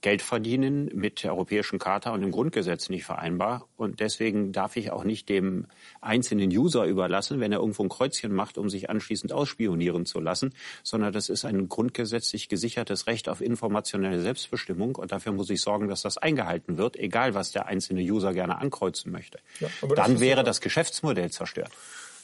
Geld 0.02 0.24
verdienen 0.24 0.90
mit 0.94 1.24
der 1.24 1.32
Europäischen 1.32 1.78
Charta 1.78 2.12
und 2.12 2.22
dem 2.22 2.32
Grundgesetz 2.32 2.90
nicht 2.90 3.06
vereinbar. 3.06 3.68
Und 3.78 4.00
deswegen 4.00 4.52
darf 4.52 4.76
ich 4.76 4.92
auch 4.92 5.04
nicht 5.04 5.30
dem 5.30 5.68
einzelnen 6.02 6.50
User 6.50 6.86
überlassen, 6.86 7.40
wenn 7.40 7.52
er 7.52 7.60
irgendwo 7.60 7.84
ein 7.84 7.90
Kreuzchen 7.90 8.34
macht, 8.34 8.58
um 8.58 8.70
sich 8.70 8.90
anschließend 8.90 9.32
ausspionieren 9.32 10.06
zu 10.06 10.20
lassen, 10.20 10.54
sondern 10.84 11.14
das 11.14 11.30
ist 11.30 11.46
ein 11.46 11.70
grundgesetzlich 11.70 12.50
gesichertes 12.50 13.06
Recht 13.06 13.30
auf 13.30 13.42
informationelle 13.42 14.22
Selbstbestimmung. 14.22 14.96
Und 14.96 15.12
dafür 15.12 15.34
muss 15.34 15.50
ich 15.52 15.62
sorgen, 15.62 15.88
dass 15.88 16.02
das 16.02 16.18
eingehalten 16.18 16.78
wird, 16.78 16.98
egal 16.98 17.36
was 17.36 17.52
der 17.52 17.68
einzelne 17.68 18.02
User 18.02 18.34
gerne 18.34 18.58
ankreuzen 18.58 19.12
möchte. 19.12 19.40
Ja, 19.60 19.70
Dann 19.96 20.20
wäre 20.20 20.44
das 20.44 20.62
Geschäftsmodell 20.62 21.30
zerstört. 21.32 21.72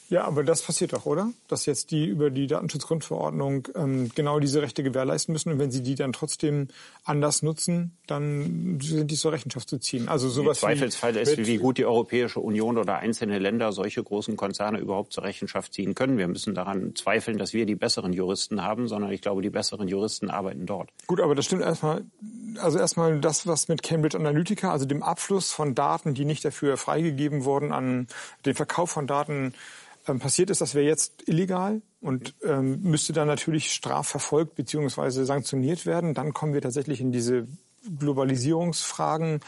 Ja, 0.09 0.23
aber 0.23 0.43
das 0.43 0.61
passiert 0.61 0.93
doch, 0.93 1.05
oder? 1.05 1.31
Dass 1.49 1.65
jetzt 1.65 1.91
die 1.91 2.05
über 2.05 2.29
die 2.29 2.47
Datenschutzgrundverordnung 2.47 3.67
ähm, 3.75 4.09
genau 4.15 4.39
diese 4.39 4.61
Rechte 4.61 4.81
gewährleisten 4.81 5.33
müssen 5.33 5.51
und 5.51 5.59
wenn 5.59 5.69
sie 5.69 5.83
die 5.83 5.95
dann 5.95 6.13
trotzdem 6.13 6.69
anders 7.03 7.41
nutzen, 7.41 7.97
dann 8.07 8.79
sind 8.81 9.11
die 9.11 9.15
zur 9.15 9.33
Rechenschaft 9.33 9.67
zu 9.67 9.79
ziehen. 9.79 10.07
Also 10.07 10.29
sowas 10.29 10.57
Im 10.57 10.69
Zweifelsfall 10.69 11.17
ist, 11.17 11.37
wie 11.37 11.57
gut 11.57 11.77
die 11.77 11.85
Europäische 11.85 12.39
Union 12.39 12.77
oder 12.77 12.97
einzelne 12.97 13.37
Länder 13.37 13.73
solche 13.73 14.01
großen 14.01 14.37
Konzerne 14.37 14.79
überhaupt 14.79 15.11
zur 15.11 15.23
Rechenschaft 15.23 15.73
ziehen 15.73 15.93
können. 15.93 16.17
Wir 16.17 16.29
müssen 16.29 16.55
daran 16.55 16.95
zweifeln, 16.95 17.37
dass 17.37 17.51
wir 17.51 17.65
die 17.65 17.75
besseren 17.75 18.13
Juristen 18.13 18.63
haben, 18.63 18.87
sondern 18.87 19.11
ich 19.11 19.21
glaube, 19.21 19.41
die 19.41 19.49
besseren 19.49 19.89
Juristen 19.89 20.29
arbeiten 20.29 20.65
dort. 20.65 20.89
Gut, 21.07 21.19
aber 21.19 21.35
das 21.35 21.45
stimmt 21.45 21.63
erstmal. 21.63 22.05
Also 22.59 22.79
erstmal 22.79 23.19
das, 23.19 23.45
was 23.45 23.67
mit 23.67 23.83
Cambridge 23.83 24.17
Analytica, 24.17 24.71
also 24.71 24.85
dem 24.85 25.03
Abfluss 25.03 25.51
von 25.51 25.75
Daten, 25.75 26.13
die 26.13 26.25
nicht 26.25 26.45
dafür 26.45 26.77
freigegeben 26.77 27.43
wurden, 27.43 27.73
an 27.73 28.07
den 28.45 28.55
Verkauf 28.55 28.89
von 28.89 29.05
Daten 29.05 29.53
ähm, 30.07 30.19
passiert 30.19 30.49
ist, 30.49 30.61
das 30.61 30.75
wäre 30.75 30.85
jetzt 30.85 31.27
illegal 31.27 31.81
und 32.01 32.35
ähm, 32.43 32.81
müsste 32.81 33.13
dann 33.13 33.27
natürlich 33.27 33.71
strafverfolgt 33.71 34.55
bzw. 34.55 35.23
sanktioniert 35.23 35.85
werden. 35.85 36.13
Dann 36.13 36.33
kommen 36.33 36.53
wir 36.53 36.61
tatsächlich 36.61 37.01
in 37.01 37.11
diese 37.11 37.47
Globalisierungsfragen. 37.99 39.39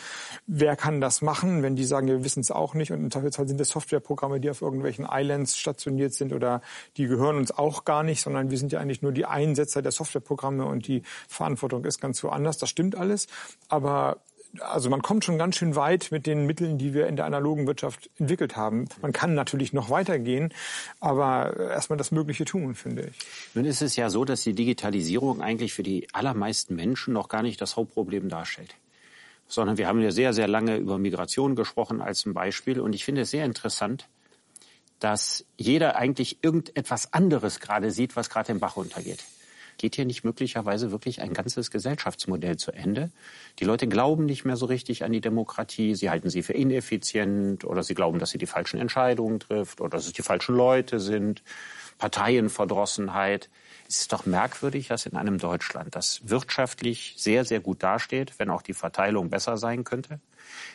Wer 0.48 0.76
kann 0.76 1.02
das 1.02 1.22
machen, 1.22 1.64
wenn 1.64 1.76
die 1.76 1.84
sagen, 1.84 2.08
wir 2.08 2.24
wissen 2.24 2.40
es 2.40 2.52
auch 2.52 2.74
nicht 2.74 2.92
und 2.92 3.00
im 3.00 3.12
Zweifelsfall 3.12 3.48
sind 3.48 3.60
das 3.60 3.70
Softwareprogramme, 3.70 4.40
die 4.40 4.50
auf 4.50 4.62
irgendwelchen 4.62 5.08
Islands 5.10 5.58
stationiert 5.58 6.14
sind 6.14 6.34
oder 6.34 6.62
die 6.98 7.08
gehören 7.08 7.38
uns 7.38 7.52
auch 7.52 7.86
gar 7.86 8.04
nicht, 8.04 8.22
sondern 8.22 8.50
wir 8.50 8.58
sind 8.58 8.72
ja 8.72 8.80
eigentlich 8.80 9.02
nur 9.02 9.12
die 9.12 9.26
Einsetzer 9.26 9.82
der 9.82 9.92
Softwareprogramme 9.92 10.66
und 10.66 10.88
die 10.88 11.04
Verantwortung 11.28 11.84
ist 11.86 12.00
ganz 12.00 12.24
woanders. 12.24 12.58
Das 12.58 12.70
stimmt 12.70 12.96
alles. 12.96 13.28
Aber 13.68 14.22
also 14.60 14.90
man 14.90 15.02
kommt 15.02 15.24
schon 15.24 15.38
ganz 15.38 15.58
schön 15.58 15.76
weit 15.76 16.12
mit 16.12 16.26
den 16.26 16.46
Mitteln, 16.46 16.78
die 16.78 16.94
wir 16.94 17.08
in 17.08 17.16
der 17.16 17.26
analogen 17.26 17.68
Wirtschaft 17.68 18.10
entwickelt 18.18 18.56
haben. 18.56 18.88
Man 19.02 19.14
kann 19.14 19.36
natürlich 19.36 19.74
noch 19.74 19.90
weitergehen, 19.90 20.54
aber 21.00 21.56
erstmal 21.58 21.98
das 21.98 22.12
Mögliche 22.12 22.46
tun, 22.46 22.76
finde 22.76 23.08
ich. 23.08 23.18
Nun 23.54 23.66
ist 23.66 23.82
es 23.82 23.96
ja 23.96 24.10
so, 24.10 24.26
dass 24.26 24.42
die 24.42 24.54
Digitalisierung 24.54 25.42
eigentlich 25.42 25.74
für 25.74 25.84
die 25.84 26.08
allermeisten 26.14 26.76
Menschen 26.76 27.14
noch 27.14 27.30
gar 27.30 27.44
nicht 27.44 27.62
das 27.62 27.76
Hauptproblem 27.76 28.30
darstellt. 28.30 28.76
Sondern 29.48 29.78
wir 29.78 29.88
haben 29.88 30.02
ja 30.02 30.12
sehr, 30.12 30.34
sehr 30.34 30.48
lange 30.48 30.78
über 30.78 30.98
Migration 30.98 31.56
gesprochen 31.56 32.02
als 32.02 32.26
ein 32.26 32.34
Beispiel. 32.34 32.80
Und 32.80 32.94
ich 32.94 33.06
finde 33.06 33.22
es 33.22 33.32
sehr 33.32 33.46
interessant, 33.46 34.08
dass 35.00 35.46
jeder 35.58 35.96
eigentlich 35.96 36.44
irgendetwas 36.44 37.14
anderes 37.14 37.60
gerade 37.60 37.92
sieht, 37.92 38.16
was 38.16 38.30
gerade 38.30 38.48
den 38.48 38.60
Bach 38.60 38.76
runtergeht 38.76 39.24
geht 39.80 39.96
hier 39.96 40.06
nicht 40.06 40.24
möglicherweise 40.24 40.92
wirklich 40.92 41.22
ein 41.22 41.34
ganzes 41.34 41.72
Gesellschaftsmodell 41.72 42.58
zu 42.58 42.72
Ende? 42.72 43.10
Die 43.58 43.64
Leute 43.64 43.88
glauben 43.88 44.26
nicht 44.26 44.46
mehr 44.46 44.58
so 44.58 44.68
richtig 44.68 45.04
an 45.04 45.12
die 45.12 45.22
Demokratie, 45.22 45.96
sie 45.96 46.12
halten 46.12 46.30
sie 46.30 46.44
für 46.44 46.54
ineffizient 46.54 47.66
oder 47.66 47.82
sie 47.82 47.96
glauben, 47.96 48.20
dass 48.20 48.30
sie 48.30 48.38
die 48.38 48.46
falschen 48.46 48.80
Entscheidungen 48.80 49.40
trifft 49.40 49.82
oder 49.82 49.90
dass 49.90 50.06
es 50.06 50.14
die 50.14 50.22
falschen 50.22 50.56
Leute 50.56 51.00
sind. 51.00 51.42
Parteienverdrossenheit. 51.98 53.50
Es 53.90 54.02
ist 54.02 54.14
doch 54.14 54.28
merkwürdig, 54.28 54.88
dass 54.88 55.08
in 55.08 55.18
einem 55.18 55.40
Deutschland, 55.40 55.96
das 55.96 56.22
wirtschaftlich 56.30 57.16
sehr, 57.18 57.44
sehr 57.44 57.60
gut 57.60 57.82
dasteht, 57.82 58.38
wenn 58.38 58.52
auch 58.52 58.62
die 58.62 58.76
Verteilung 58.76 59.32
besser 59.32 59.58
sein 59.58 59.84
könnte, 59.84 60.20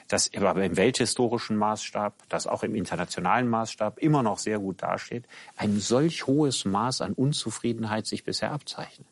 das 0.09 0.33
aber 0.37 0.65
im 0.65 0.77
welthistorischen 0.77 1.57
Maßstab, 1.57 2.13
das 2.29 2.49
auch 2.49 2.65
im 2.65 2.75
internationalen 2.75 3.49
Maßstab 3.49 4.01
immer 4.01 4.25
noch 4.25 4.39
sehr 4.39 4.59
gut 4.59 4.83
dasteht, 4.83 5.27
ein 5.57 5.79
solch 5.79 6.27
hohes 6.27 6.65
Maß 6.65 7.03
an 7.03 7.13
Unzufriedenheit 7.13 8.07
sich 8.07 8.25
bisher 8.25 8.51
abzeichnet. 8.51 9.07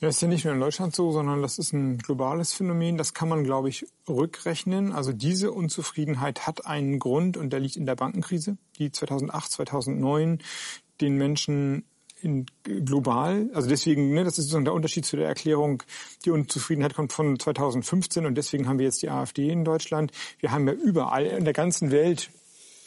Das 0.00 0.16
ist 0.16 0.22
ja 0.22 0.28
nicht 0.28 0.46
nur 0.46 0.54
in 0.54 0.60
Deutschland 0.60 0.96
so, 0.96 1.12
sondern 1.12 1.42
das 1.42 1.58
ist 1.58 1.74
ein 1.74 1.98
globales 1.98 2.54
Phänomen. 2.54 2.96
Das 2.96 3.12
kann 3.12 3.28
man, 3.28 3.44
glaube 3.44 3.68
ich, 3.68 3.86
rückrechnen. 4.08 4.90
Also 4.90 5.12
diese 5.12 5.52
Unzufriedenheit 5.52 6.46
hat 6.46 6.66
einen 6.66 6.98
Grund 6.98 7.36
und 7.36 7.52
der 7.52 7.60
liegt 7.60 7.76
in 7.76 7.86
der 7.86 7.94
Bankenkrise, 7.94 8.56
die 8.78 8.90
2008, 8.90 9.52
2009 9.52 10.38
den 11.00 11.16
Menschen 11.16 11.84
in, 12.22 12.46
global, 12.84 13.50
also 13.52 13.68
deswegen, 13.68 14.14
ne, 14.14 14.24
das 14.24 14.38
ist 14.38 14.44
sozusagen 14.44 14.64
der 14.64 14.74
Unterschied 14.74 15.04
zu 15.04 15.16
der 15.16 15.28
Erklärung, 15.28 15.82
die 16.24 16.30
Unzufriedenheit 16.30 16.94
kommt 16.94 17.12
von 17.12 17.38
2015 17.38 18.26
und 18.26 18.36
deswegen 18.36 18.68
haben 18.68 18.78
wir 18.78 18.86
jetzt 18.86 19.02
die 19.02 19.10
AfD 19.10 19.48
in 19.48 19.64
Deutschland. 19.64 20.12
Wir 20.38 20.52
haben 20.52 20.66
ja 20.66 20.74
überall 20.74 21.26
in 21.26 21.44
der 21.44 21.54
ganzen 21.54 21.90
Welt 21.90 22.30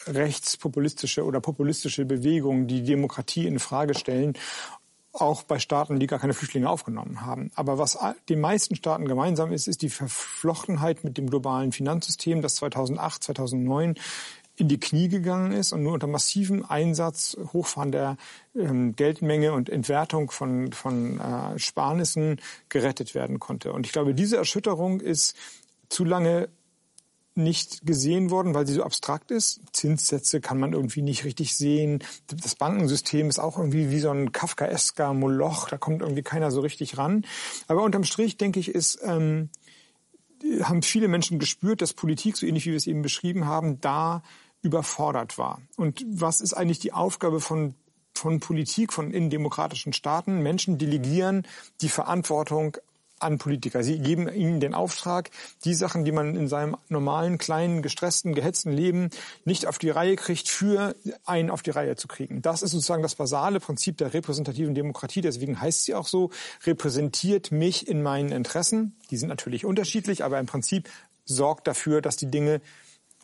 rechtspopulistische 0.08 1.26
oder 1.26 1.42
populistische 1.42 2.06
Bewegungen, 2.06 2.68
die 2.68 2.84
Demokratie 2.84 3.48
in 3.48 3.60
Frage 3.60 3.96
stellen 3.96 4.34
auch 5.16 5.44
bei 5.44 5.60
Staaten, 5.60 6.00
die 6.00 6.08
gar 6.08 6.20
keine 6.20 6.34
Flüchtlinge 6.34 6.70
aufgenommen 6.70 7.22
haben. 7.22 7.52
Aber 7.56 7.78
was 7.78 7.98
den 8.30 8.42
meisten 8.42 8.76
Staaten 8.76 9.06
gemeinsam 9.06 9.52
ist, 9.52 9.68
ist 9.68 9.82
die 9.82 9.90
Verflochtenheit 9.90 11.04
mit 11.04 11.18
dem 11.18 11.30
globalen 11.30 11.72
Finanzsystem, 11.72 12.42
das 12.42 12.56
2008, 12.56 13.24
2009 13.24 13.96
in 14.58 14.68
die 14.68 14.80
Knie 14.80 15.10
gegangen 15.10 15.52
ist 15.52 15.74
und 15.74 15.84
nur 15.84 15.94
unter 15.94 16.08
massivem 16.08 16.66
Einsatz, 16.66 17.38
Hochfahren 17.54 17.92
der 17.92 18.18
ähm, 18.56 18.96
Geldmenge 18.96 19.54
und 19.54 19.70
Entwertung 19.70 20.32
von, 20.32 20.72
von 20.72 21.20
äh, 21.20 21.60
Sparnissen 21.60 22.40
gerettet 22.70 23.16
werden 23.16 23.40
konnte. 23.40 23.74
Und 23.74 23.86
ich 23.86 23.92
glaube, 23.92 24.14
diese 24.14 24.38
Erschütterung 24.38 25.02
ist 25.02 25.36
zu 25.90 26.06
lange 26.06 26.50
nicht 27.38 27.86
gesehen 27.86 28.30
worden, 28.30 28.54
weil 28.54 28.66
sie 28.66 28.74
so 28.74 28.84
abstrakt 28.84 29.30
ist. 29.30 29.60
Zinssätze 29.74 30.40
kann 30.40 30.58
man 30.58 30.72
irgendwie 30.72 31.02
nicht 31.02 31.26
richtig 31.26 31.58
sehen. 31.58 32.02
Das 32.28 32.56
Bankensystem 32.56 33.28
ist 33.28 33.40
auch 33.40 33.58
irgendwie 33.58 33.92
wie 33.92 34.00
so 34.00 34.10
ein 34.10 34.32
kafkaesker 34.32 35.14
Moloch. 35.14 35.68
Da 35.68 35.78
kommt 35.78 36.02
irgendwie 36.02 36.24
keiner 36.24 36.50
so 36.50 36.62
richtig 36.62 36.98
ran. 36.98 37.26
Aber 37.68 37.84
unterm 37.84 38.06
Strich, 38.06 38.38
denke 38.38 38.60
ich, 38.60 38.70
ist... 38.70 39.00
Ähm, 39.04 39.50
haben 40.62 40.82
viele 40.82 41.08
Menschen 41.08 41.40
gespürt, 41.40 41.82
dass 41.82 41.94
Politik, 41.94 42.38
so 42.38 42.46
ähnlich 42.46 42.66
wie 42.66 42.72
wir 42.72 42.78
es 42.78 42.88
eben 42.88 43.02
beschrieben 43.02 43.46
haben, 43.46 43.82
da 43.82 44.22
überfordert 44.66 45.38
war. 45.38 45.62
Und 45.78 46.04
was 46.10 46.42
ist 46.42 46.54
eigentlich 46.54 46.80
die 46.80 46.92
Aufgabe 46.92 47.40
von 47.40 47.76
von 48.18 48.40
Politik, 48.40 48.94
von 48.94 49.12
in 49.12 49.30
demokratischen 49.30 49.92
Staaten. 49.92 50.42
Menschen 50.42 50.78
delegieren 50.78 51.46
die 51.82 51.90
Verantwortung 51.90 52.78
an 53.20 53.38
Politiker. 53.38 53.84
Sie 53.84 54.00
geben 54.00 54.28
ihnen 54.32 54.60
den 54.60 54.74
Auftrag, 54.74 55.32
die 55.64 55.74
Sachen, 55.74 56.06
die 56.06 56.12
man 56.12 56.36
in 56.36 56.48
seinem 56.48 56.78
normalen, 56.90 57.38
kleinen, 57.38 57.82
gestressten, 57.82 58.36
gehetzten 58.36 58.72
Leben 58.72 59.10
nicht 59.46 59.68
auf 59.68 59.78
die 59.78 59.90
Reihe 59.90 60.16
kriegt, 60.16 60.48
für 60.48 60.96
einen 61.26 61.50
auf 61.50 61.62
die 61.62 61.72
Reihe 61.72 61.96
zu 61.96 62.08
kriegen. 62.08 62.42
Das 62.42 62.62
ist 62.62 62.72
sozusagen 62.72 63.04
das 63.04 63.16
basale 63.16 63.60
Prinzip 63.60 63.98
der 63.98 64.14
repräsentativen 64.14 64.76
Demokratie. 64.76 65.22
Deswegen 65.22 65.60
heißt 65.60 65.86
sie 65.86 65.96
auch 65.96 66.08
so, 66.08 66.30
repräsentiert 66.66 67.52
mich 67.52 67.88
in 67.88 68.02
meinen 68.02 68.32
Interessen. 68.32 68.96
Die 69.12 69.18
sind 69.18 69.30
natürlich 69.30 69.66
unterschiedlich, 69.66 70.24
aber 70.24 70.40
im 70.40 70.46
Prinzip 70.46 70.90
sorgt 71.26 71.68
dafür, 71.68 72.02
dass 72.02 72.18
die 72.18 72.30
Dinge 72.30 72.62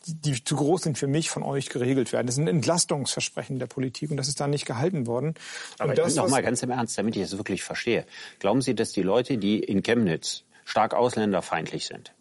die 0.06 0.42
zu 0.42 0.56
groß 0.56 0.82
sind 0.82 0.98
für 0.98 1.06
mich, 1.06 1.30
von 1.30 1.42
euch 1.42 1.68
geregelt 1.68 2.12
werden. 2.12 2.26
Das 2.26 2.36
ist 2.36 2.40
ein 2.40 2.48
Entlastungsversprechen 2.48 3.58
der 3.58 3.66
Politik 3.66 4.10
und 4.10 4.16
das 4.16 4.28
ist 4.28 4.40
da 4.40 4.46
nicht 4.46 4.66
gehalten 4.66 5.06
worden. 5.06 5.34
Aber 5.78 5.94
das, 5.94 6.14
noch 6.14 6.28
mal 6.28 6.42
ganz 6.42 6.62
im 6.62 6.70
Ernst, 6.70 6.98
damit 6.98 7.16
ich 7.16 7.22
es 7.22 7.36
wirklich 7.36 7.62
verstehe. 7.62 8.04
Glauben 8.38 8.62
Sie, 8.62 8.74
dass 8.74 8.92
die 8.92 9.02
Leute, 9.02 9.38
die 9.38 9.58
in 9.60 9.82
Chemnitz 9.82 10.44
stark 10.64 10.94
ausländerfeindlich 10.94 11.86
sind, 11.86 12.12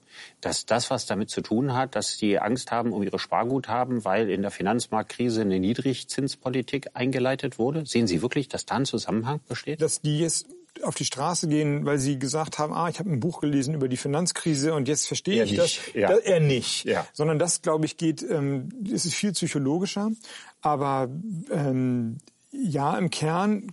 dass 0.41 0.65
das 0.65 0.89
was 0.89 1.05
damit 1.05 1.29
zu 1.29 1.41
tun 1.41 1.73
hat, 1.73 1.95
dass 1.95 2.17
die 2.17 2.39
Angst 2.39 2.71
haben 2.71 2.93
um 2.93 3.03
ihre 3.03 3.19
Sparguthaben, 3.19 4.05
weil 4.05 4.29
in 4.29 4.41
der 4.41 4.51
Finanzmarktkrise 4.51 5.41
eine 5.41 5.59
Niedrigzinspolitik 5.59 6.89
eingeleitet 6.93 7.59
wurde? 7.59 7.85
Sehen 7.85 8.07
Sie 8.07 8.21
wirklich, 8.21 8.47
dass 8.47 8.65
da 8.65 8.75
ein 8.75 8.85
Zusammenhang 8.85 9.39
besteht? 9.47 9.81
Dass 9.81 10.01
die 10.01 10.23
es 10.23 10.45
auf 10.83 10.95
die 10.95 11.05
Straße 11.05 11.47
gehen, 11.47 11.85
weil 11.85 11.97
sie 11.97 12.17
gesagt 12.17 12.59
haben, 12.59 12.73
ah, 12.73 12.89
ich 12.89 12.99
habe 12.99 13.11
ein 13.11 13.19
Buch 13.19 13.41
gelesen 13.41 13.73
über 13.73 13.87
die 13.87 13.97
Finanzkrise 13.97 14.73
und 14.73 14.87
jetzt 14.87 15.07
verstehe 15.07 15.39
er 15.39 15.45
ich 15.45 15.51
nicht. 15.51 15.87
das. 15.87 15.93
Ja. 15.93 16.07
das. 16.09 16.19
Er 16.19 16.39
nicht. 16.39 16.85
Ja. 16.85 17.05
Sondern 17.13 17.39
das, 17.39 17.61
glaube 17.61 17.85
ich, 17.85 17.97
geht, 17.97 18.23
ähm, 18.23 18.69
es 18.91 19.05
ist 19.05 19.13
viel 19.13 19.33
psychologischer. 19.33 20.11
Aber 20.61 21.09
ähm, 21.51 22.17
ja, 22.51 22.97
im 22.97 23.09
Kern 23.09 23.71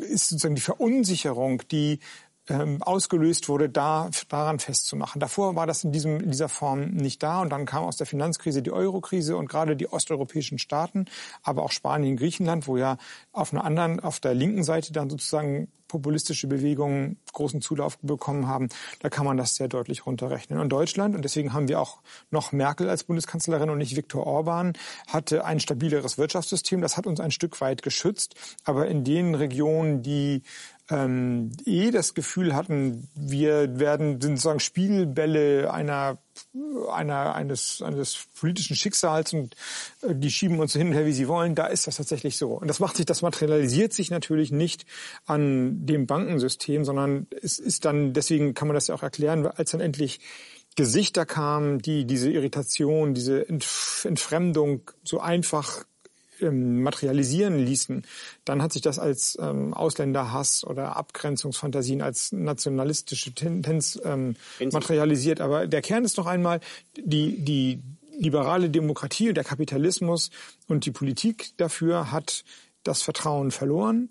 ist 0.00 0.28
sozusagen 0.28 0.54
die 0.54 0.60
Verunsicherung, 0.60 1.62
die 1.70 2.00
ähm, 2.48 2.82
ausgelöst 2.82 3.48
wurde, 3.48 3.68
da 3.68 4.10
daran 4.28 4.58
festzumachen. 4.58 5.20
Davor 5.20 5.54
war 5.54 5.66
das 5.66 5.84
in, 5.84 5.92
diesem, 5.92 6.20
in 6.20 6.30
dieser 6.30 6.48
Form 6.48 6.90
nicht 6.90 7.22
da 7.22 7.40
und 7.40 7.50
dann 7.50 7.64
kam 7.64 7.84
aus 7.84 7.96
der 7.96 8.06
Finanzkrise 8.06 8.62
die 8.62 8.72
Eurokrise 8.72 9.36
und 9.36 9.48
gerade 9.48 9.76
die 9.76 9.90
osteuropäischen 9.90 10.58
Staaten, 10.58 11.06
aber 11.42 11.62
auch 11.62 11.72
Spanien, 11.72 12.16
Griechenland, 12.16 12.66
wo 12.66 12.76
ja 12.76 12.98
auf 13.32 13.52
einer 13.52 13.64
anderen, 13.64 14.00
auf 14.00 14.20
der 14.20 14.34
linken 14.34 14.64
Seite 14.64 14.92
dann 14.92 15.08
sozusagen 15.08 15.68
populistische 15.90 16.46
Bewegungen 16.46 17.18
großen 17.32 17.60
Zulauf 17.60 17.98
bekommen 17.98 18.46
haben, 18.46 18.68
da 19.00 19.08
kann 19.08 19.26
man 19.26 19.36
das 19.36 19.56
sehr 19.56 19.68
deutlich 19.68 20.06
runterrechnen. 20.06 20.58
Und 20.58 20.70
Deutschland, 20.70 21.14
und 21.14 21.22
deswegen 21.22 21.52
haben 21.52 21.68
wir 21.68 21.80
auch 21.80 21.98
noch 22.30 22.52
Merkel 22.52 22.88
als 22.88 23.04
Bundeskanzlerin 23.04 23.70
und 23.70 23.78
nicht 23.78 23.96
Viktor 23.96 24.26
Orban, 24.26 24.74
hatte 25.08 25.44
ein 25.44 25.60
stabileres 25.60 26.16
Wirtschaftssystem. 26.16 26.80
Das 26.80 26.96
hat 26.96 27.06
uns 27.06 27.20
ein 27.20 27.30
Stück 27.30 27.60
weit 27.60 27.82
geschützt. 27.82 28.34
Aber 28.64 28.86
in 28.88 29.04
den 29.04 29.34
Regionen, 29.34 30.02
die 30.02 30.42
ähm, 30.90 31.52
eh 31.64 31.90
das 31.90 32.14
Gefühl 32.14 32.54
hatten, 32.54 33.08
wir 33.14 33.78
werden 33.78 34.20
sind 34.20 34.36
sozusagen 34.36 34.60
Spielbälle 34.60 35.72
einer 35.72 36.18
einer, 36.90 37.34
eines, 37.34 37.82
eines 37.82 38.26
politischen 38.38 38.74
Schicksals 38.74 39.32
und 39.32 39.54
äh, 40.02 40.14
die 40.14 40.30
schieben 40.30 40.58
uns 40.58 40.72
hin 40.72 40.88
und 40.88 40.94
her, 40.94 41.06
wie 41.06 41.12
sie 41.12 41.28
wollen, 41.28 41.54
da 41.54 41.66
ist 41.66 41.86
das 41.86 41.96
tatsächlich 41.96 42.36
so. 42.36 42.52
Und 42.52 42.68
das 42.68 42.80
macht 42.80 42.96
sich, 42.96 43.06
das 43.06 43.22
materialisiert 43.22 43.92
sich 43.92 44.10
natürlich 44.10 44.50
nicht 44.50 44.86
an 45.26 45.86
dem 45.86 46.06
Bankensystem, 46.06 46.84
sondern 46.84 47.26
es 47.42 47.58
ist 47.58 47.84
dann, 47.84 48.12
deswegen 48.12 48.54
kann 48.54 48.68
man 48.68 48.74
das 48.74 48.88
ja 48.88 48.94
auch 48.94 49.02
erklären, 49.02 49.46
als 49.46 49.72
dann 49.72 49.80
endlich 49.80 50.20
Gesichter 50.76 51.26
kamen, 51.26 51.80
die 51.80 52.04
diese 52.04 52.30
Irritation, 52.30 53.14
diese 53.14 53.46
Entfremdung 53.48 54.90
so 55.02 55.20
einfach 55.20 55.84
ähm, 56.42 56.82
materialisieren 56.82 57.58
ließen, 57.58 58.04
dann 58.44 58.62
hat 58.62 58.72
sich 58.72 58.82
das 58.82 58.98
als 58.98 59.38
ähm, 59.40 59.74
Ausländerhass 59.74 60.64
oder 60.64 60.96
Abgrenzungsfantasien, 60.96 62.02
als 62.02 62.32
nationalistische 62.32 63.32
Tendenz 63.32 64.00
ähm, 64.04 64.36
materialisiert. 64.72 65.40
Aber 65.40 65.66
der 65.66 65.82
Kern 65.82 66.04
ist 66.04 66.16
noch 66.16 66.26
einmal, 66.26 66.60
die, 66.96 67.44
die 67.44 67.82
liberale 68.18 68.70
Demokratie 68.70 69.28
und 69.28 69.36
der 69.36 69.44
Kapitalismus 69.44 70.30
und 70.68 70.84
die 70.84 70.90
Politik 70.90 71.52
dafür 71.56 72.12
hat 72.12 72.44
das 72.82 73.02
Vertrauen 73.02 73.50
verloren. 73.50 74.10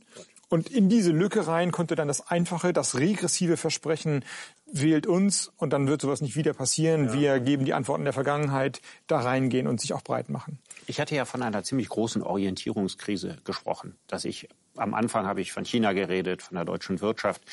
Und 0.49 0.69
in 0.69 0.89
diese 0.89 1.12
Lücke 1.12 1.45
rein 1.45 1.71
konnte 1.71 1.95
dann 1.95 2.07
das 2.07 2.27
einfache, 2.27 2.73
das 2.73 2.97
regressive 2.97 3.55
Versprechen, 3.55 4.25
wählt 4.65 5.05
uns 5.05 5.51
und 5.57 5.73
dann 5.73 5.88
wird 5.88 6.01
sowas 6.01 6.21
nicht 6.21 6.35
wieder 6.35 6.53
passieren. 6.53 7.05
Ja. 7.05 7.13
Wir 7.13 7.39
geben 7.39 7.65
die 7.65 7.73
Antworten 7.73 8.03
der 8.03 8.13
Vergangenheit, 8.13 8.81
da 9.05 9.19
reingehen 9.19 9.67
und 9.67 9.79
sich 9.79 9.93
auch 9.93 10.01
breit 10.01 10.29
machen. 10.29 10.59
Ich 10.88 10.99
hatte 10.99 11.15
ja 11.15 11.25
von 11.25 11.43
einer 11.43 11.63
ziemlich 11.63 11.89
großen 11.89 12.23
Orientierungskrise 12.23 13.38
gesprochen. 13.43 13.95
Dass 14.07 14.25
ich 14.25 14.49
am 14.75 14.95
Anfang 14.95 15.27
habe 15.27 15.41
ich 15.41 15.51
von 15.51 15.65
China 15.65 15.93
geredet, 15.93 16.41
von 16.41 16.55
der 16.55 16.65
deutschen 16.65 16.99
Wirtschaft, 16.99 17.43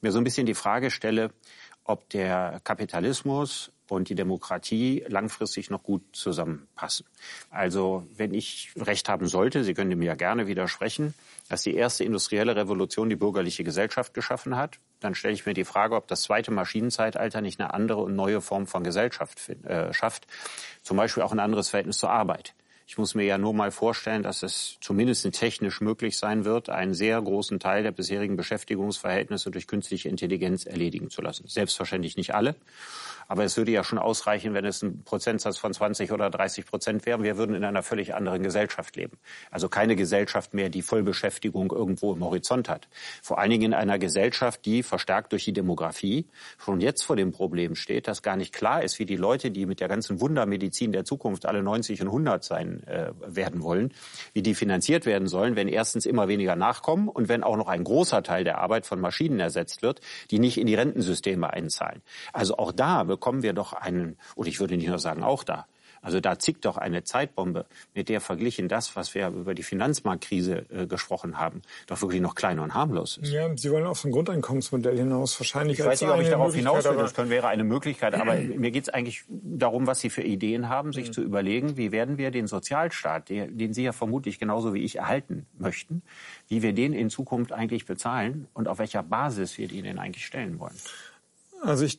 mir 0.00 0.10
so 0.10 0.18
ein 0.18 0.24
bisschen 0.24 0.46
die 0.46 0.54
Frage 0.54 0.90
stelle, 0.90 1.30
ob 1.84 2.08
der 2.10 2.60
Kapitalismus 2.64 3.70
und 3.88 4.08
die 4.08 4.14
Demokratie 4.14 5.04
langfristig 5.08 5.70
noch 5.70 5.82
gut 5.82 6.02
zusammenpassen. 6.12 7.06
Also 7.50 8.06
wenn 8.16 8.34
ich 8.34 8.70
recht 8.76 9.08
haben 9.08 9.26
sollte, 9.26 9.64
Sie 9.64 9.74
können 9.74 9.98
mir 9.98 10.06
ja 10.06 10.14
gerne 10.14 10.46
widersprechen, 10.46 11.14
dass 11.48 11.62
die 11.62 11.74
erste 11.74 12.04
industrielle 12.04 12.56
Revolution 12.56 13.08
die 13.08 13.16
bürgerliche 13.16 13.64
Gesellschaft 13.64 14.14
geschaffen 14.14 14.56
hat, 14.56 14.78
dann 15.00 15.14
stelle 15.14 15.34
ich 15.34 15.46
mir 15.46 15.54
die 15.54 15.64
Frage, 15.64 15.94
ob 15.94 16.08
das 16.08 16.22
zweite 16.22 16.50
Maschinenzeitalter 16.50 17.40
nicht 17.40 17.60
eine 17.60 17.74
andere 17.74 17.98
und 18.02 18.16
neue 18.16 18.40
Form 18.40 18.66
von 18.66 18.82
Gesellschaft 18.82 19.48
äh, 19.64 19.92
schafft. 19.92 20.26
Zum 20.82 20.96
Beispiel 20.96 21.22
auch 21.22 21.32
ein 21.32 21.40
anderes 21.40 21.68
Verhältnis 21.68 21.98
zur 21.98 22.10
Arbeit. 22.10 22.54
Ich 22.88 22.98
muss 22.98 23.16
mir 23.16 23.24
ja 23.24 23.36
nur 23.36 23.52
mal 23.52 23.72
vorstellen, 23.72 24.22
dass 24.22 24.44
es 24.44 24.78
zumindest 24.80 25.28
technisch 25.32 25.80
möglich 25.80 26.16
sein 26.16 26.44
wird, 26.44 26.68
einen 26.68 26.94
sehr 26.94 27.20
großen 27.20 27.58
Teil 27.58 27.82
der 27.82 27.90
bisherigen 27.90 28.36
Beschäftigungsverhältnisse 28.36 29.50
durch 29.50 29.66
künstliche 29.66 30.08
Intelligenz 30.08 30.66
erledigen 30.66 31.10
zu 31.10 31.20
lassen. 31.20 31.48
Selbstverständlich 31.48 32.16
nicht 32.16 32.34
alle. 32.36 32.54
Aber 33.28 33.44
es 33.44 33.56
würde 33.56 33.72
ja 33.72 33.84
schon 33.84 33.98
ausreichen, 33.98 34.54
wenn 34.54 34.64
es 34.64 34.82
ein 34.82 35.02
Prozentsatz 35.04 35.58
von 35.58 35.72
20 35.72 36.12
oder 36.12 36.30
30 36.30 36.66
Prozent 36.66 37.06
wäre. 37.06 37.22
Wir 37.22 37.36
würden 37.36 37.54
in 37.54 37.64
einer 37.64 37.82
völlig 37.82 38.14
anderen 38.14 38.42
Gesellschaft 38.42 38.96
leben. 38.96 39.18
Also 39.50 39.68
keine 39.68 39.96
Gesellschaft 39.96 40.54
mehr, 40.54 40.68
die 40.68 40.82
Vollbeschäftigung 40.82 41.70
irgendwo 41.72 42.12
im 42.12 42.24
Horizont 42.24 42.68
hat. 42.68 42.88
Vor 43.22 43.38
allen 43.38 43.50
Dingen 43.50 43.64
in 43.64 43.74
einer 43.74 43.98
Gesellschaft, 43.98 44.64
die 44.64 44.82
verstärkt 44.82 45.32
durch 45.32 45.44
die 45.44 45.52
Demografie 45.52 46.26
schon 46.58 46.80
jetzt 46.80 47.02
vor 47.02 47.16
dem 47.16 47.32
Problem 47.32 47.74
steht, 47.74 48.08
dass 48.08 48.22
gar 48.22 48.36
nicht 48.36 48.52
klar 48.52 48.82
ist, 48.82 48.98
wie 48.98 49.06
die 49.06 49.16
Leute, 49.16 49.50
die 49.50 49.66
mit 49.66 49.80
der 49.80 49.88
ganzen 49.88 50.20
Wundermedizin 50.20 50.92
der 50.92 51.04
Zukunft 51.04 51.46
alle 51.46 51.62
90 51.62 52.02
und 52.02 52.08
100 52.08 52.44
sein 52.44 52.82
äh, 52.86 53.12
werden 53.26 53.62
wollen, 53.62 53.92
wie 54.32 54.42
die 54.42 54.54
finanziert 54.54 55.06
werden 55.06 55.28
sollen, 55.28 55.56
wenn 55.56 55.68
erstens 55.68 56.06
immer 56.06 56.28
weniger 56.28 56.56
nachkommen 56.56 57.08
und 57.08 57.28
wenn 57.28 57.42
auch 57.42 57.56
noch 57.56 57.68
ein 57.68 57.84
großer 57.84 58.22
Teil 58.22 58.44
der 58.44 58.58
Arbeit 58.58 58.86
von 58.86 59.00
Maschinen 59.00 59.40
ersetzt 59.40 59.82
wird, 59.82 60.00
die 60.30 60.38
nicht 60.38 60.58
in 60.58 60.66
die 60.66 60.74
Rentensysteme 60.74 61.52
einzahlen. 61.52 62.02
Also 62.32 62.56
auch 62.58 62.72
da 62.72 63.04
bekommen 63.16 63.42
wir 63.42 63.54
doch 63.54 63.72
einen, 63.72 64.18
und 64.34 64.46
ich 64.46 64.60
würde 64.60 64.76
nicht 64.76 64.88
nur 64.88 64.98
sagen 64.98 65.22
auch 65.22 65.42
da, 65.42 65.66
also 66.02 66.20
da 66.20 66.38
zickt 66.38 66.66
doch 66.66 66.76
eine 66.76 67.02
Zeitbombe, 67.02 67.64
mit 67.94 68.10
der 68.10 68.20
verglichen 68.20 68.68
das, 68.68 68.94
was 68.94 69.14
wir 69.14 69.28
über 69.28 69.54
die 69.54 69.62
Finanzmarktkrise 69.62 70.66
äh, 70.70 70.86
gesprochen 70.86 71.38
haben, 71.38 71.62
doch 71.86 72.00
wirklich 72.02 72.20
noch 72.20 72.34
kleiner 72.34 72.62
und 72.62 72.74
harmlos 72.74 73.16
ist. 73.16 73.32
Ja, 73.32 73.48
Sie 73.56 73.70
wollen 73.70 73.86
auf 73.86 73.98
so 73.98 74.08
ein 74.08 74.12
Grundeinkommensmodell 74.12 74.98
hinaus 74.98 75.40
wahrscheinlich. 75.40 75.78
Ich 75.78 75.84
weiß 75.84 76.02
nicht, 76.02 76.10
ob 76.10 76.20
ich 76.20 76.28
darauf 76.28 76.54
hinaus 76.54 76.84
will, 76.84 76.96
das 76.96 77.14
können, 77.14 77.30
wäre 77.30 77.48
eine 77.48 77.64
Möglichkeit, 77.64 78.14
aber 78.14 78.34
mir 78.56 78.70
geht 78.70 78.84
es 78.84 78.88
eigentlich 78.90 79.24
darum, 79.28 79.86
was 79.86 80.00
Sie 80.00 80.10
für 80.10 80.22
Ideen 80.22 80.68
haben, 80.68 80.92
sich 80.92 81.08
mhm. 81.08 81.12
zu 81.12 81.22
überlegen, 81.22 81.78
wie 81.78 81.90
werden 81.90 82.18
wir 82.18 82.30
den 82.30 82.46
Sozialstaat, 82.46 83.30
den 83.30 83.72
Sie 83.72 83.82
ja 83.82 83.92
vermutlich 83.92 84.38
genauso 84.38 84.74
wie 84.74 84.84
ich 84.84 84.96
erhalten 84.96 85.46
möchten, 85.58 86.02
wie 86.48 86.60
wir 86.60 86.74
den 86.74 86.92
in 86.92 87.08
Zukunft 87.08 87.52
eigentlich 87.52 87.86
bezahlen 87.86 88.46
und 88.52 88.68
auf 88.68 88.78
welcher 88.78 89.02
Basis 89.02 89.56
wir 89.56 89.66
den 89.66 89.84
denn 89.84 89.98
eigentlich 89.98 90.26
stellen 90.26 90.60
wollen. 90.60 90.76
Also 91.62 91.84
ich 91.84 91.98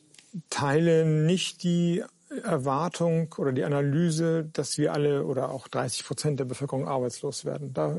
teile 0.50 1.04
nicht 1.04 1.62
die 1.62 2.02
Erwartung 2.42 3.34
oder 3.38 3.52
die 3.52 3.64
Analyse, 3.64 4.44
dass 4.52 4.76
wir 4.76 4.92
alle 4.92 5.24
oder 5.24 5.50
auch 5.50 5.66
30 5.66 6.04
Prozent 6.04 6.40
der 6.40 6.44
Bevölkerung 6.44 6.86
arbeitslos 6.86 7.46
werden. 7.46 7.72
Da, 7.72 7.96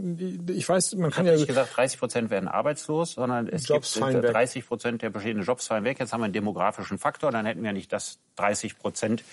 ich 0.47 0.69
weiß, 0.69 0.95
man 0.95 1.09
kann 1.09 1.25
ich 1.25 1.31
ja 1.31 1.37
nicht 1.37 1.47
gesagt, 1.47 1.75
30 1.75 1.99
Prozent 1.99 2.29
werden 2.29 2.47
arbeitslos, 2.47 3.13
sondern 3.13 3.47
es 3.47 3.67
Jobs 3.67 3.95
gibt 3.95 4.23
30 4.23 4.67
Prozent 4.67 5.01
der 5.01 5.09
bestehenden 5.09 5.45
Jobs 5.45 5.67
fallen 5.67 5.83
weg. 5.83 5.99
Jetzt 5.99 6.13
haben 6.13 6.21
wir 6.21 6.25
einen 6.25 6.33
demografischen 6.33 6.99
Faktor, 6.99 7.31
dann 7.31 7.47
hätten 7.47 7.63
wir 7.63 7.73
nicht 7.73 7.91
das 7.91 8.19
30 8.35 8.77
Prozent 8.77 9.23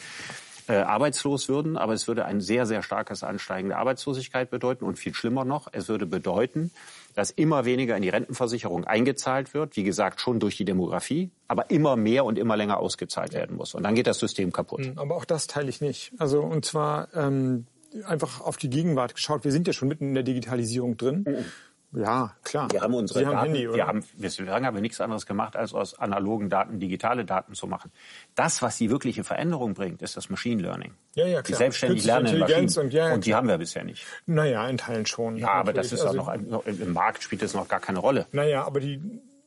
äh, 0.69 0.75
arbeitslos 0.75 1.49
würden, 1.49 1.77
aber 1.77 1.93
es 1.93 2.09
würde 2.09 2.25
ein 2.25 2.41
sehr, 2.41 2.67
sehr 2.67 2.83
starkes 2.83 3.23
Ansteigen 3.23 3.69
der 3.69 3.79
Arbeitslosigkeit 3.79 4.51
bedeuten 4.51 4.85
und 4.85 4.99
viel 4.99 5.15
schlimmer 5.15 5.45
noch, 5.45 5.69
es 5.73 5.89
würde 5.89 6.07
bedeuten, 6.07 6.71
dass 7.15 7.31
immer 7.31 7.65
weniger 7.65 7.97
in 7.97 8.03
die 8.03 8.09
Rentenversicherung 8.09 8.85
eingezahlt 8.85 9.55
wird, 9.55 9.77
wie 9.77 9.85
gesagt 9.85 10.21
schon 10.21 10.41
durch 10.41 10.57
die 10.57 10.65
Demografie, 10.65 11.31
aber 11.49 11.71
immer 11.71 11.97
mehr 11.97 12.25
und 12.25 12.39
immer 12.39 12.57
länger 12.57 12.79
ausgezahlt 12.79 13.33
werden 13.33 13.57
muss. 13.57 13.75
Und 13.75 13.83
dann 13.83 13.95
geht 13.95 14.07
das 14.07 14.19
System 14.19 14.53
kaputt. 14.53 14.85
Hm, 14.85 14.99
aber 14.99 15.17
auch 15.17 15.25
das 15.25 15.47
teile 15.47 15.69
ich 15.69 15.81
nicht. 15.81 16.13
Also 16.19 16.41
und 16.43 16.65
zwar 16.65 17.09
ähm, 17.15 17.67
einfach 18.05 18.41
auf 18.41 18.57
die 18.57 18.71
Gegenwart 18.71 19.15
geschaut. 19.15 19.45
Wir 19.45 19.53
sind 19.53 19.67
ja 19.67 19.73
schon 19.73 19.89
mitten 19.89 20.09
in 20.09 20.15
der 20.15 20.23
Digitalisierung 20.23 20.97
drin. 20.97 21.25
Mhm. 21.27 21.45
Ja, 21.92 22.35
klar. 22.42 22.70
Wir 22.70 22.81
haben 22.83 22.94
unsere 22.94 23.20
Sie 23.20 23.25
Daten, 23.25 23.37
haben 23.37 23.46
Handy, 23.46 23.72
wir 23.72 23.87
haben, 23.87 24.05
bislang 24.18 24.66
haben 24.66 24.75
wir 24.75 24.81
nichts 24.81 25.01
anderes 25.01 25.25
gemacht, 25.25 25.57
als 25.57 25.72
aus 25.72 25.99
analogen 25.99 26.51
Daten 26.51 26.79
digitale 26.79 27.25
Daten 27.25 27.55
zu 27.55 27.66
machen. 27.66 27.90
Das, 28.35 28.61
was 28.61 28.77
die 28.77 28.90
wirkliche 28.90 29.25
Veränderung 29.25 29.75
bringt, 29.75 30.03
ist 30.03 30.16
das 30.16 30.29
Machine 30.29 30.62
Learning. 30.62 30.94
Ja, 31.14 31.27
ja, 31.27 31.42
klar. 31.42 31.44
Die 31.44 31.55
selbstständig 31.55 32.05
lernenden 32.05 32.40
Maschinen. 32.40 32.79
Und, 32.79 32.92
ja, 32.92 33.14
und 33.14 33.25
die 33.25 33.35
haben 33.35 33.49
wir 33.49 33.59
bisher 33.59 33.85
nicht. 33.85 34.05
Naja, 34.27 34.66
in 34.68 34.79
Teilen 34.79 35.07
schon. 35.07 35.37
Ja, 35.37 35.53
aber 35.53 35.72
das 35.72 35.92
ist 35.92 36.03
also, 36.03 36.20
auch 36.20 36.37
noch, 36.37 36.66
im 36.66 36.92
Markt 36.92 37.22
spielt 37.22 37.42
das 37.42 37.55
noch 37.55 37.68
gar 37.68 37.81
keine 37.81 38.01
Rolle. 38.01 38.27
Naja, 38.33 38.64
aber 38.64 38.81
die 38.81 39.01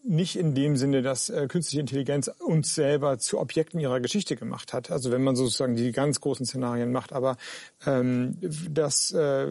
nicht 0.03 0.37
in 0.37 0.55
dem 0.55 0.77
Sinne, 0.77 1.01
dass 1.01 1.29
äh, 1.29 1.47
künstliche 1.47 1.81
Intelligenz 1.81 2.31
uns 2.39 2.73
selber 2.73 3.19
zu 3.19 3.39
Objekten 3.39 3.79
ihrer 3.79 3.99
Geschichte 3.99 4.35
gemacht 4.35 4.73
hat. 4.73 4.91
Also 4.91 5.11
wenn 5.11 5.23
man 5.23 5.35
sozusagen 5.35 5.75
die 5.75 5.91
ganz 5.91 6.21
großen 6.21 6.45
Szenarien 6.45 6.91
macht, 6.91 7.13
aber 7.13 7.37
ähm, 7.85 8.37
dass 8.69 9.11
äh, 9.11 9.47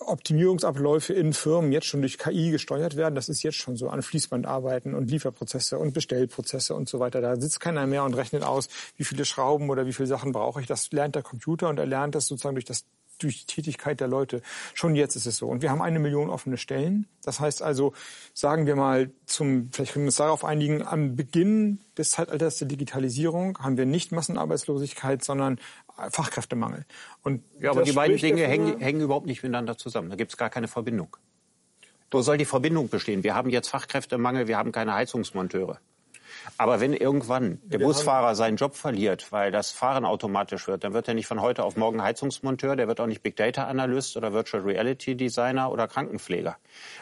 Optimierungsabläufe 0.00 1.12
in 1.14 1.32
Firmen 1.32 1.72
jetzt 1.72 1.86
schon 1.86 2.02
durch 2.02 2.18
KI 2.18 2.50
gesteuert 2.50 2.96
werden, 2.96 3.14
das 3.14 3.28
ist 3.28 3.42
jetzt 3.42 3.56
schon 3.56 3.76
so 3.76 3.88
an 3.88 4.02
Fließbandarbeiten 4.02 4.94
und 4.94 5.10
Lieferprozesse 5.10 5.78
und 5.78 5.94
Bestellprozesse 5.94 6.74
und 6.74 6.88
so 6.88 7.00
weiter. 7.00 7.20
Da 7.20 7.36
sitzt 7.36 7.60
keiner 7.60 7.86
mehr 7.86 8.04
und 8.04 8.14
rechnet 8.14 8.42
aus, 8.42 8.68
wie 8.96 9.04
viele 9.04 9.24
Schrauben 9.24 9.70
oder 9.70 9.86
wie 9.86 9.92
viele 9.92 10.08
Sachen 10.08 10.32
brauche 10.32 10.60
ich. 10.60 10.66
Das 10.66 10.92
lernt 10.92 11.14
der 11.14 11.22
Computer 11.22 11.68
und 11.68 11.78
er 11.78 11.86
lernt 11.86 12.14
das 12.14 12.26
sozusagen 12.26 12.54
durch 12.54 12.64
das 12.64 12.84
durch 13.28 13.44
die 13.44 13.54
Tätigkeit 13.54 14.00
der 14.00 14.08
Leute. 14.08 14.42
Schon 14.74 14.94
jetzt 14.94 15.16
ist 15.16 15.26
es 15.26 15.36
so. 15.36 15.48
Und 15.48 15.62
wir 15.62 15.70
haben 15.70 15.82
eine 15.82 15.98
Million 15.98 16.30
offene 16.30 16.56
Stellen. 16.56 17.06
Das 17.24 17.40
heißt 17.40 17.62
also, 17.62 17.92
sagen 18.34 18.66
wir 18.66 18.76
mal 18.76 19.10
zum, 19.26 19.70
vielleicht 19.72 19.92
können 19.92 20.04
wir 20.04 20.08
uns 20.08 20.16
darauf 20.16 20.44
einigen, 20.44 20.86
am 20.86 21.16
Beginn 21.16 21.80
des 21.96 22.10
Zeitalters 22.10 22.58
der 22.58 22.68
Digitalisierung 22.68 23.58
haben 23.58 23.76
wir 23.76 23.86
nicht 23.86 24.12
Massenarbeitslosigkeit, 24.12 25.22
sondern 25.24 25.58
Fachkräftemangel. 26.10 26.84
Und 27.22 27.42
ja, 27.60 27.70
aber 27.70 27.82
die 27.82 27.92
beiden 27.92 28.16
Dinge 28.16 28.46
hängen, 28.46 28.78
hängen 28.80 29.00
überhaupt 29.00 29.26
nicht 29.26 29.42
miteinander 29.42 29.76
zusammen. 29.76 30.10
Da 30.10 30.16
gibt 30.16 30.32
es 30.32 30.36
gar 30.36 30.50
keine 30.50 30.68
Verbindung. 30.68 31.16
Wo 32.10 32.20
soll 32.20 32.36
die 32.36 32.44
Verbindung 32.44 32.88
bestehen? 32.88 33.24
Wir 33.24 33.34
haben 33.34 33.50
jetzt 33.50 33.68
Fachkräftemangel, 33.68 34.46
wir 34.46 34.58
haben 34.58 34.72
keine 34.72 34.94
Heizungsmonteure. 34.94 35.78
Aber 36.58 36.80
wenn 36.80 36.92
irgendwann 36.92 37.60
der 37.64 37.80
wir 37.80 37.86
Busfahrer 37.86 38.34
seinen 38.34 38.56
Job 38.56 38.76
verliert, 38.76 39.32
weil 39.32 39.50
das 39.50 39.70
Fahren 39.70 40.04
automatisch 40.04 40.68
wird, 40.68 40.84
dann 40.84 40.92
wird 40.92 41.08
er 41.08 41.14
nicht 41.14 41.26
von 41.26 41.40
heute 41.40 41.64
auf 41.64 41.76
morgen 41.76 42.02
Heizungsmonteur, 42.02 42.76
der 42.76 42.88
wird 42.88 43.00
auch 43.00 43.06
nicht 43.06 43.22
Big 43.22 43.36
Data 43.36 43.64
Analyst 43.64 44.16
oder 44.16 44.32
Virtual 44.32 44.62
Reality 44.62 45.16
Designer 45.16 45.70
oder 45.70 45.88
Krankenpfleger. 45.88 46.56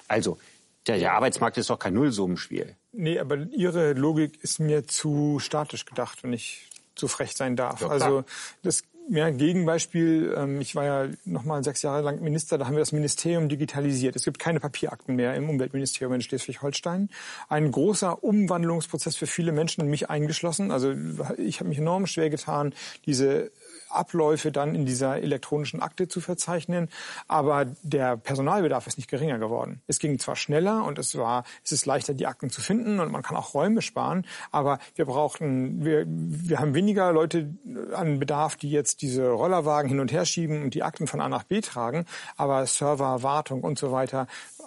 Also 0.09 0.39
der, 0.87 0.99
der 0.99 1.13
Arbeitsmarkt 1.13 1.59
ist 1.59 1.71
doch 1.71 1.79
kein 1.79 1.95
Nullsummenspiel. 1.95 2.77
Nee, 2.93 3.19
aber 3.19 3.37
Ihre 3.53 3.93
Logik 3.93 4.43
ist 4.43 4.61
mir 4.61 4.87
zu 4.87 5.39
statisch 5.39 5.85
gedacht, 5.85 6.23
wenn 6.23 6.33
ich 6.33 6.69
zu 6.95 7.09
frech 7.09 7.37
sein 7.37 7.57
darf. 7.57 7.81
Ja, 7.81 7.89
also 7.89 8.25
das 8.63 8.83
Ja, 9.13 9.29
Gegenbeispiel, 9.31 10.37
ähm, 10.37 10.61
ich 10.61 10.77
war 10.77 10.85
ja 10.85 11.09
noch 11.25 11.43
mal 11.43 11.65
sechs 11.65 11.83
Jahre 11.83 12.01
lang 12.01 12.21
Minister, 12.23 12.59
da 12.59 12.67
haben 12.67 12.75
wir 12.75 12.79
das 12.79 12.93
Ministerium 12.93 13.49
digitalisiert. 13.49 14.15
Es 14.15 14.23
gibt 14.23 14.39
keine 14.39 14.61
Papierakten 14.61 15.17
mehr 15.17 15.35
im 15.35 15.51
Umweltministerium 15.51 16.15
in 16.15 16.21
Schleswig-Holstein. 16.21 17.09
Ein 17.49 17.73
großer 17.73 18.23
Umwandlungsprozess 18.23 19.17
für 19.17 19.27
viele 19.27 19.51
Menschen, 19.51 19.85
mich 19.91 20.11
eingeschlossen. 20.11 20.71
Also 20.71 20.95
ich 21.39 21.59
habe 21.59 21.71
mich 21.71 21.79
enorm 21.79 22.07
schwer 22.07 22.31
getan, 22.31 22.73
diese 23.05 23.51
Abläufe 23.91 24.53
dann 24.53 24.75
in 24.75 24.87
dieser 24.87 25.23
elektronischen 25.23 25.81
Akte 25.81 26.09
zu 26.09 26.21
verzeichnen. 26.21 26.89
Aber 27.29 27.67
der 27.83 28.17
Personalbedarf 28.17 28.87
ist 28.87 28.97
nicht 28.97 29.11
geringer 29.11 29.39
geworden. 29.39 29.83
Es 29.87 29.99
ging 29.99 30.19
zwar 30.19 30.37
schneller 30.37 30.85
und 30.85 30.99
es 30.99 31.17
war, 31.17 31.45
es 31.65 31.73
ist 31.73 31.87
leichter, 31.87 32.15
die 32.15 32.27
Akten 32.27 32.51
zu 32.51 32.61
finden 32.61 33.01
und 33.01 33.11
man 33.13 33.23
kann 33.23 33.37
auch 33.37 33.55
Räume 33.55 33.83
sparen. 33.83 34.27
Aber 34.51 34.79
wir 34.95 35.05
brauchten, 35.05 35.85
wir, 35.85 36.05
wir 36.07 36.59
haben 36.59 36.75
weniger 36.75 37.13
Leute 37.13 37.55
an 37.95 38.19
Bedarf, 38.19 38.57
die 38.57 38.71
jetzt 38.71 39.03
diese 39.03 39.29
Rollerwagen 39.29 39.89
hin 39.89 40.01
und 40.01 40.13
her 40.13 40.25
schieben 40.25 40.63
und 40.63 40.75
die 40.75 40.83
Akten 40.83 41.07
von 41.07 41.21
A 41.21 41.29
nach 41.29 41.45
B 41.45 41.61
tragen. 41.61 42.07
Aber 42.37 42.67
Server, 42.67 43.23
Wartung 43.23 43.63
und 43.63 43.79
so 43.79 43.93
weiter 43.93 44.27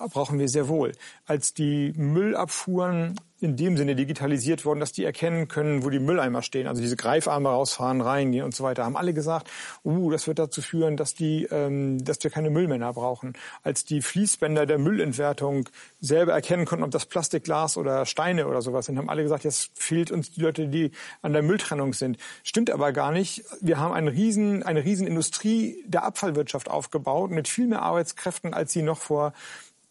brauchen 0.10 0.40
wir 0.40 0.50
sehr 0.50 0.68
wohl. 0.68 0.94
Als 1.26 1.54
die 1.54 1.94
Müllabfuhren 1.96 3.16
in 3.44 3.56
dem 3.56 3.78
Sinne 3.78 3.96
digitalisiert 3.96 4.66
worden, 4.66 4.80
dass 4.80 4.92
die 4.92 5.04
erkennen 5.04 5.48
können, 5.48 5.84
wo 5.84 5.90
die 5.90 6.00
Mülleimer 6.00 6.42
stehen. 6.42 6.68
Also 6.68 6.82
diese 6.82 6.96
Greifarme 6.96 7.50
rausfahren, 7.50 8.02
reingehen 8.02 8.46
und 8.46 8.56
so 8.56 8.64
weiter. 8.64 8.86
Haben 8.86 8.98
alle 8.98 9.14
gesagt, 9.14 9.50
uh, 9.84 10.10
das 10.10 10.28
wird 10.28 10.40
dazu 10.40 10.62
führen, 10.62 10.98
dass 10.98 11.14
die, 11.14 11.48
ähm, 11.52 12.04
dass 12.04 12.24
wir 12.24 12.32
keine 12.32 12.50
Müllmänner 12.50 12.94
brauchen. 12.94 13.34
Als 13.62 13.86
die 13.86 14.02
Fließbänder 14.02 14.66
der 14.66 14.78
Müllentwertung 14.78 15.70
selber 16.00 16.34
erkennen 16.34 16.66
konnten, 16.66 16.84
ob 16.84 16.92
das 16.92 17.06
Plastik, 17.06 17.44
Glas 17.44 17.78
oder 17.78 18.06
Steine 18.06 18.48
oder 18.48 18.62
sowas 18.62 18.86
sind, 18.86 18.98
haben 18.98 19.10
alle 19.10 19.24
gesagt, 19.24 19.44
jetzt 19.44 19.72
fehlt 19.76 20.12
uns 20.12 20.32
die 20.32 20.42
Leute, 20.42 20.68
die 20.68 20.92
an 21.22 21.34
der 21.34 21.44
Mülltrennung 21.44 21.94
sind. 21.94 22.18
Stimmt 22.44 22.70
aber 22.72 22.92
gar 22.94 23.12
nicht. 23.12 23.44
Wir 23.62 23.78
haben 23.78 23.94
eine 23.94 24.12
riesen, 24.12 24.64
eine 24.64 24.84
riesen 24.84 25.06
Industrie 25.06 25.84
der 25.86 26.04
Abfallwirtschaft 26.04 26.70
aufgebaut 26.70 27.32
mit 27.32 27.48
viel 27.48 27.68
mehr 27.68 27.82
Arbeitskräften, 27.82 28.54
als 28.54 28.72
sie 28.72 28.82
noch 28.82 28.98
vor 28.98 29.34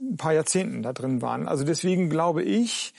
ein 0.01 0.17
paar 0.17 0.33
Jahrzehnten 0.33 0.83
da 0.83 0.93
drin 0.93 1.23
waren. 1.23 1.49
Also 1.49 1.65
deswegen 1.65 2.11
glaube 2.11 2.43
ich, 2.43 2.93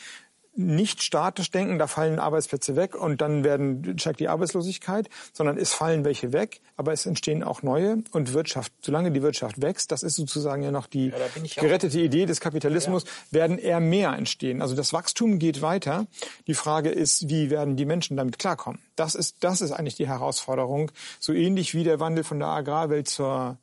nicht 0.55 1.01
statisch 1.01 1.49
denken, 1.49 1.79
da 1.79 1.87
fallen 1.87 2.19
Arbeitsplätze 2.19 2.75
weg 2.75 2.95
und 2.95 3.21
dann 3.21 3.43
werden 3.43 3.97
steigt 3.97 4.19
die 4.19 4.27
Arbeitslosigkeit, 4.27 5.09
sondern 5.31 5.57
es 5.57 5.73
fallen 5.73 6.05
welche 6.05 6.31
weg, 6.31 6.61
aber 6.77 6.93
es 6.93 7.05
entstehen 7.05 7.43
auch 7.43 7.63
neue 7.63 8.03
und 8.11 8.33
Wirtschaft, 8.33 8.71
solange 8.81 9.11
die 9.11 9.21
Wirtschaft 9.23 9.61
wächst, 9.61 9.91
das 9.91 10.03
ist 10.03 10.15
sozusagen 10.15 10.61
ja 10.61 10.71
noch 10.71 10.87
die 10.87 11.07
ja, 11.07 11.17
gerettete 11.61 11.99
Idee 11.99 12.25
des 12.25 12.39
Kapitalismus, 12.39 13.03
ja. 13.03 13.39
werden 13.39 13.57
eher 13.57 13.79
mehr 13.79 14.13
entstehen. 14.13 14.61
Also 14.61 14.75
das 14.75 14.93
Wachstum 14.93 15.39
geht 15.39 15.61
weiter. 15.61 16.05
Die 16.45 16.53
Frage 16.53 16.89
ist, 16.89 17.29
wie 17.29 17.49
werden 17.49 17.75
die 17.75 17.85
Menschen 17.85 18.15
damit 18.15 18.37
klarkommen? 18.37 18.79
Das 18.95 19.15
ist 19.15 19.37
das 19.39 19.61
ist 19.61 19.71
eigentlich 19.71 19.95
die 19.95 20.07
Herausforderung, 20.07 20.91
so 21.19 21.33
ähnlich 21.33 21.73
wie 21.73 21.83
der 21.83 21.99
Wandel 21.99 22.23
von 22.23 22.39
der 22.39 22.49
Agrarwelt 22.49 23.07
zur 23.07 23.57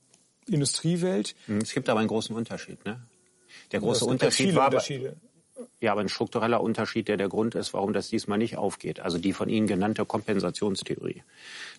Industriewelt. 0.49 1.37
Es 1.63 1.73
gibt 1.73 1.89
aber 1.89 2.01
einen 2.01 2.09
großen 2.09 2.35
Unterschied, 2.35 2.85
ne? 2.85 3.01
Der 3.73 3.81
große 3.81 4.05
Unterschied 4.05 4.55
war, 4.55 4.71
ja, 5.81 5.93
aber 5.93 6.03
ein 6.03 6.09
struktureller 6.09 6.61
Unterschied, 6.61 7.09
der 7.09 7.17
der 7.17 7.29
Grund 7.29 7.55
ist, 7.55 7.73
warum 7.73 7.93
das 7.93 8.09
diesmal 8.09 8.39
nicht 8.39 8.57
aufgeht. 8.57 9.01
Also 9.01 9.19
die 9.19 9.33
von 9.33 9.49
Ihnen 9.49 9.67
genannte 9.67 10.05
Kompensationstheorie, 10.05 11.23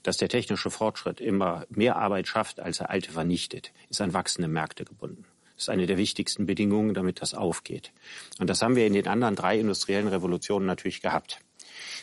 dass 0.04 0.18
der 0.18 0.30
technische 0.30 0.72
Fortschritt 0.72 1.22
immer 1.22 1.66
mehr 1.70 1.98
Arbeit 1.98 2.28
schafft, 2.28 2.60
als 2.60 2.80
er 2.80 2.90
alte 2.90 3.12
vernichtet, 3.12 3.72
ist 3.90 4.02
an 4.02 4.14
wachsende 4.14 4.48
Märkte 4.48 4.86
gebunden. 4.86 5.26
Das 5.56 5.66
ist 5.66 5.70
eine 5.70 5.86
der 5.86 5.98
wichtigsten 5.98 6.48
Bedingungen, 6.48 6.96
damit 6.96 7.22
das 7.22 7.36
aufgeht. 7.36 7.92
Und 8.40 8.50
das 8.50 8.64
haben 8.64 8.76
wir 8.76 8.88
in 8.88 8.94
den 8.94 9.08
anderen 9.08 9.36
drei 9.36 9.60
industriellen 9.60 10.08
Revolutionen 10.08 10.66
natürlich 10.66 11.02
gehabt. 11.02 11.40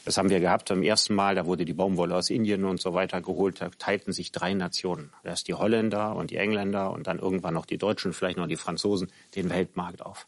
Das 0.05 0.17
haben 0.17 0.31
wir 0.31 0.39
gehabt 0.39 0.69
beim 0.69 0.85
ersten 0.85 1.17
Mal, 1.17 1.35
da 1.35 1.47
wurde 1.47 1.65
die 1.65 1.75
Baumwolle 1.75 2.15
aus 2.15 2.31
Indien 2.31 2.65
und 2.65 2.81
so 2.81 2.95
weiter 2.95 3.21
geholt, 3.21 3.61
da 3.61 3.71
teilten 3.79 4.13
sich 4.13 4.31
drei 4.31 4.55
Nationen. 4.55 5.13
Erst 5.25 5.49
die 5.49 5.55
Holländer 5.55 6.15
und 6.15 6.31
die 6.31 6.37
Engländer 6.37 6.93
und 6.93 7.09
dann 7.09 7.19
irgendwann 7.19 7.55
noch 7.55 7.67
die 7.67 7.79
Deutschen, 7.79 8.13
vielleicht 8.13 8.39
noch 8.39 8.47
die 8.47 8.57
Franzosen, 8.57 9.11
den 9.35 9.51
Weltmarkt 9.51 10.03
auf. 10.03 10.27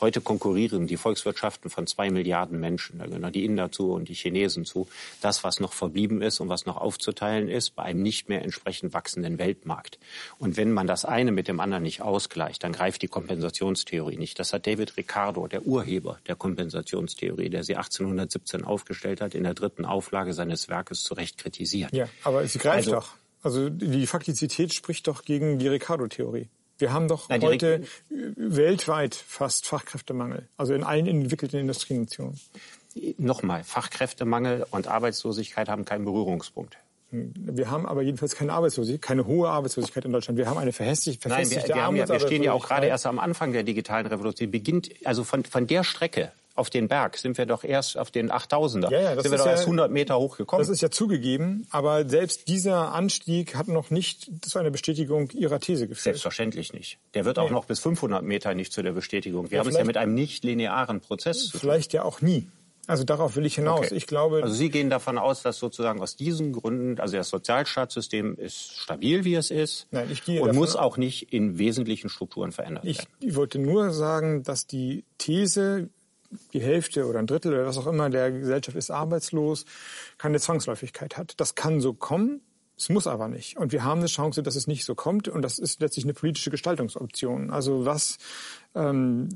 Heute 0.00 0.20
konkurrieren 0.20 0.86
die 0.86 0.96
Volkswirtschaften 0.96 1.70
von 1.70 1.86
zwei 1.86 2.10
Milliarden 2.10 2.58
Menschen. 2.60 2.98
Da 2.98 3.06
gehören 3.06 3.32
die 3.32 3.44
Inder 3.44 3.70
zu 3.70 3.92
und 3.92 4.08
die 4.08 4.14
Chinesen 4.14 4.64
zu. 4.64 4.88
Das, 5.20 5.44
was 5.44 5.60
noch 5.60 5.72
verblieben 5.72 6.22
ist 6.22 6.40
und 6.40 6.48
was 6.48 6.66
noch 6.66 6.76
aufzuteilen 6.76 7.48
ist, 7.48 7.76
bei 7.76 7.82
einem 7.82 8.02
nicht 8.02 8.28
mehr 8.28 8.42
entsprechend 8.42 8.94
wachsenden 8.94 9.38
Weltmarkt. 9.38 9.98
Und 10.38 10.56
wenn 10.56 10.72
man 10.72 10.86
das 10.86 11.04
eine 11.04 11.32
mit 11.32 11.48
dem 11.48 11.60
anderen 11.60 11.82
nicht 11.82 12.02
ausgleicht, 12.02 12.64
dann 12.64 12.72
greift 12.72 13.02
die 13.02 13.08
Kompensationstheorie 13.08 14.16
nicht. 14.16 14.38
Das 14.38 14.52
hat 14.52 14.66
David 14.66 14.96
Ricardo, 14.96 15.46
der 15.46 15.66
Urheber 15.66 16.18
der 16.26 16.36
Kompensationstheorie, 16.36 17.50
der 17.50 17.64
sie 17.64 17.76
1817 17.76 18.64
aufgestellt 18.64 19.20
hat, 19.20 19.34
in 19.34 19.44
der 19.44 19.54
dritten 19.54 19.84
Auflage 19.84 20.32
seines 20.32 20.68
Werkes 20.68 21.02
zu 21.02 21.14
Recht 21.14 21.38
kritisiert. 21.38 21.92
Ja, 21.92 22.08
aber 22.24 22.46
sie 22.46 22.58
greift 22.58 22.88
also, 22.88 22.92
doch. 22.92 23.14
Also 23.42 23.70
die 23.70 24.06
Faktizität 24.06 24.74
spricht 24.74 25.06
doch 25.06 25.24
gegen 25.24 25.58
die 25.58 25.68
Ricardo-Theorie. 25.68 26.48
Wir 26.80 26.92
haben 26.92 27.08
doch 27.08 27.28
Nein, 27.28 27.42
heute 27.42 27.82
weltweit 28.08 29.14
fast 29.14 29.66
Fachkräftemangel, 29.66 30.48
also 30.56 30.74
in 30.74 30.82
allen 30.82 31.06
entwickelten 31.06 31.60
Industrienationen. 31.60 32.40
Nochmal, 33.18 33.64
Fachkräftemangel 33.64 34.66
und 34.70 34.88
Arbeitslosigkeit 34.88 35.68
haben 35.68 35.84
keinen 35.84 36.04
Berührungspunkt. 36.04 36.76
Wir 37.12 37.70
haben 37.70 37.86
aber 37.86 38.02
jedenfalls 38.02 38.36
keine 38.36 38.52
Arbeitslosigkeit, 38.52 39.02
keine 39.02 39.26
hohe 39.26 39.48
Arbeitslosigkeit 39.48 40.04
in 40.04 40.12
Deutschland. 40.12 40.38
Wir 40.38 40.46
haben 40.46 40.58
eine 40.58 40.72
verfestigte, 40.72 41.28
verfestigte 41.28 41.62
Nein, 41.62 41.68
wir, 41.68 41.74
wir, 41.74 41.82
haben 41.82 41.96
ja, 41.96 42.08
wir 42.08 42.20
stehen 42.20 42.42
ja 42.42 42.52
auch 42.52 42.66
gerade 42.66 42.86
erst 42.86 43.06
am 43.06 43.18
Anfang 43.18 43.52
der 43.52 43.64
digitalen 43.64 44.06
Revolution. 44.06 44.50
Beginnt 44.50 44.90
also 45.04 45.24
von, 45.24 45.44
von 45.44 45.66
der 45.66 45.82
Strecke, 45.82 46.32
auf 46.54 46.70
den 46.70 46.88
Berg 46.88 47.16
sind 47.16 47.38
wir 47.38 47.46
doch 47.46 47.64
erst 47.64 47.96
auf 47.96 48.10
den 48.10 48.30
8000er. 48.30 48.90
Ja, 48.90 49.00
ja, 49.00 49.14
das 49.14 49.22
sind 49.22 49.32
wir 49.32 49.38
doch 49.38 49.46
ja, 49.46 49.52
erst 49.52 49.64
100 49.64 49.90
Meter 49.90 50.18
hochgekommen. 50.18 50.60
Das 50.60 50.68
ist 50.68 50.80
ja 50.80 50.90
zugegeben, 50.90 51.66
aber 51.70 52.08
selbst 52.08 52.48
dieser 52.48 52.92
Anstieg 52.92 53.54
hat 53.54 53.68
noch 53.68 53.90
nicht 53.90 54.30
zu 54.44 54.58
einer 54.58 54.70
Bestätigung 54.70 55.30
Ihrer 55.30 55.60
These 55.60 55.88
geführt. 55.88 56.02
Selbstverständlich 56.02 56.72
nicht. 56.72 56.98
Der 57.14 57.24
wird 57.24 57.36
nee. 57.36 57.42
auch 57.42 57.50
noch 57.50 57.64
bis 57.64 57.80
500 57.80 58.22
Meter 58.22 58.54
nicht 58.54 58.72
zu 58.72 58.82
der 58.82 58.92
Bestätigung. 58.92 59.50
Wir 59.50 59.56
ja, 59.56 59.60
haben 59.60 59.70
es 59.70 59.76
ja 59.76 59.84
mit 59.84 59.96
einem 59.96 60.14
nicht 60.14 60.44
linearen 60.44 61.00
Prozess 61.00 61.46
zu 61.46 61.52
tun. 61.52 61.60
Vielleicht 61.60 61.92
ja 61.92 62.04
auch 62.04 62.20
nie. 62.20 62.48
Also 62.90 63.04
darauf 63.04 63.36
will 63.36 63.46
ich 63.46 63.54
hinaus. 63.54 63.86
Okay. 63.86 63.94
Ich 63.94 64.08
glaube. 64.08 64.42
Also 64.42 64.52
Sie 64.52 64.68
gehen 64.68 64.90
davon 64.90 65.16
aus, 65.16 65.42
dass 65.42 65.58
sozusagen 65.58 66.00
aus 66.00 66.16
diesen 66.16 66.52
Gründen, 66.52 66.98
also 66.98 67.16
das 67.16 67.28
Sozialstaatssystem 67.28 68.34
ist 68.36 68.76
stabil, 68.76 69.24
wie 69.24 69.36
es 69.36 69.52
ist, 69.52 69.86
Nein, 69.92 70.08
ich 70.10 70.24
gehe 70.24 70.42
und 70.42 70.56
muss 70.56 70.74
auch 70.74 70.96
nicht 70.96 71.32
in 71.32 71.58
wesentlichen 71.58 72.08
Strukturen 72.08 72.50
verändert 72.50 72.84
ich, 72.84 72.98
werden. 72.98 73.10
Ich 73.20 73.36
wollte 73.36 73.60
nur 73.60 73.92
sagen, 73.92 74.42
dass 74.42 74.66
die 74.66 75.04
These, 75.18 75.88
die 76.52 76.60
Hälfte 76.60 77.06
oder 77.06 77.18
ein 77.18 77.26
Drittel 77.26 77.52
oder 77.52 77.66
was 77.66 77.78
auch 77.78 77.86
immer 77.86 78.10
der 78.10 78.30
Gesellschaft 78.30 78.76
ist 78.76 78.90
arbeitslos, 78.90 79.64
keine 80.18 80.40
Zwangsläufigkeit 80.40 81.16
hat. 81.16 81.34
Das 81.38 81.54
kann 81.54 81.80
so 81.80 81.92
kommen, 81.92 82.40
es 82.80 82.88
muss 82.88 83.06
aber 83.06 83.28
nicht. 83.28 83.58
Und 83.58 83.72
wir 83.72 83.84
haben 83.84 83.98
eine 83.98 84.06
Chance, 84.06 84.42
dass 84.42 84.56
es 84.56 84.66
nicht 84.66 84.86
so 84.86 84.94
kommt. 84.94 85.28
Und 85.28 85.42
das 85.42 85.58
ist 85.58 85.82
letztlich 85.82 86.06
eine 86.06 86.14
politische 86.14 86.48
Gestaltungsoption. 86.50 87.50
Also 87.50 87.84
was 87.84 88.16
ähm, 88.74 89.28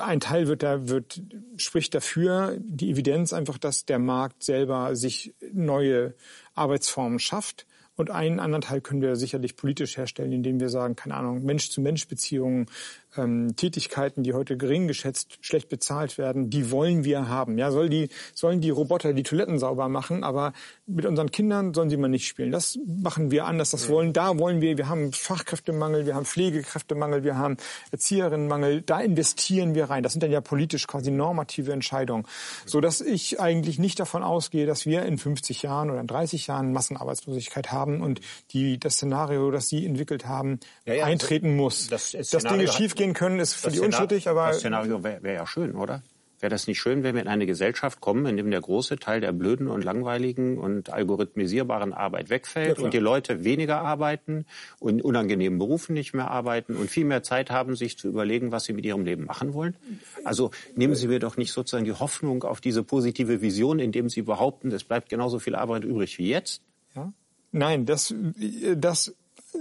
ein 0.00 0.18
Teil 0.18 0.48
wird 0.48 0.64
da 0.64 0.88
wird 0.88 1.22
spricht 1.56 1.94
dafür 1.94 2.56
die 2.58 2.90
Evidenz 2.90 3.32
einfach, 3.32 3.56
dass 3.56 3.84
der 3.84 4.00
Markt 4.00 4.42
selber 4.42 4.96
sich 4.96 5.32
neue 5.52 6.14
Arbeitsformen 6.54 7.20
schafft. 7.20 7.66
Und 8.00 8.10
einen 8.10 8.40
anderen 8.40 8.62
Teil 8.62 8.80
können 8.80 9.02
wir 9.02 9.14
sicherlich 9.14 9.56
politisch 9.56 9.98
herstellen, 9.98 10.32
indem 10.32 10.58
wir 10.58 10.70
sagen, 10.70 10.96
keine 10.96 11.16
Ahnung, 11.16 11.44
Mensch-zu-Mensch-Beziehungen, 11.44 12.64
ähm, 13.14 13.56
Tätigkeiten, 13.56 14.22
die 14.22 14.32
heute 14.32 14.56
gering 14.56 14.88
geschätzt, 14.88 15.36
schlecht 15.42 15.68
bezahlt 15.68 16.16
werden, 16.16 16.48
die 16.48 16.70
wollen 16.70 17.04
wir 17.04 17.28
haben. 17.28 17.58
Ja, 17.58 17.70
soll 17.70 17.90
die, 17.90 18.08
sollen 18.34 18.62
die 18.62 18.70
Roboter 18.70 19.12
die 19.12 19.22
Toiletten 19.22 19.58
sauber 19.58 19.90
machen, 19.90 20.24
aber 20.24 20.54
mit 20.86 21.04
unseren 21.04 21.30
Kindern 21.30 21.74
sollen 21.74 21.90
sie 21.90 21.98
mal 21.98 22.08
nicht 22.08 22.26
spielen. 22.26 22.52
Das 22.52 22.78
machen 22.86 23.30
wir 23.30 23.44
anders. 23.44 23.70
Das 23.70 23.90
wollen, 23.90 24.14
da 24.14 24.38
wollen 24.38 24.62
wir, 24.62 24.78
wir 24.78 24.88
haben 24.88 25.12
Fachkräftemangel, 25.12 26.06
wir 26.06 26.14
haben 26.14 26.24
Pflegekräftemangel, 26.24 27.22
wir 27.22 27.36
haben 27.36 27.58
Erzieherinnenmangel. 27.90 28.80
Da 28.80 29.00
investieren 29.00 29.74
wir 29.74 29.90
rein. 29.90 30.02
Das 30.02 30.12
sind 30.12 30.22
dann 30.22 30.30
ja 30.30 30.40
politisch 30.40 30.86
quasi 30.86 31.10
normative 31.10 31.72
Entscheidungen. 31.72 32.24
So 32.64 32.80
dass 32.80 33.02
ich 33.02 33.40
eigentlich 33.40 33.78
nicht 33.78 34.00
davon 34.00 34.22
ausgehe, 34.22 34.64
dass 34.64 34.86
wir 34.86 35.02
in 35.02 35.18
50 35.18 35.62
Jahren 35.62 35.90
oder 35.90 36.00
in 36.00 36.06
30 36.06 36.46
Jahren 36.46 36.72
Massenarbeitslosigkeit 36.72 37.72
haben 37.72 37.89
und 37.98 38.20
die, 38.50 38.78
das 38.78 38.94
Szenario, 38.94 39.50
das 39.50 39.68
Sie 39.68 39.84
entwickelt 39.84 40.26
haben, 40.26 40.60
ja, 40.84 40.94
ja, 40.94 41.04
eintreten 41.04 41.56
muss. 41.56 41.88
Das, 41.88 42.12
das 42.12 42.30
dass 42.30 42.44
Dinge 42.44 42.68
schief 42.68 42.94
gehen 42.94 43.14
können, 43.14 43.40
ist 43.40 43.54
für 43.54 43.70
die 43.70 43.80
unschuldig, 43.80 44.28
aber... 44.28 44.48
Das 44.48 44.58
Szenario 44.58 45.02
wäre 45.02 45.22
wär 45.22 45.32
ja 45.32 45.46
schön, 45.46 45.74
oder? 45.74 46.02
Wäre 46.40 46.50
das 46.50 46.66
nicht 46.66 46.80
schön, 46.80 47.02
wenn 47.02 47.14
wir 47.14 47.20
in 47.20 47.28
eine 47.28 47.44
Gesellschaft 47.44 48.00
kommen, 48.00 48.24
in 48.24 48.38
dem 48.38 48.50
der 48.50 48.62
große 48.62 48.96
Teil 48.98 49.20
der 49.20 49.32
blöden 49.32 49.68
und 49.68 49.84
langweiligen 49.84 50.56
und 50.56 50.88
algorithmisierbaren 50.88 51.92
Arbeit 51.92 52.30
wegfällt 52.30 52.78
ja, 52.78 52.84
und 52.84 52.94
die 52.94 52.98
Leute 52.98 53.44
weniger 53.44 53.82
arbeiten 53.82 54.46
und 54.78 55.00
in 55.00 55.02
unangenehmen 55.02 55.58
Berufen 55.58 55.92
nicht 55.92 56.14
mehr 56.14 56.30
arbeiten 56.30 56.76
und 56.76 56.90
viel 56.90 57.04
mehr 57.04 57.22
Zeit 57.22 57.50
haben, 57.50 57.76
sich 57.76 57.98
zu 57.98 58.08
überlegen, 58.08 58.52
was 58.52 58.64
sie 58.64 58.72
mit 58.72 58.86
ihrem 58.86 59.04
Leben 59.04 59.26
machen 59.26 59.52
wollen? 59.52 59.76
Also 60.24 60.50
nehmen 60.74 60.94
Sie 60.94 61.08
mir 61.08 61.18
doch 61.18 61.36
nicht 61.36 61.52
sozusagen 61.52 61.84
die 61.84 61.92
Hoffnung 61.92 62.42
auf 62.42 62.62
diese 62.62 62.82
positive 62.82 63.42
Vision, 63.42 63.78
indem 63.78 64.08
Sie 64.08 64.22
behaupten, 64.22 64.72
es 64.72 64.84
bleibt 64.84 65.10
genauso 65.10 65.40
viel 65.40 65.54
Arbeit 65.54 65.84
übrig 65.84 66.16
wie 66.16 66.30
jetzt. 66.30 66.62
Ja? 66.96 67.12
Nein, 67.52 67.86
das, 67.86 68.14
das 68.76 69.14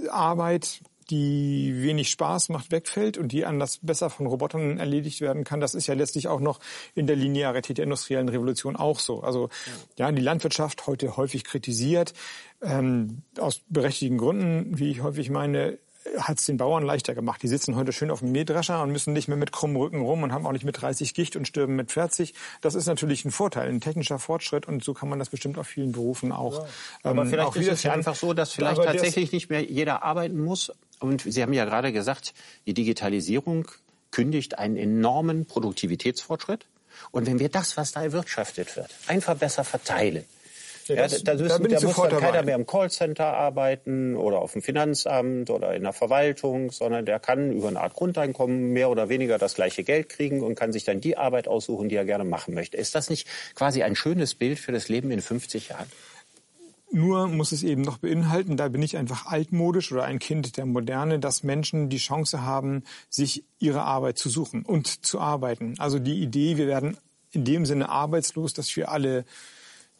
Arbeit 0.09 0.81
die 1.09 1.73
wenig 1.81 2.09
Spaß 2.11 2.49
macht, 2.49 2.71
wegfällt 2.71 3.17
und 3.17 3.31
die 3.31 3.45
anders 3.45 3.79
besser 3.81 4.09
von 4.09 4.27
Robotern 4.27 4.77
erledigt 4.77 5.21
werden 5.21 5.43
kann. 5.43 5.59
Das 5.59 5.73
ist 5.73 5.87
ja 5.87 5.95
letztlich 5.95 6.27
auch 6.27 6.39
noch 6.39 6.59
in 6.93 7.07
der 7.07 7.15
Linearität 7.15 7.79
der 7.79 7.83
industriellen 7.83 8.29
Revolution 8.29 8.75
auch 8.75 8.99
so. 8.99 9.21
Also 9.21 9.49
ja, 9.97 10.11
die 10.11 10.21
Landwirtschaft 10.21 10.85
heute 10.85 11.17
häufig 11.17 11.43
kritisiert, 11.43 12.13
ähm, 12.61 13.23
aus 13.39 13.61
berechtigten 13.69 14.17
Gründen, 14.17 14.77
wie 14.77 14.91
ich 14.91 15.01
häufig 15.01 15.29
meine, 15.29 15.79
hat 16.17 16.39
es 16.39 16.45
den 16.45 16.57
Bauern 16.57 16.83
leichter 16.83 17.13
gemacht. 17.15 17.41
Die 17.43 17.47
sitzen 17.47 17.75
heute 17.75 17.91
schön 17.91 18.11
auf 18.11 18.19
dem 18.19 18.31
Mähdrescher 18.31 18.81
und 18.81 18.91
müssen 18.91 19.13
nicht 19.13 19.27
mehr 19.27 19.37
mit 19.37 19.51
krummem 19.51 19.77
Rücken 19.77 20.01
rum 20.01 20.23
und 20.23 20.31
haben 20.31 20.45
auch 20.45 20.51
nicht 20.51 20.65
mit 20.65 20.81
30 20.81 21.13
Gicht 21.13 21.35
und 21.35 21.47
stirben 21.47 21.75
mit 21.75 21.91
40. 21.91 22.33
Das 22.61 22.75
ist 22.75 22.85
natürlich 22.85 23.25
ein 23.25 23.31
Vorteil, 23.31 23.69
ein 23.69 23.81
technischer 23.81 24.19
Fortschritt 24.19 24.67
und 24.67 24.83
so 24.83 24.93
kann 24.93 25.09
man 25.09 25.19
das 25.19 25.29
bestimmt 25.29 25.57
auf 25.57 25.67
vielen 25.67 25.91
Berufen 25.91 26.31
auch. 26.31 26.59
Ja. 26.59 26.67
Aber 27.03 27.21
ähm, 27.23 27.29
vielleicht 27.29 27.47
auch 27.47 27.55
ist 27.55 27.67
es 27.67 27.83
ja 27.83 27.93
einfach 27.93 28.15
so, 28.15 28.33
dass 28.33 28.53
vielleicht 28.53 28.83
tatsächlich 28.83 29.31
nicht 29.31 29.49
mehr 29.49 29.63
jeder 29.63 30.03
arbeiten 30.03 30.43
muss. 30.43 30.71
Und 30.99 31.21
Sie 31.21 31.41
haben 31.41 31.53
ja 31.53 31.65
gerade 31.65 31.91
gesagt, 31.93 32.33
die 32.65 32.73
Digitalisierung 32.73 33.67
kündigt 34.11 34.57
einen 34.57 34.77
enormen 34.77 35.45
Produktivitätsfortschritt. 35.45 36.65
Und 37.11 37.27
wenn 37.27 37.39
wir 37.39 37.49
das, 37.49 37.77
was 37.77 37.91
da 37.91 38.03
erwirtschaftet 38.03 38.75
wird, 38.75 38.89
einfach 39.07 39.35
besser 39.35 39.63
verteilen, 39.63 40.25
ja, 40.89 41.03
das, 41.03 41.23
da, 41.23 41.33
müssen, 41.35 41.63
da, 41.63 41.79
da 41.79 41.87
muss 41.87 41.95
dann 41.95 42.19
keiner 42.19 42.43
mehr 42.43 42.55
im 42.55 42.65
Callcenter 42.65 43.25
arbeiten 43.25 44.15
oder 44.15 44.39
auf 44.39 44.53
dem 44.53 44.61
Finanzamt 44.61 45.49
oder 45.49 45.73
in 45.75 45.83
der 45.83 45.93
Verwaltung, 45.93 46.71
sondern 46.71 47.05
der 47.05 47.19
kann 47.19 47.51
über 47.51 47.67
eine 47.67 47.79
Art 47.79 47.93
Grundeinkommen 47.93 48.71
mehr 48.73 48.89
oder 48.89 49.09
weniger 49.09 49.37
das 49.37 49.55
gleiche 49.55 49.83
Geld 49.83 50.09
kriegen 50.09 50.41
und 50.41 50.55
kann 50.55 50.71
sich 50.71 50.83
dann 50.83 51.01
die 51.01 51.17
Arbeit 51.17 51.47
aussuchen, 51.47 51.89
die 51.89 51.95
er 51.95 52.05
gerne 52.05 52.23
machen 52.23 52.53
möchte. 52.53 52.77
Ist 52.77 52.95
das 52.95 53.09
nicht 53.09 53.27
quasi 53.55 53.83
ein 53.83 53.95
schönes 53.95 54.35
Bild 54.35 54.59
für 54.59 54.71
das 54.71 54.89
Leben 54.89 55.11
in 55.11 55.21
50 55.21 55.69
Jahren? 55.69 55.87
Nur 56.91 57.27
muss 57.27 57.51
es 57.51 57.61
eben 57.61 57.83
noch 57.83 57.99
beinhalten, 57.99 58.57
da 58.57 58.67
bin 58.67 58.81
ich 58.81 58.97
einfach 58.97 59.27
altmodisch 59.27 59.91
oder 59.91 60.05
ein 60.05 60.17
Kind 60.17 60.57
der 60.57 60.65
Moderne, 60.65 61.19
dass 61.19 61.43
Menschen 61.43 61.89
die 61.89 61.97
Chance 61.97 62.41
haben, 62.41 62.83
sich 63.09 63.43
ihre 63.59 63.83
Arbeit 63.83 64.17
zu 64.17 64.27
suchen 64.27 64.63
und 64.65 65.05
zu 65.05 65.19
arbeiten. 65.19 65.75
Also 65.77 65.99
die 65.99 66.19
Idee, 66.19 66.57
wir 66.57 66.67
werden 66.67 66.97
in 67.31 67.45
dem 67.45 67.67
Sinne 67.67 67.89
arbeitslos, 67.89 68.53
dass 68.53 68.75
wir 68.75 68.89
alle 68.89 69.25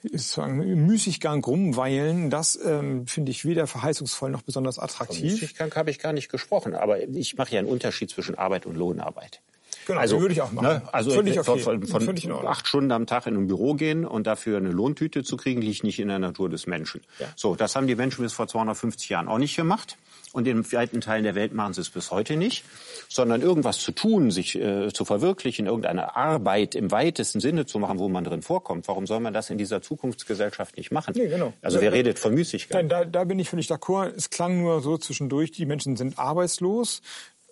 sozusagen 0.03 0.85
Müßiggang 0.85 1.43
rumweilen, 1.43 2.29
das 2.29 2.59
ähm, 2.63 3.05
finde 3.07 3.31
ich 3.31 3.45
weder 3.45 3.67
verheißungsvoll 3.67 4.29
noch 4.29 4.41
besonders 4.41 4.79
attraktiv. 4.79 5.19
Von 5.19 5.29
Müßiggang 5.31 5.75
habe 5.75 5.91
ich 5.91 5.99
gar 5.99 6.13
nicht 6.13 6.29
gesprochen, 6.29 6.73
aber 6.73 7.01
ich 7.01 7.37
mache 7.37 7.53
ja 7.53 7.59
einen 7.59 7.67
Unterschied 7.67 8.09
zwischen 8.09 8.35
Arbeit 8.35 8.65
und 8.65 8.75
Lohnarbeit. 8.75 9.41
Genau, 9.89 10.01
also 10.01 10.21
würde 10.21 10.33
ich 10.33 10.41
auch 10.41 10.51
machen. 10.51 10.67
Ne, 10.67 10.81
also 10.91 11.09
Völlig 11.09 11.39
okay. 11.39 11.59
von, 11.59 11.81
von, 11.81 12.05
von 12.05 12.47
acht 12.47 12.67
Stunden 12.67 12.91
am 12.91 13.07
Tag 13.07 13.25
in 13.25 13.35
ein 13.35 13.47
Büro 13.47 13.73
gehen 13.73 14.05
und 14.05 14.27
dafür 14.27 14.57
eine 14.57 14.69
Lohntüte 14.69 15.23
zu 15.23 15.35
kriegen, 15.35 15.61
liegt 15.61 15.83
nicht 15.83 15.99
in 15.99 16.09
der 16.09 16.19
Natur 16.19 16.47
des 16.47 16.67
Menschen. 16.67 17.01
Ja. 17.17 17.25
So, 17.35 17.55
das 17.55 17.75
haben 17.75 17.87
die 17.87 17.95
Menschen 17.95 18.23
bis 18.23 18.33
vor 18.33 18.47
250 18.47 19.09
Jahren 19.09 19.27
auch 19.27 19.39
nicht 19.39 19.55
gemacht. 19.55 19.97
Und 20.31 20.47
in 20.47 20.71
weiten 20.71 21.01
Teilen 21.01 21.23
der 21.23 21.33
Welt 21.33 21.55
machen 21.55 21.73
sie 21.73 21.81
es 21.81 21.89
bis 21.89 22.11
heute 22.11 22.37
nicht, 22.37 22.63
sondern 23.07 23.41
irgendwas 23.41 23.79
zu 23.79 23.91
tun, 23.91 24.29
sich 24.29 24.55
äh, 24.55 24.93
zu 24.93 25.03
verwirklichen, 25.03 25.65
irgendeine 25.65 26.15
Arbeit 26.15 26.75
im 26.75 26.91
weitesten 26.91 27.39
Sinne 27.39 27.65
zu 27.65 27.79
machen, 27.79 27.97
wo 27.97 28.09
man 28.09 28.23
drin 28.23 28.43
vorkommt. 28.43 28.87
Warum 28.87 29.07
soll 29.07 29.21
man 29.21 29.33
das 29.33 29.49
in 29.49 29.57
dieser 29.57 29.81
Zukunftsgesellschaft 29.81 30.77
nicht 30.77 30.91
machen? 30.91 31.15
Nee, 31.17 31.29
genau. 31.29 31.53
Also 31.63 31.81
wer 31.81 31.91
redet 31.91 32.19
von 32.19 32.35
Müßigkeit? 32.35 32.83
Nein, 32.83 32.89
da, 32.89 33.05
da 33.05 33.23
bin 33.23 33.39
ich 33.39 33.49
völlig 33.49 33.71
d'accord. 33.71 34.13
Es 34.15 34.29
klang 34.29 34.61
nur 34.61 34.81
so 34.81 34.99
zwischendurch, 34.99 35.49
die 35.49 35.65
Menschen 35.65 35.95
sind 35.95 36.19
arbeitslos 36.19 37.01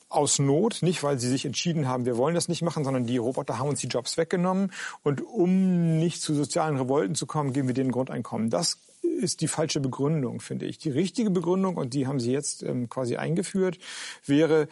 aus 0.09 0.39
Not, 0.39 0.79
nicht 0.81 1.03
weil 1.03 1.19
sie 1.19 1.27
sich 1.27 1.45
entschieden 1.45 1.87
haben, 1.87 2.05
wir 2.05 2.17
wollen 2.17 2.35
das 2.35 2.47
nicht 2.47 2.61
machen, 2.61 2.83
sondern 2.83 3.05
die 3.05 3.17
Roboter 3.17 3.59
haben 3.59 3.69
uns 3.69 3.81
die 3.81 3.87
Jobs 3.87 4.17
weggenommen. 4.17 4.71
Und 5.03 5.21
um 5.21 5.99
nicht 5.99 6.21
zu 6.21 6.33
sozialen 6.33 6.77
Revolten 6.77 7.15
zu 7.15 7.25
kommen, 7.25 7.53
geben 7.53 7.67
wir 7.67 7.75
denen 7.75 7.91
Grundeinkommen. 7.91 8.49
Das 8.49 8.79
ist 9.01 9.41
die 9.41 9.47
falsche 9.47 9.79
Begründung, 9.79 10.39
finde 10.39 10.65
ich. 10.65 10.77
Die 10.77 10.89
richtige 10.89 11.29
Begründung, 11.29 11.75
und 11.75 11.93
die 11.93 12.07
haben 12.07 12.19
Sie 12.19 12.31
jetzt 12.31 12.63
ähm, 12.63 12.89
quasi 12.89 13.17
eingeführt, 13.17 13.79
wäre, 14.25 14.67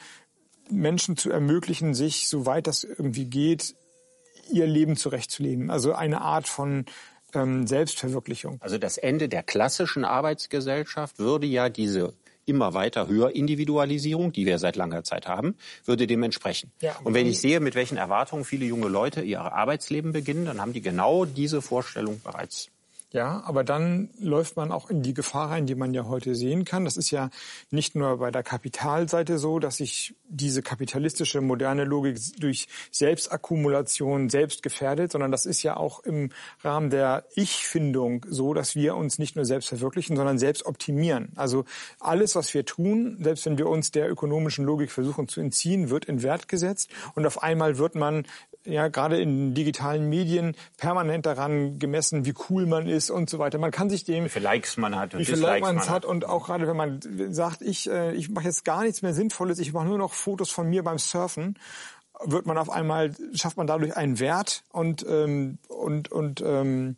Menschen 0.69 1.17
zu 1.17 1.29
ermöglichen, 1.29 1.93
sich, 1.93 2.27
soweit 2.27 2.67
das 2.67 2.83
irgendwie 2.83 3.25
geht, 3.25 3.75
ihr 4.51 4.67
Leben 4.67 4.95
zurechtzulegen. 4.95 5.69
Also 5.69 5.93
eine 5.93 6.21
Art 6.21 6.47
von 6.47 6.85
ähm, 7.33 7.67
Selbstverwirklichung. 7.67 8.57
Also 8.61 8.77
das 8.77 8.97
Ende 8.97 9.29
der 9.29 9.43
klassischen 9.43 10.05
Arbeitsgesellschaft 10.05 11.19
würde 11.19 11.47
ja 11.47 11.69
diese 11.69 12.13
immer 12.45 12.73
weiter 12.73 13.07
höher 13.07 13.35
Individualisierung, 13.35 14.31
die 14.31 14.45
wir 14.45 14.59
seit 14.59 14.75
langer 14.75 15.03
Zeit 15.03 15.27
haben, 15.27 15.55
würde 15.83 16.07
dem 16.07 16.23
entsprechen. 16.23 16.71
Ja, 16.81 16.95
und 17.03 17.13
wenn 17.13 17.27
ich 17.27 17.39
sehe, 17.39 17.59
mit 17.59 17.75
welchen 17.75 17.97
Erwartungen 17.97 18.45
viele 18.45 18.65
junge 18.65 18.87
Leute 18.87 19.21
ihr 19.21 19.41
Arbeitsleben 19.41 20.11
beginnen, 20.11 20.45
dann 20.45 20.61
haben 20.61 20.73
die 20.73 20.81
genau 20.81 21.25
diese 21.25 21.61
Vorstellung 21.61 22.21
bereits 22.23 22.69
ja, 23.15 23.41
aber 23.45 23.63
dann 23.63 24.09
läuft 24.19 24.57
man 24.57 24.73
auch 24.73 24.89
in 24.89 25.01
die 25.01 25.13
Gefahr 25.13 25.49
rein, 25.49 25.65
die 25.65 25.75
man 25.75 25.93
ja 25.93 26.05
heute 26.05 26.35
sehen 26.35 26.65
kann. 26.65 26.83
Das 26.83 26.97
ist 26.97 27.11
ja 27.11 27.29
nicht 27.71 27.95
nur 27.95 28.17
bei 28.17 28.29
der 28.29 28.43
Kapitalseite 28.43 29.37
so, 29.37 29.59
dass 29.59 29.77
sich 29.77 30.15
diese 30.27 30.61
kapitalistische 30.61 31.39
moderne 31.39 31.85
Logik 31.85 32.19
durch 32.41 32.67
Selbstakkumulation 32.91 34.29
selbst 34.29 34.63
gefährdet, 34.63 35.13
sondern 35.13 35.31
das 35.31 35.45
ist 35.45 35.63
ja 35.63 35.77
auch 35.77 36.01
im 36.01 36.31
Rahmen 36.61 36.89
der 36.89 37.23
Ich-Findung 37.35 38.25
so, 38.27 38.53
dass 38.53 38.75
wir 38.75 38.97
uns 38.97 39.17
nicht 39.17 39.37
nur 39.37 39.45
selbst 39.45 39.69
verwirklichen, 39.69 40.17
sondern 40.17 40.37
selbst 40.37 40.65
optimieren. 40.65 41.31
Also 41.37 41.63
alles, 42.01 42.35
was 42.35 42.53
wir 42.53 42.65
tun, 42.65 43.17
selbst 43.21 43.45
wenn 43.45 43.57
wir 43.57 43.69
uns 43.69 43.91
der 43.91 44.11
ökonomischen 44.11 44.65
Logik 44.65 44.91
versuchen 44.91 45.29
zu 45.29 45.39
entziehen, 45.39 45.89
wird 45.89 46.03
in 46.03 46.21
Wert 46.21 46.49
gesetzt 46.49 46.89
und 47.15 47.25
auf 47.25 47.41
einmal 47.41 47.77
wird 47.77 47.95
man 47.95 48.25
ja 48.65 48.87
gerade 48.87 49.19
in 49.19 49.53
digitalen 49.53 50.09
Medien 50.09 50.55
permanent 50.77 51.25
daran 51.25 51.79
gemessen, 51.79 52.25
wie 52.25 52.33
cool 52.49 52.65
man 52.65 52.87
ist 52.87 53.09
und 53.09 53.29
so 53.29 53.39
weiter. 53.39 53.57
Man 53.57 53.71
kann 53.71 53.89
sich 53.89 54.03
dem 54.03 54.25
wie 54.25 54.29
viele 54.29 54.43
Likes 54.45 54.77
man 54.77 54.95
hat 54.95 55.13
und 55.13 55.19
wie 55.19 55.25
viele 55.25 55.41
Likes 55.41 55.67
man 55.67 55.79
hat. 55.79 55.89
hat 55.89 56.05
und 56.05 56.25
auch 56.25 56.47
gerade 56.47 56.67
wenn 56.67 56.77
man 56.77 56.99
sagt, 57.31 57.61
ich 57.61 57.89
äh, 57.89 58.13
ich 58.13 58.29
mache 58.29 58.45
jetzt 58.45 58.65
gar 58.65 58.83
nichts 58.83 59.01
mehr 59.01 59.13
Sinnvolles, 59.13 59.59
ich 59.59 59.73
mache 59.73 59.85
nur 59.85 59.97
noch 59.97 60.13
Fotos 60.13 60.49
von 60.49 60.69
mir 60.69 60.83
beim 60.83 60.97
Surfen 60.97 61.57
wird 62.23 62.45
man 62.45 62.57
auf 62.57 62.69
einmal 62.69 63.11
schafft 63.33 63.57
man 63.57 63.67
dadurch 63.67 63.95
einen 63.95 64.19
Wert 64.19 64.63
und 64.71 65.05
ähm, 65.07 65.57
und 65.67 66.11
und 66.11 66.41
ähm, 66.45 66.97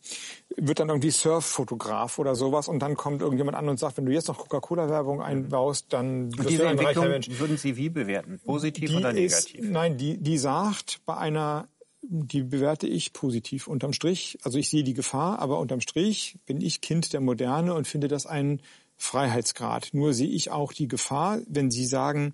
wird 0.55 0.79
dann 0.79 0.89
irgendwie 0.89 1.11
Surf-Fotograf 1.11 2.19
oder 2.19 2.35
sowas 2.35 2.67
und 2.67 2.79
dann 2.79 2.95
kommt 2.95 3.21
irgendjemand 3.21 3.57
an 3.57 3.69
und 3.69 3.79
sagt, 3.79 3.97
wenn 3.97 4.05
du 4.05 4.11
jetzt 4.11 4.27
noch 4.27 4.37
Coca-Cola-Werbung 4.37 5.21
einbaust, 5.21 5.87
dann 5.89 6.25
und 6.25 6.49
diese 6.49 6.65
Entwicklung 6.65 7.05
würden 7.05 7.57
Sie 7.57 7.75
wie 7.77 7.89
bewerten? 7.89 8.39
Positiv 8.45 8.89
die 8.89 8.95
oder 8.95 9.13
negativ? 9.13 9.61
Ist, 9.61 9.69
nein, 9.69 9.97
die 9.97 10.17
die 10.17 10.37
sagt 10.37 11.01
bei 11.05 11.17
einer 11.17 11.67
die 12.09 12.43
bewerte 12.43 12.87
ich 12.87 13.11
positiv 13.11 13.67
unterm 13.67 13.91
Strich. 13.91 14.37
Also 14.43 14.57
ich 14.57 14.69
sehe 14.69 14.83
die 14.83 14.93
Gefahr, 14.93 15.39
aber 15.39 15.59
unterm 15.59 15.81
Strich 15.81 16.37
bin 16.45 16.61
ich 16.61 16.79
Kind 16.79 17.11
der 17.11 17.19
Moderne 17.19 17.73
und 17.73 17.87
finde 17.87 18.07
das 18.07 18.25
einen 18.25 18.61
Freiheitsgrad. 18.97 19.89
Nur 19.93 20.13
sehe 20.13 20.29
ich 20.29 20.51
auch 20.51 20.73
die 20.73 20.87
Gefahr, 20.87 21.39
wenn 21.47 21.71
Sie 21.71 21.85
sagen, 21.85 22.33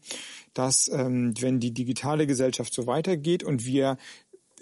dass 0.53 0.87
ähm, 0.87 1.33
wenn 1.39 1.59
die 1.59 1.73
digitale 1.73 2.25
Gesellschaft 2.25 2.73
so 2.73 2.87
weitergeht 2.87 3.43
und 3.43 3.65
wir 3.65 3.97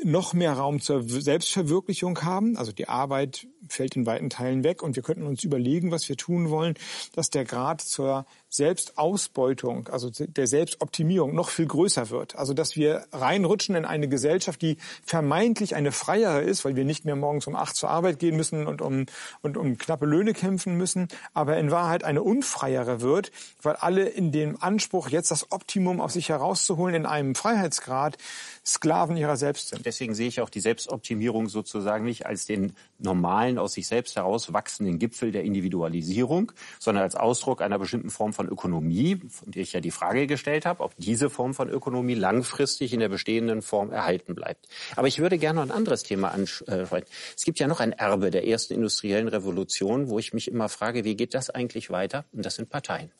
noch 0.03 0.33
mehr 0.33 0.53
Raum 0.53 0.81
zur 0.81 1.03
Selbstverwirklichung 1.07 2.21
haben, 2.23 2.57
also 2.57 2.71
die 2.71 2.89
Arbeit 2.89 3.47
fällt 3.67 3.95
in 3.95 4.05
weiten 4.05 4.29
Teilen 4.29 4.63
weg 4.63 4.81
und 4.81 4.95
wir 4.95 5.03
könnten 5.03 5.27
uns 5.27 5.43
überlegen, 5.43 5.91
was 5.91 6.09
wir 6.09 6.17
tun 6.17 6.49
wollen, 6.49 6.75
dass 7.13 7.29
der 7.29 7.45
Grad 7.45 7.81
zur 7.81 8.25
Selbstausbeutung, 8.53 9.87
also 9.87 10.09
der 10.09 10.45
Selbstoptimierung 10.45 11.33
noch 11.33 11.49
viel 11.49 11.67
größer 11.67 12.09
wird. 12.09 12.35
Also 12.35 12.53
dass 12.53 12.75
wir 12.75 13.05
reinrutschen 13.13 13.75
in 13.75 13.85
eine 13.85 14.09
Gesellschaft, 14.09 14.61
die 14.61 14.75
vermeintlich 15.05 15.73
eine 15.73 15.93
freiere 15.93 16.41
ist, 16.41 16.65
weil 16.65 16.75
wir 16.75 16.83
nicht 16.83 17.05
mehr 17.05 17.15
morgens 17.15 17.47
um 17.47 17.55
acht 17.55 17.77
zur 17.77 17.89
Arbeit 17.89 18.19
gehen 18.19 18.35
müssen 18.35 18.67
und 18.67 18.81
um, 18.81 19.05
und 19.41 19.55
um 19.55 19.77
knappe 19.77 20.05
Löhne 20.05 20.33
kämpfen 20.33 20.75
müssen, 20.75 21.07
aber 21.33 21.57
in 21.57 21.71
Wahrheit 21.71 22.03
eine 22.03 22.23
unfreiere 22.23 22.99
wird, 22.99 23.31
weil 23.61 23.77
alle 23.77 24.09
in 24.09 24.33
dem 24.33 24.61
Anspruch, 24.61 25.07
jetzt 25.07 25.31
das 25.31 25.53
Optimum 25.53 26.01
aus 26.01 26.13
sich 26.13 26.27
herauszuholen 26.27 26.93
in 26.93 27.05
einem 27.05 27.35
Freiheitsgrad, 27.35 28.17
Sklaven 28.65 29.15
ihrer 29.15 29.37
selbst 29.37 29.69
sind. 29.69 29.85
Deswegen 29.85 30.13
sehe 30.13 30.27
ich 30.27 30.41
auch 30.41 30.49
die 30.49 30.59
Selbstoptimierung 30.59 31.47
sozusagen 31.47 32.03
nicht 32.03 32.25
als 32.25 32.45
den 32.45 32.75
normalen, 32.99 33.57
aus 33.57 33.73
sich 33.73 33.87
selbst 33.87 34.17
heraus 34.17 34.53
wachsenden 34.53 34.99
Gipfel 34.99 35.31
der 35.31 35.43
Individualisierung, 35.43 36.51
sondern 36.79 37.03
als 37.03 37.15
Ausdruck 37.15 37.61
einer 37.61 37.79
bestimmten 37.79 38.09
Form 38.09 38.33
von 38.33 38.40
von 38.41 38.49
Ökonomie, 38.49 39.21
von 39.29 39.51
der 39.51 39.61
ich 39.61 39.73
ja 39.73 39.81
die 39.81 39.91
Frage 39.91 40.25
gestellt 40.25 40.65
habe, 40.65 40.83
ob 40.83 40.95
diese 40.97 41.29
Form 41.29 41.53
von 41.53 41.69
Ökonomie 41.69 42.15
langfristig 42.15 42.91
in 42.91 42.99
der 42.99 43.09
bestehenden 43.09 43.61
Form 43.61 43.91
erhalten 43.91 44.33
bleibt. 44.33 44.67
Aber 44.95 45.07
ich 45.07 45.19
würde 45.19 45.37
gerne 45.37 45.59
noch 45.59 45.67
ein 45.67 45.71
anderes 45.71 46.01
Thema 46.01 46.29
ansprechen. 46.29 47.05
Es 47.37 47.43
gibt 47.43 47.59
ja 47.59 47.67
noch 47.67 47.79
ein 47.79 47.91
Erbe 47.91 48.31
der 48.31 48.47
ersten 48.47 48.73
industriellen 48.73 49.27
Revolution, 49.27 50.09
wo 50.09 50.17
ich 50.17 50.33
mich 50.33 50.47
immer 50.47 50.69
frage, 50.69 51.03
wie 51.03 51.15
geht 51.15 51.35
das 51.35 51.51
eigentlich 51.51 51.91
weiter? 51.91 52.25
Und 52.31 52.43
das 52.43 52.55
sind 52.55 52.69
Parteien. 52.69 53.11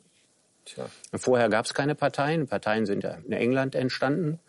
Tja. 0.65 0.89
Vorher 1.13 1.49
gab 1.49 1.65
es 1.65 1.75
keine 1.75 1.93
Parteien. 1.93 2.47
Parteien 2.47 2.87
sind 2.87 3.03
ja 3.03 3.19
in 3.23 3.33
England 3.33 3.75
entstanden. 3.75 4.39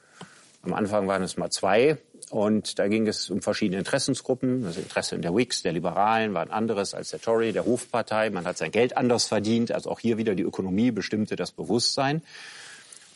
Am 0.62 0.72
Anfang 0.72 1.06
waren 1.06 1.22
es 1.22 1.36
mal 1.36 1.50
zwei. 1.50 1.98
Und 2.32 2.78
da 2.78 2.88
ging 2.88 3.06
es 3.08 3.28
um 3.28 3.42
verschiedene 3.42 3.78
Interessensgruppen. 3.78 4.62
Das 4.62 4.78
Interesse 4.78 5.18
der 5.18 5.34
Whigs, 5.34 5.60
der 5.60 5.72
Liberalen 5.72 6.32
war 6.32 6.40
ein 6.40 6.50
anderes 6.50 6.94
als 6.94 7.10
der 7.10 7.20
Tory, 7.20 7.52
der 7.52 7.66
Hofpartei. 7.66 8.30
Man 8.30 8.46
hat 8.46 8.56
sein 8.56 8.70
Geld 8.70 8.96
anders 8.96 9.26
verdient. 9.26 9.70
Also 9.70 9.90
auch 9.90 10.00
hier 10.00 10.16
wieder 10.16 10.34
die 10.34 10.42
Ökonomie 10.42 10.92
bestimmte 10.92 11.36
das 11.36 11.52
Bewusstsein. 11.52 12.22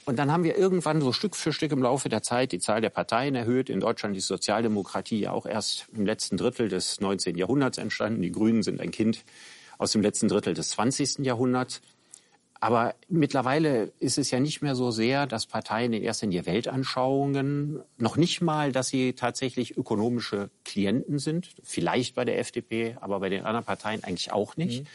Und 0.05 0.19
dann 0.19 0.31
haben 0.31 0.45
wir 0.45 0.59
irgendwann 0.59 1.01
so 1.01 1.15
Stück 1.15 1.35
für 1.35 1.55
Stück 1.55 1.73
im 1.73 1.83
Laufe 1.83 2.11
der 2.11 2.23
Zeit 2.23 2.53
die 2.53 2.59
Zahl 2.59 2.83
der 2.83 2.91
Parteien 2.91 3.35
erhöht. 3.35 3.71
In 3.71 3.81
Deutschland 3.81 4.15
ist 4.19 4.27
Sozialdemokratie 4.27 5.21
ja 5.21 5.33
auch 5.33 5.47
erst 5.47 5.87
im 5.97 6.05
letzten 6.05 6.37
Drittel 6.37 6.69
des 6.69 7.01
19. 7.01 7.39
Jahrhunderts 7.39 7.79
entstanden. 7.79 8.21
Die 8.21 8.33
Grünen 8.33 8.63
sind 8.63 8.83
ein 8.83 8.91
Kind 8.91 9.25
aus 9.79 9.93
dem 9.93 10.03
letzten 10.03 10.29
Drittel 10.29 10.53
des 10.53 10.69
20. 10.69 11.21
Jahrhunderts. 11.21 11.81
Aber 12.61 12.95
mittlerweile 13.09 13.93
ist 13.99 14.19
es 14.19 14.31
ja 14.31 14.41
nicht 14.41 14.63
mehr 14.63 14.75
so 14.75 14.91
sehr, 14.91 15.27
dass 15.27 15.47
Parteien 15.47 15.93
in 15.93 16.03
erster 16.03 16.27
Linie 16.27 16.47
Weltanschauungen, 16.47 17.81
noch 17.99 18.17
nicht 18.17 18.41
mal, 18.41 18.73
dass 18.73 18.89
sie 18.89 19.13
tatsächlich 19.13 19.77
ökonomische 19.77 20.51
Klienten 20.65 21.19
sind, 21.19 21.49
vielleicht 21.63 22.15
bei 22.15 22.25
der 22.25 22.39
FDP, 22.39 22.97
aber 23.01 23.21
bei 23.21 23.29
den 23.29 23.45
anderen 23.45 23.65
Parteien 23.65 24.05
eigentlich 24.05 24.33
auch 24.33 24.57
nicht. 24.57 24.83
Mhm. 24.83 24.87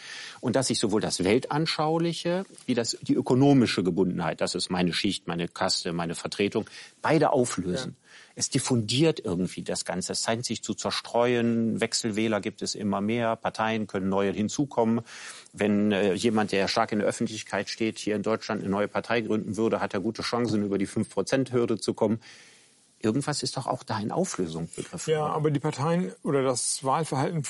Und 0.42 0.56
dass 0.56 0.68
sich 0.68 0.80
sowohl 0.80 1.02
das 1.02 1.24
Weltanschauliche 1.24 2.46
wie 2.66 2.74
das, 2.74 2.98
die 3.02 3.14
ökonomische 3.14 3.84
Gebundenheit, 3.84 4.42
das 4.42 4.56
ist 4.56 4.70
meine 4.72 4.94
Schicht, 4.94 5.28
meine 5.28 5.48
Kaste, 5.48 5.94
meine 5.94 6.16
Vertretung, 6.16 6.66
beide 7.02 7.32
auflösen. 7.32 7.96
Ja 7.96 8.11
es 8.36 8.50
diffundiert 8.50 9.20
irgendwie 9.20 9.64
das 9.64 9.86
Ganze. 9.86 10.14
Es 10.14 10.24
scheint 10.24 10.46
sich 10.46 10.64
zu 10.64 10.74
zerstreuen. 10.74 11.80
Wechselwähler 11.82 12.42
gibt 12.42 12.62
es 12.62 12.76
immer 12.76 13.02
mehr. 13.02 13.36
Parteien 13.36 13.88
können 13.88 14.10
neue 14.10 14.32
hinzukommen. 14.32 15.02
Wenn 15.54 15.92
äh, 15.92 16.14
jemand, 16.14 16.52
der 16.52 16.68
stark 16.68 16.92
in 16.92 17.00
der 17.00 17.08
Öffentlichkeit 17.08 17.70
steht, 17.70 18.00
hier 18.00 18.16
in 18.16 18.24
Deutschland 18.24 18.62
eine 18.62 18.70
neue 18.70 18.88
Partei 18.88 19.22
gründen 19.22 19.58
würde, 19.58 19.82
hat 19.82 19.94
er 19.94 20.00
gute 20.00 20.22
Chancen, 20.22 20.64
über 20.64 20.78
die 20.78 20.88
5-Prozent-Hürde 20.88 21.80
zu 21.80 21.94
kommen. 21.94 22.20
Irgendwas 23.00 23.44
ist 23.44 23.58
doch 23.58 23.68
auch 23.68 23.84
da 23.84 24.00
in 24.00 24.12
Auflösung 24.12 24.70
begriffen. 24.76 25.12
Ja, 25.12 25.26
aber 25.26 25.52
die 25.52 25.60
Parteien 25.60 26.14
oder 26.24 26.44
das 26.44 26.84
Wahlverhalten 26.84 27.44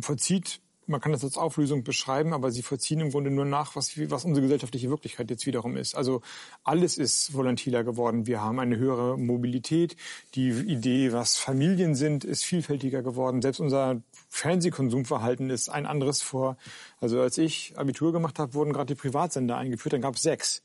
vollzieht 0.00 0.60
man 0.86 1.00
kann 1.00 1.12
das 1.12 1.24
als 1.24 1.36
Auflösung 1.36 1.82
beschreiben, 1.82 2.32
aber 2.32 2.50
sie 2.50 2.62
vollziehen 2.62 3.00
im 3.00 3.10
Grunde 3.10 3.30
nur 3.30 3.44
nach, 3.44 3.76
was, 3.76 3.98
was 4.10 4.24
unsere 4.24 4.42
gesellschaftliche 4.42 4.90
Wirklichkeit 4.90 5.30
jetzt 5.30 5.46
wiederum 5.46 5.76
ist. 5.76 5.94
Also 5.94 6.22
alles 6.64 6.98
ist 6.98 7.34
volatiler 7.34 7.84
geworden. 7.84 8.26
Wir 8.26 8.40
haben 8.42 8.58
eine 8.58 8.76
höhere 8.76 9.18
Mobilität. 9.18 9.96
Die 10.34 10.50
Idee, 10.50 11.12
was 11.12 11.36
Familien 11.36 11.94
sind, 11.94 12.24
ist 12.24 12.44
vielfältiger 12.44 13.02
geworden. 13.02 13.42
Selbst 13.42 13.60
unser 13.60 14.00
Fernsehkonsumverhalten 14.28 15.50
ist 15.50 15.68
ein 15.68 15.86
anderes 15.86 16.22
vor. 16.22 16.56
Also 17.00 17.20
als 17.20 17.38
ich 17.38 17.74
Abitur 17.76 18.12
gemacht 18.12 18.38
habe, 18.38 18.54
wurden 18.54 18.72
gerade 18.72 18.94
die 18.94 19.00
Privatsender 19.00 19.56
eingeführt, 19.56 19.92
dann 19.92 20.02
gab 20.02 20.14
es 20.14 20.22
sechs 20.22 20.62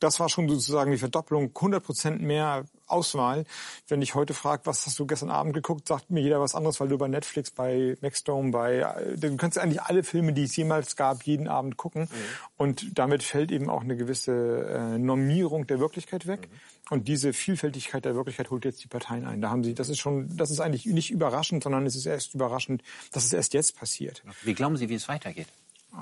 das 0.00 0.18
war 0.18 0.28
schon 0.28 0.48
sozusagen 0.48 0.90
die 0.90 0.98
Verdopplung, 0.98 1.52
100 1.54 1.84
Prozent 1.84 2.22
mehr 2.22 2.64
Auswahl. 2.86 3.44
Wenn 3.86 4.02
ich 4.02 4.14
heute 4.14 4.34
frage, 4.34 4.62
was 4.64 4.86
hast 4.86 4.98
du 4.98 5.06
gestern 5.06 5.30
Abend 5.30 5.54
geguckt, 5.54 5.86
sagt 5.86 6.10
mir 6.10 6.20
jeder 6.20 6.40
was 6.40 6.54
anderes, 6.54 6.80
weil 6.80 6.88
du 6.88 6.98
bei 6.98 7.08
Netflix, 7.08 7.50
bei 7.50 7.96
Maxdome, 8.00 8.50
bei, 8.50 9.14
du 9.16 9.36
kannst 9.36 9.58
eigentlich 9.58 9.82
alle 9.82 10.02
Filme, 10.02 10.32
die 10.32 10.44
es 10.44 10.56
jemals 10.56 10.96
gab, 10.96 11.22
jeden 11.24 11.48
Abend 11.48 11.76
gucken. 11.76 12.02
Mhm. 12.02 12.08
Und 12.56 12.98
damit 12.98 13.22
fällt 13.22 13.52
eben 13.52 13.70
auch 13.70 13.82
eine 13.82 13.96
gewisse 13.96 14.32
äh, 14.32 14.98
Normierung 14.98 15.66
der 15.66 15.78
Wirklichkeit 15.80 16.26
weg. 16.26 16.48
Mhm. 16.50 16.56
Und 16.90 17.08
diese 17.08 17.32
Vielfältigkeit 17.32 18.04
der 18.04 18.16
Wirklichkeit 18.16 18.50
holt 18.50 18.64
jetzt 18.64 18.82
die 18.82 18.88
Parteien 18.88 19.24
ein. 19.24 19.40
Da 19.40 19.50
haben 19.50 19.62
sie, 19.62 19.74
das 19.74 19.88
ist 19.88 19.98
schon, 19.98 20.36
das 20.36 20.50
ist 20.50 20.58
eigentlich 20.58 20.86
nicht 20.86 21.10
überraschend, 21.10 21.62
sondern 21.62 21.86
es 21.86 21.94
ist 21.94 22.06
erst 22.06 22.34
überraschend, 22.34 22.82
dass 23.12 23.24
es 23.24 23.32
erst 23.32 23.54
jetzt 23.54 23.78
passiert. 23.78 24.24
Wie 24.42 24.54
glauben 24.54 24.76
Sie, 24.76 24.88
wie 24.88 24.94
es 24.94 25.08
weitergeht? 25.08 25.46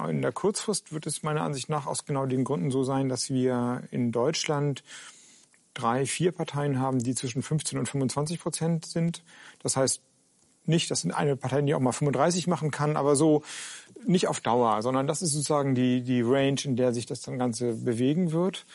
In 0.08 0.22
der 0.22 0.32
Kurzfrist 0.32 0.92
wird 0.92 1.06
es 1.06 1.22
meiner 1.22 1.42
Ansicht 1.42 1.68
nach 1.68 1.86
aus 1.86 2.04
genau 2.04 2.26
den 2.26 2.44
Gründen 2.44 2.70
so 2.70 2.84
sein, 2.84 3.08
dass 3.08 3.30
wir 3.30 3.82
in 3.90 4.12
Deutschland 4.12 4.84
drei, 5.74 6.06
vier 6.06 6.32
Parteien 6.32 6.78
haben, 6.78 6.98
die 6.98 7.14
zwischen 7.14 7.42
15 7.42 7.78
und 7.78 7.88
25 7.88 8.40
Prozent 8.40 8.86
sind. 8.86 9.22
Das 9.62 9.76
heißt 9.76 10.02
nicht, 10.66 10.90
das 10.90 11.00
sind 11.00 11.12
eine 11.12 11.36
Partei, 11.36 11.62
die 11.62 11.74
auch 11.74 11.80
mal 11.80 11.92
35 11.92 12.46
machen 12.46 12.70
kann, 12.70 12.96
aber 12.96 13.16
so 13.16 13.42
nicht 14.04 14.28
auf 14.28 14.40
Dauer, 14.40 14.82
sondern 14.82 15.06
das 15.06 15.22
ist 15.22 15.32
sozusagen 15.32 15.74
die, 15.74 16.02
die 16.02 16.20
Range, 16.20 16.60
in 16.64 16.76
der 16.76 16.92
sich 16.92 17.06
das 17.06 17.22
dann 17.22 17.38
Ganze 17.38 17.72
bewegen 17.72 18.32
wird. 18.32 18.66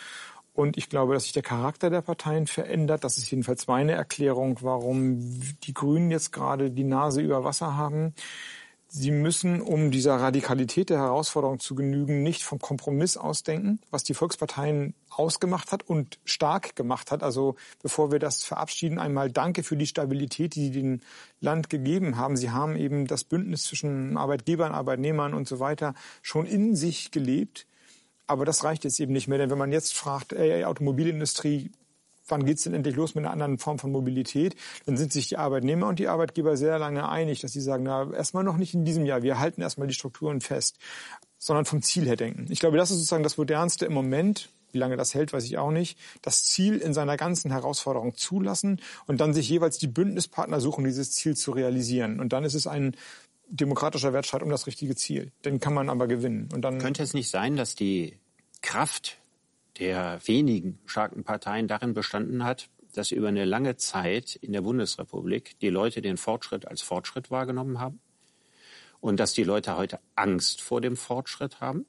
Und 0.53 0.77
ich 0.77 0.89
glaube, 0.89 1.13
dass 1.13 1.23
sich 1.23 1.33
der 1.33 1.41
Charakter 1.41 1.89
der 1.89 2.01
Parteien 2.01 2.45
verändert. 2.45 3.03
Das 3.03 3.17
ist 3.17 3.29
jedenfalls 3.31 3.67
meine 3.67 3.93
Erklärung, 3.93 4.59
warum 4.61 5.17
die 5.63 5.73
Grünen 5.73 6.11
jetzt 6.11 6.31
gerade 6.31 6.69
die 6.69 6.83
Nase 6.83 7.21
über 7.21 7.43
Wasser 7.43 7.75
haben. 7.75 8.13
Sie 8.95 9.09
müssen, 9.09 9.59
um 9.59 9.89
dieser 9.89 10.17
Radikalität 10.17 10.91
der 10.91 10.99
Herausforderung 10.99 11.59
zu 11.59 11.73
genügen, 11.73 12.21
nicht 12.21 12.43
vom 12.43 12.59
Kompromiss 12.59 13.17
ausdenken, 13.17 13.79
was 13.89 14.03
die 14.03 14.13
Volksparteien 14.13 14.93
ausgemacht 15.09 15.71
hat 15.71 15.81
und 15.81 16.19
stark 16.25 16.75
gemacht 16.75 17.09
hat. 17.09 17.23
Also 17.23 17.55
bevor 17.81 18.11
wir 18.11 18.19
das 18.19 18.43
verabschieden, 18.43 18.99
einmal 18.99 19.31
danke 19.31 19.63
für 19.63 19.75
die 19.75 19.87
Stabilität, 19.87 20.53
die 20.53 20.65
Sie 20.65 20.71
dem 20.71 20.99
Land 21.39 21.71
gegeben 21.71 22.17
haben. 22.17 22.37
Sie 22.37 22.51
haben 22.51 22.75
eben 22.75 23.07
das 23.07 23.23
Bündnis 23.23 23.63
zwischen 23.63 24.15
Arbeitgebern, 24.15 24.73
Arbeitnehmern 24.73 25.33
und 25.33 25.47
so 25.47 25.59
weiter 25.59 25.95
schon 26.21 26.45
in 26.45 26.75
sich 26.75 27.09
gelebt. 27.09 27.65
Aber 28.27 28.45
das 28.45 28.63
reicht 28.63 28.83
jetzt 28.83 28.99
eben 28.99 29.11
nicht 29.11 29.27
mehr, 29.27 29.39
denn 29.39 29.49
wenn 29.49 29.57
man 29.57 29.71
jetzt 29.71 29.95
fragt, 29.95 30.33
ey, 30.33 30.65
Automobilindustrie, 30.65 31.71
wann 32.27 32.45
geht's 32.45 32.63
denn 32.63 32.73
endlich 32.73 32.95
los 32.95 33.15
mit 33.15 33.23
einer 33.23 33.33
anderen 33.33 33.57
Form 33.57 33.79
von 33.79 33.91
Mobilität, 33.91 34.55
dann 34.85 34.97
sind 34.97 35.11
sich 35.11 35.27
die 35.27 35.37
Arbeitnehmer 35.37 35.87
und 35.87 35.99
die 35.99 36.07
Arbeitgeber 36.07 36.57
sehr 36.57 36.79
lange 36.79 37.07
einig, 37.07 37.41
dass 37.41 37.51
sie 37.51 37.61
sagen, 37.61 37.83
na, 37.83 38.11
erstmal 38.11 38.43
noch 38.43 38.57
nicht 38.57 38.73
in 38.73 38.85
diesem 38.85 39.05
Jahr, 39.05 39.23
wir 39.23 39.39
halten 39.39 39.61
erstmal 39.61 39.87
die 39.87 39.93
Strukturen 39.93 40.41
fest, 40.41 40.77
sondern 41.37 41.65
vom 41.65 41.81
Ziel 41.81 42.05
her 42.05 42.15
denken. 42.15 42.45
Ich 42.49 42.59
glaube, 42.59 42.77
das 42.77 42.89
ist 42.89 42.97
sozusagen 42.97 43.23
das 43.23 43.37
Modernste 43.37 43.85
im 43.85 43.93
Moment. 43.93 44.49
Wie 44.71 44.79
lange 44.79 44.97
das 44.97 45.13
hält, 45.13 45.33
weiß 45.33 45.43
ich 45.43 45.57
auch 45.59 45.69
nicht. 45.69 45.99
Das 46.23 46.45
Ziel 46.45 46.77
in 46.77 46.95
seiner 46.95 47.15
ganzen 47.15 47.51
Herausforderung 47.51 48.15
zulassen 48.15 48.81
und 49.05 49.21
dann 49.21 49.33
sich 49.33 49.47
jeweils 49.47 49.77
die 49.77 49.87
Bündnispartner 49.87 50.59
suchen, 50.59 50.83
dieses 50.83 51.11
Ziel 51.11 51.35
zu 51.35 51.51
realisieren. 51.51 52.19
Und 52.19 52.33
dann 52.33 52.43
ist 52.43 52.55
es 52.55 52.65
ein 52.65 52.95
demokratischer 53.49 54.13
Wettstreit 54.13 54.41
um 54.41 54.49
das 54.49 54.65
richtige 54.65 54.95
Ziel. 54.95 55.31
Den 55.45 55.59
kann 55.59 55.75
man 55.75 55.89
aber 55.89 56.07
gewinnen. 56.07 56.49
Und 56.53 56.61
dann 56.63 56.79
Könnte 56.79 57.03
es 57.03 57.13
nicht 57.13 57.29
sein, 57.29 57.55
dass 57.55 57.75
die 57.75 58.17
Kraft 58.61 59.19
der 59.79 60.19
wenigen 60.25 60.79
starken 60.85 61.23
Parteien 61.23 61.67
darin 61.67 61.93
bestanden 61.93 62.43
hat, 62.43 62.69
dass 62.93 63.11
über 63.11 63.27
eine 63.27 63.45
lange 63.45 63.75
Zeit 63.75 64.35
in 64.35 64.53
der 64.53 64.61
Bundesrepublik 64.61 65.59
die 65.59 65.69
Leute 65.69 66.01
den 66.01 66.17
Fortschritt 66.17 66.67
als 66.67 66.81
Fortschritt 66.81 67.31
wahrgenommen 67.31 67.79
haben 67.79 67.99
und 69.01 69.19
dass 69.19 69.33
die 69.33 69.43
Leute 69.43 69.75
heute 69.75 69.99
Angst 70.15 70.61
vor 70.61 70.79
dem 70.79 70.95
Fortschritt 70.95 71.59
haben, 71.59 71.85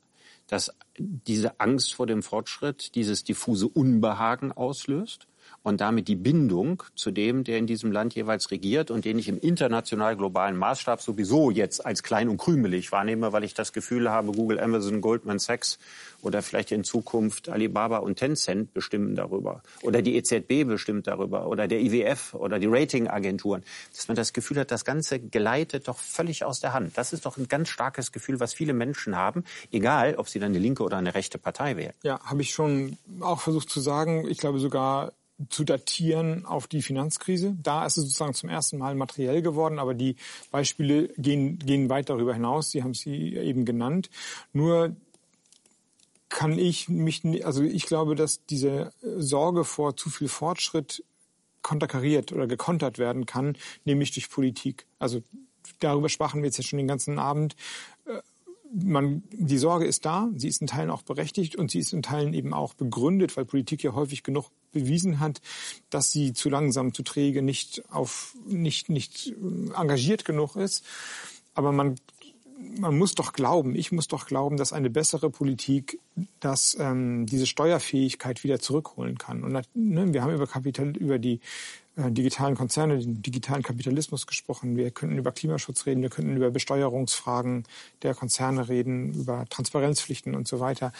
dass 0.46 0.74
diese 0.98 1.60
Angst 1.60 1.94
vor 1.94 2.06
dem 2.06 2.22
Fortschritt 2.22 2.94
dieses 2.94 3.24
diffuse 3.24 3.68
Unbehagen 3.68 4.52
auslöst 4.52 5.26
und 5.64 5.80
damit 5.80 6.08
die 6.08 6.14
Bindung 6.14 6.82
zu 6.94 7.10
dem, 7.10 7.42
der 7.42 7.58
in 7.58 7.66
diesem 7.66 7.90
Land 7.90 8.14
jeweils 8.14 8.50
regiert 8.50 8.90
und 8.90 9.06
den 9.06 9.18
ich 9.18 9.28
im 9.28 9.40
international 9.40 10.14
globalen 10.14 10.56
Maßstab 10.56 11.00
sowieso 11.00 11.50
jetzt 11.50 11.84
als 11.84 12.02
klein 12.02 12.28
und 12.28 12.36
krümelig 12.36 12.92
wahrnehme, 12.92 13.32
weil 13.32 13.44
ich 13.44 13.54
das 13.54 13.72
Gefühl 13.72 14.10
habe, 14.10 14.32
Google, 14.32 14.60
Amazon, 14.60 15.00
Goldman 15.00 15.38
Sachs 15.38 15.78
oder 16.20 16.42
vielleicht 16.42 16.70
in 16.70 16.84
Zukunft 16.84 17.48
Alibaba 17.48 17.98
und 17.98 18.16
Tencent 18.16 18.74
bestimmen 18.74 19.16
darüber 19.16 19.62
oder 19.80 20.02
die 20.02 20.16
EZB 20.16 20.66
bestimmt 20.66 21.06
darüber 21.06 21.46
oder 21.48 21.66
der 21.66 21.80
IWF 21.80 22.34
oder 22.34 22.58
die 22.58 22.66
Ratingagenturen, 22.68 23.64
dass 23.96 24.06
man 24.06 24.16
das 24.16 24.34
Gefühl 24.34 24.58
hat, 24.58 24.70
das 24.70 24.84
Ganze 24.84 25.18
geleitet 25.18 25.88
doch 25.88 25.98
völlig 25.98 26.44
aus 26.44 26.60
der 26.60 26.74
Hand. 26.74 26.98
Das 26.98 27.14
ist 27.14 27.24
doch 27.24 27.38
ein 27.38 27.48
ganz 27.48 27.70
starkes 27.70 28.12
Gefühl, 28.12 28.38
was 28.38 28.52
viele 28.52 28.74
Menschen 28.74 29.16
haben, 29.16 29.44
egal 29.72 30.16
ob 30.16 30.28
sie 30.28 30.38
dann 30.38 30.50
eine 30.50 30.58
linke 30.58 30.82
oder 30.82 30.98
eine 30.98 31.14
rechte 31.14 31.38
Partei 31.38 31.78
wählen. 31.78 31.94
Ja, 32.02 32.20
habe 32.20 32.42
ich 32.42 32.50
schon 32.50 32.98
auch 33.20 33.40
versucht 33.40 33.70
zu 33.70 33.80
sagen. 33.80 34.28
Ich 34.28 34.36
glaube 34.36 34.58
sogar 34.58 35.12
zu 35.48 35.64
datieren 35.64 36.46
auf 36.46 36.66
die 36.66 36.82
Finanzkrise. 36.82 37.56
Da 37.62 37.84
ist 37.86 37.96
es 37.96 38.04
sozusagen 38.04 38.34
zum 38.34 38.48
ersten 38.48 38.78
Mal 38.78 38.94
materiell 38.94 39.42
geworden, 39.42 39.78
aber 39.78 39.94
die 39.94 40.16
Beispiele 40.50 41.08
gehen, 41.16 41.58
gehen 41.58 41.88
weit 41.88 42.08
darüber 42.08 42.34
hinaus. 42.34 42.70
Sie 42.70 42.82
haben 42.82 42.94
sie 42.94 43.34
eben 43.34 43.64
genannt. 43.64 44.10
Nur 44.52 44.94
kann 46.28 46.58
ich 46.58 46.88
mich, 46.88 47.24
also 47.46 47.62
ich 47.62 47.86
glaube, 47.86 48.14
dass 48.14 48.44
diese 48.46 48.92
Sorge 49.02 49.64
vor 49.64 49.96
zu 49.96 50.10
viel 50.10 50.28
Fortschritt 50.28 51.04
konterkariert 51.62 52.32
oder 52.32 52.46
gekontert 52.46 52.98
werden 52.98 53.26
kann, 53.26 53.56
nämlich 53.84 54.12
durch 54.12 54.30
Politik. 54.30 54.86
Also 54.98 55.22
darüber 55.80 56.08
sprachen 56.08 56.42
wir 56.42 56.46
jetzt 56.46 56.58
ja 56.58 56.64
schon 56.64 56.78
den 56.78 56.88
ganzen 56.88 57.18
Abend 57.18 57.56
man, 58.74 59.22
die 59.30 59.58
Sorge 59.58 59.86
ist 59.86 60.04
da, 60.04 60.28
sie 60.36 60.48
ist 60.48 60.60
in 60.60 60.66
Teilen 60.66 60.90
auch 60.90 61.02
berechtigt 61.02 61.56
und 61.56 61.70
sie 61.70 61.78
ist 61.78 61.92
in 61.92 62.02
Teilen 62.02 62.34
eben 62.34 62.52
auch 62.52 62.74
begründet, 62.74 63.36
weil 63.36 63.44
Politik 63.44 63.82
ja 63.82 63.94
häufig 63.94 64.22
genug 64.22 64.50
bewiesen 64.72 65.20
hat, 65.20 65.40
dass 65.90 66.10
sie 66.10 66.32
zu 66.32 66.50
langsam, 66.50 66.92
zu 66.92 67.02
träge, 67.02 67.42
nicht 67.42 67.84
auf, 67.90 68.36
nicht, 68.46 68.88
nicht 68.88 69.32
engagiert 69.78 70.24
genug 70.24 70.56
ist. 70.56 70.84
Aber 71.54 71.70
man, 71.70 71.94
man 72.78 72.98
muss 72.98 73.14
doch 73.14 73.32
glauben, 73.32 73.76
ich 73.76 73.92
muss 73.92 74.08
doch 74.08 74.26
glauben, 74.26 74.56
dass 74.56 74.72
eine 74.72 74.90
bessere 74.90 75.30
Politik, 75.30 76.00
dass 76.40 76.76
ähm, 76.80 77.26
diese 77.26 77.46
Steuerfähigkeit 77.46 78.42
wieder 78.42 78.58
zurückholen 78.58 79.18
kann. 79.18 79.44
Und 79.44 79.52
ne, 79.74 80.12
wir 80.12 80.22
haben 80.22 80.34
über 80.34 80.48
Kapital, 80.48 80.96
über 80.96 81.18
die 81.20 81.34
äh, 81.34 81.40
digitalen 81.96 82.56
Konzerne, 82.56 82.98
den 82.98 83.22
digitalen 83.22 83.62
Kapitalismus 83.62 84.26
gesprochen. 84.26 84.76
Wir 84.76 84.90
könnten 84.90 85.16
über 85.16 85.32
Klimaschutz 85.32 85.86
reden, 85.86 86.02
wir 86.02 86.10
könnten 86.10 86.36
über 86.36 86.50
Besteuerungsfragen 86.50 87.64
der 88.02 88.14
Konzerne 88.14 88.68
reden, 88.68 89.12
über 89.14 89.44
Transparenzpflichten 89.48 90.34
und 90.34 90.48
so 90.48 90.60
weiter. 90.60 90.92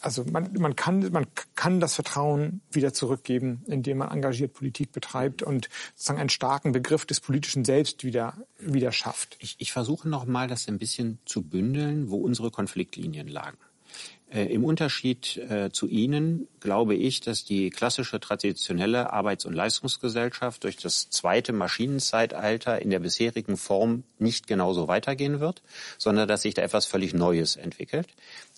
Also 0.00 0.24
man, 0.24 0.52
man, 0.58 0.76
kann, 0.76 1.10
man 1.12 1.26
kann 1.56 1.80
das 1.80 1.94
Vertrauen 1.94 2.60
wieder 2.70 2.92
zurückgeben, 2.92 3.62
indem 3.66 3.98
man 3.98 4.10
engagiert 4.10 4.54
Politik 4.54 4.92
betreibt 4.92 5.42
und 5.42 5.68
sozusagen 5.94 6.20
einen 6.20 6.28
starken 6.28 6.72
Begriff 6.72 7.04
des 7.04 7.20
politischen 7.20 7.64
Selbst 7.64 8.04
wieder, 8.04 8.34
wieder 8.60 8.92
schafft. 8.92 9.36
Ich, 9.40 9.56
ich 9.58 9.72
versuche 9.72 10.08
noch 10.08 10.24
mal, 10.24 10.46
das 10.46 10.68
ein 10.68 10.78
bisschen 10.78 11.18
zu 11.24 11.42
bündeln, 11.42 12.10
wo 12.10 12.18
unsere 12.18 12.50
Konfliktlinien 12.50 13.26
lagen. 13.26 13.58
Äh, 14.30 14.44
Im 14.52 14.64
Unterschied 14.64 15.38
äh, 15.38 15.70
zu 15.72 15.86
Ihnen 15.86 16.48
glaube 16.60 16.94
ich, 16.94 17.20
dass 17.20 17.44
die 17.44 17.70
klassische 17.70 18.20
traditionelle 18.20 19.12
Arbeits- 19.12 19.46
und 19.46 19.54
Leistungsgesellschaft 19.54 20.64
durch 20.64 20.76
das 20.76 21.08
zweite 21.08 21.54
Maschinenzeitalter 21.54 22.82
in 22.82 22.90
der 22.90 22.98
bisherigen 22.98 23.56
Form 23.56 24.04
nicht 24.18 24.46
genauso 24.46 24.86
weitergehen 24.86 25.40
wird, 25.40 25.62
sondern 25.96 26.28
dass 26.28 26.42
sich 26.42 26.52
da 26.52 26.62
etwas 26.62 26.84
völlig 26.84 27.14
Neues 27.14 27.56
entwickelt. 27.56 28.08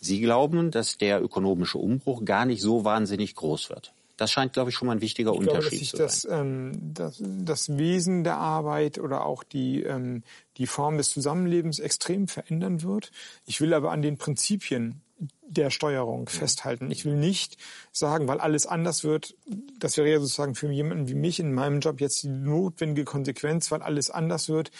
Sie 0.01 0.21
glauben, 0.21 0.73
dass 0.73 0.99
der 0.99 1.23
ökonomische 1.23 1.79
Umbruch 1.79 2.25
gar 2.25 2.47
nicht 2.47 2.63
so 2.63 2.85
wahnsinnig 2.85 3.37
groß 3.37 3.71
wird. 3.71 3.93
Das 4.17 4.31
scheint, 4.33 4.53
glaube 4.53 4.71
ich, 4.71 4.77
schon 4.77 4.87
mal 4.87 4.97
ein 4.97 5.01
wichtiger 5.01 5.33
ich 5.33 5.39
Unterschied 5.39 5.91
glaube, 5.91 6.03
dass 6.05 6.21
zu 6.21 6.27
sich 6.27 6.29
sein. 6.29 6.29
Das, 6.29 6.41
ähm, 6.41 6.95
das, 6.95 7.23
das 7.23 7.79
Wesen 7.79 8.25
der 8.25 8.37
Arbeit 8.37 8.99
oder 8.99 9.25
auch 9.25 9.45
die, 9.45 9.83
ähm, 9.83 10.25
die 10.59 10.67
Form 10.67 10.99
des 10.99 11.11
Zusammenlebens 11.11 11.79
extrem 11.79 12.29
verändern 12.29 12.83
wird. 12.83 13.13
Ich 13.47 13.61
will 13.61 13.73
aber 13.73 13.93
an 13.93 14.03
den 14.03 14.19
Prinzipien 14.19 15.01
der 15.47 15.71
Steuerung 15.71 16.29
festhalten. 16.29 16.91
Ich 16.91 17.05
will 17.05 17.17
nicht 17.17 17.57
sagen, 17.93 18.29
weil 18.29 18.41
alles 18.41 18.67
anders 18.67 19.05
wird, 19.05 19.37
das 19.79 19.97
wäre 19.97 20.09
ja 20.09 20.21
sozusagen 20.21 20.55
für 20.55 20.71
jemanden 20.71 21.09
wie 21.09 21.15
mich 21.15 21.41
in 21.41 21.53
meinem 21.53 21.81
Job 21.81 22.01
jetzt 22.01 22.23
die 22.23 22.29
notwendige 22.29 23.05
Konsequenz, 23.05 23.71
weil 23.71 23.83
alles 23.83 24.11
anders 24.11 24.49
wird, 24.49 24.71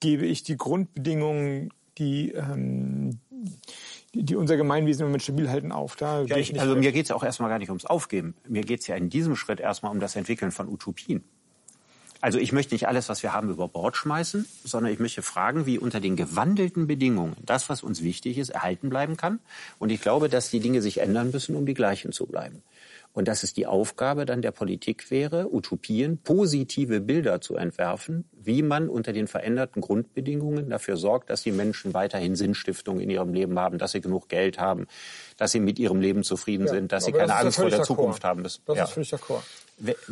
gebe 0.00 0.26
ich 0.26 0.42
die 0.42 0.56
Grundbedingungen, 0.56 1.72
die, 1.98 2.32
ähm, 2.32 3.18
die, 4.14 4.36
unser 4.36 4.56
Gemeinwesen 4.56 5.02
im 5.02 5.08
Moment 5.08 5.22
stabil 5.22 5.48
halten, 5.50 5.72
auf. 5.72 5.96
Da 5.96 6.22
Ja, 6.22 6.36
ich, 6.36 6.58
also 6.60 6.76
mir 6.76 6.92
geht 6.92 7.04
es 7.04 7.08
ja 7.10 7.16
auch 7.16 7.24
erstmal 7.24 7.50
gar 7.50 7.58
nicht 7.58 7.68
ums 7.68 7.84
Aufgeben. 7.84 8.34
Mir 8.48 8.62
geht 8.62 8.80
es 8.80 8.86
ja 8.86 8.96
in 8.96 9.10
diesem 9.10 9.36
Schritt 9.36 9.60
erstmal 9.60 9.92
um 9.92 10.00
das 10.00 10.16
Entwickeln 10.16 10.52
von 10.52 10.68
Utopien. 10.68 11.24
Also 12.20 12.38
ich 12.38 12.52
möchte 12.52 12.74
nicht 12.74 12.86
alles, 12.86 13.08
was 13.08 13.22
wir 13.22 13.32
haben, 13.32 13.50
über 13.50 13.66
Bord 13.68 13.96
schmeißen, 13.96 14.46
sondern 14.64 14.92
ich 14.92 14.98
möchte 14.98 15.22
fragen, 15.22 15.64
wie 15.66 15.78
unter 15.78 16.00
den 16.00 16.16
gewandelten 16.16 16.86
Bedingungen 16.86 17.36
das, 17.44 17.68
was 17.68 17.82
uns 17.82 18.02
wichtig 18.02 18.36
ist, 18.36 18.50
erhalten 18.50 18.90
bleiben 18.90 19.16
kann. 19.16 19.38
Und 19.78 19.90
ich 19.90 20.00
glaube, 20.02 20.28
dass 20.28 20.50
die 20.50 20.60
Dinge 20.60 20.82
sich 20.82 20.98
ändern 20.98 21.30
müssen, 21.30 21.56
um 21.56 21.64
die 21.64 21.74
gleichen 21.74 22.12
zu 22.12 22.26
bleiben. 22.26 22.62
Und 23.12 23.26
dass 23.26 23.42
es 23.42 23.52
die 23.52 23.66
Aufgabe 23.66 24.24
dann 24.24 24.40
der 24.40 24.52
Politik 24.52 25.10
wäre, 25.10 25.52
Utopien, 25.52 26.18
positive 26.18 27.00
Bilder 27.00 27.40
zu 27.40 27.56
entwerfen, 27.56 28.24
wie 28.32 28.62
man 28.62 28.88
unter 28.88 29.12
den 29.12 29.26
veränderten 29.26 29.80
Grundbedingungen 29.82 30.70
dafür 30.70 30.96
sorgt, 30.96 31.28
dass 31.28 31.42
die 31.42 31.50
Menschen 31.50 31.92
weiterhin 31.92 32.36
Sinnstiftung 32.36 33.00
in 33.00 33.10
ihrem 33.10 33.34
Leben 33.34 33.58
haben, 33.58 33.78
dass 33.78 33.92
sie 33.92 34.00
genug 34.00 34.28
Geld 34.28 34.60
haben, 34.60 34.86
dass 35.38 35.50
sie 35.50 35.58
mit 35.58 35.80
ihrem 35.80 36.00
Leben 36.00 36.22
zufrieden 36.22 36.66
Ja, 36.66 36.74
sind, 36.74 36.92
dass 36.92 37.04
sie 37.06 37.10
keine 37.12 37.26
das 37.26 37.36
ja 37.36 37.44
Angst 37.46 37.56
vor 37.58 37.70
der. 37.70 37.82
Zukunft 37.82 38.22
haben 38.22 38.42
müssen. 38.42 38.62
Das 38.66 38.76
Ja. 38.78 38.84
ist 38.84 38.92
völlig 38.92 39.12
d'accord. 39.12 39.42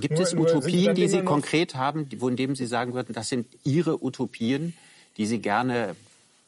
Gibt 0.00 0.14
Nur- 0.14 0.22
es 0.22 0.34
Utopien, 0.34 0.94
die 0.96 1.06
Sie 1.08 1.22
konkret 1.22 1.76
haben, 1.76 2.08
die- 2.08 2.16
von 2.16 2.34
denen 2.34 2.56
Sie 2.56 2.66
sagen 2.66 2.94
würden, 2.94 3.12
das 3.12 3.28
sind 3.28 3.46
Ihre 3.62 4.02
Utopien, 4.02 4.74
die 5.18 5.26
Sie 5.26 5.38
gerne 5.38 5.94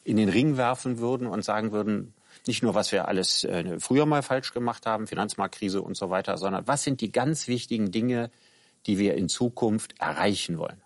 in 0.03 0.17
den 0.17 0.27
Ring 0.27 0.57
werfen 0.57 0.97
würden 0.99 1.27
und 1.27 1.45
sagen 1.45 1.71
würden, 1.71 2.13
nicht 2.47 2.63
nur, 2.63 2.75
was 2.75 2.91
wir 2.91 3.07
alles 3.07 3.43
äh, 3.43 3.79
früher 3.79 4.05
mal 4.05 4.23
falsch 4.23 4.53
gemacht 4.53 4.85
haben, 4.85 5.07
Finanzmarktkrise 5.07 5.81
und 5.81 5.95
so 5.95 6.09
weiter, 6.09 6.37
sondern 6.37 6.67
was 6.67 6.83
sind 6.83 7.01
die 7.01 7.11
ganz 7.11 7.47
wichtigen 7.47 7.91
Dinge, 7.91 8.31
die 8.87 8.97
wir 8.97 9.15
in 9.15 9.29
Zukunft 9.29 9.95
erreichen 9.99 10.57
wollen? 10.57 10.81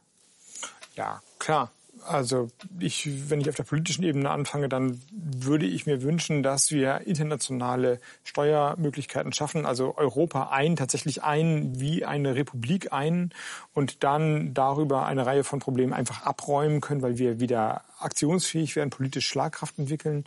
Ja, 0.96 1.22
klar. 1.40 1.72
Also 2.08 2.50
ich, 2.80 3.32
wenn 3.32 3.42
ich 3.42 3.50
auf 3.50 3.56
der 3.56 3.64
politischen 3.64 4.04
Ebene 4.04 4.30
anfange, 4.30 4.70
dann 4.70 5.02
würde 5.12 5.66
ich 5.66 5.88
mir 5.88 6.04
wünschen, 6.04 6.44
dass 6.44 6.70
wir 6.70 7.02
internationale 7.08 8.00
Steuermöglichkeiten 8.24 9.34
schaffen, 9.34 9.66
also 9.66 9.98
Europa 9.98 10.50
ein, 10.52 10.76
tatsächlich 10.76 11.24
ein, 11.24 11.80
wie 11.80 12.06
eine 12.06 12.36
Republik 12.36 12.94
ein 12.94 13.32
und 13.74 14.04
dann 14.04 14.54
darüber 14.54 15.08
eine 15.08 15.26
Reihe 15.26 15.44
von 15.44 15.60
Problemen 15.60 15.94
einfach 15.94 16.22
abräumen 16.24 16.80
können, 16.80 17.02
weil 17.02 17.18
wir 17.18 17.40
wieder 17.40 17.82
aktionsfähig 18.00 18.76
werden, 18.76 18.92
politisch 18.92 19.28
Schlagkraft 19.28 19.80
entwickeln. 19.80 20.26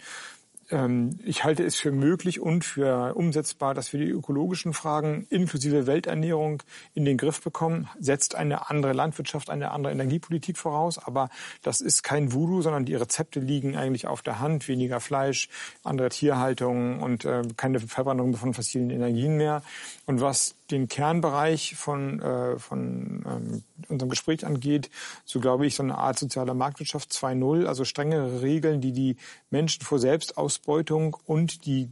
Ähm, 0.71 1.19
Ich 1.25 1.45
halte 1.45 1.65
es 1.65 1.77
für 1.77 1.93
möglich 1.93 2.41
und 2.41 2.65
für 2.65 3.15
umsetzbar, 3.15 3.75
dass 3.75 3.93
wir 3.93 4.01
die 4.01 4.11
ökologischen 4.11 4.73
Fragen 4.75 5.27
inklusive 5.31 5.87
Welternährung 5.87 6.63
in 6.95 7.05
den 7.05 7.17
Griff 7.17 7.43
bekommen. 7.43 7.89
Setzt 7.99 8.35
eine 8.35 8.71
andere 8.71 8.93
Landwirtschaft, 8.93 9.51
eine 9.51 9.71
andere 9.71 9.93
Energiepolitik 9.93 10.59
voraus. 10.59 10.99
Aber 10.99 11.31
das 11.63 11.81
ist 11.81 12.03
kein 12.03 12.33
Voodoo, 12.33 12.63
sondern 12.63 12.85
die 12.85 12.95
Rezepte 12.95 13.41
liegen 13.41 13.77
eigentlich 13.77 14.07
auf 14.07 14.23
der 14.23 14.41
Hand. 14.41 14.69
Weniger 14.69 15.01
Fleisch, 15.01 15.49
andere 15.85 16.11
Tierhaltung 16.11 17.01
und 17.01 17.25
äh, 17.25 17.43
keine 17.57 17.81
Verbrennung 17.81 18.35
von 18.37 18.55
fossilen 18.55 18.91
Energien 18.91 19.37
mehr. 19.37 19.63
Und 20.07 20.21
was 20.21 20.55
den 20.71 20.89
Kernbereich 20.89 21.75
von, 21.77 22.21
äh, 22.21 22.59
von 22.59 23.25
ähm, 23.27 23.63
unserem 23.89 24.11
Gespräch 24.11 24.45
angeht, 24.45 24.91
so 25.25 25.41
glaube 25.41 25.67
ich, 25.67 25.75
so 25.75 25.83
eine 25.83 25.99
Art 25.99 26.19
soziale 26.19 26.55
Marktwirtschaft 26.55 27.11
2.0, 27.11 27.67
also 27.67 27.85
strengere 27.85 28.43
Regeln, 28.43 28.81
die 28.81 28.93
die 28.93 29.17
Menschen 29.51 29.85
vor 29.85 29.99
Selbstausbeutung 29.99 31.17
und 31.27 31.65
die 31.67 31.91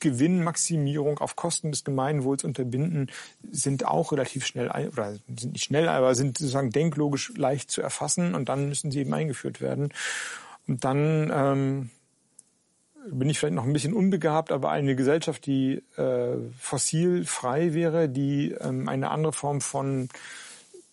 Gewinnmaximierung 0.00 1.18
auf 1.18 1.36
Kosten 1.36 1.72
des 1.72 1.84
Gemeinwohls 1.84 2.44
unterbinden, 2.44 3.10
sind 3.50 3.84
auch 3.84 4.12
relativ 4.12 4.46
schnell, 4.46 4.70
oder 4.70 5.14
sind 5.26 5.52
nicht 5.52 5.64
schnell, 5.64 5.88
aber 5.88 6.14
sind 6.14 6.38
sozusagen 6.38 6.70
denklogisch 6.70 7.32
leicht 7.36 7.70
zu 7.70 7.82
erfassen 7.82 8.34
und 8.34 8.48
dann 8.48 8.68
müssen 8.68 8.90
sie 8.90 9.00
eben 9.00 9.12
eingeführt 9.12 9.60
werden. 9.60 9.92
Und 10.68 10.84
dann 10.84 11.32
ähm, 11.34 11.90
bin 13.10 13.28
ich 13.30 13.38
vielleicht 13.38 13.54
noch 13.54 13.64
ein 13.64 13.72
bisschen 13.72 13.94
unbegabt, 13.94 14.52
aber 14.52 14.70
eine 14.70 14.94
Gesellschaft, 14.96 15.46
die 15.46 15.82
äh, 15.96 16.36
fossilfrei 16.58 17.74
wäre, 17.74 18.08
die 18.08 18.52
ähm, 18.60 18.88
eine 18.88 19.10
andere 19.10 19.32
Form 19.32 19.60
von 19.60 20.08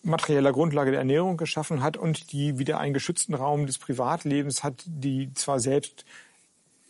materieller 0.02 0.52
Grundlage 0.52 0.90
der 0.92 1.00
Ernährung 1.00 1.36
geschaffen 1.36 1.82
hat 1.82 1.96
und 1.96 2.32
die 2.32 2.58
wieder 2.58 2.78
einen 2.78 2.94
geschützten 2.94 3.34
Raum 3.34 3.66
des 3.66 3.78
Privatlebens 3.78 4.62
hat, 4.62 4.84
die 4.86 5.32
zwar 5.34 5.58
selbst 5.60 6.04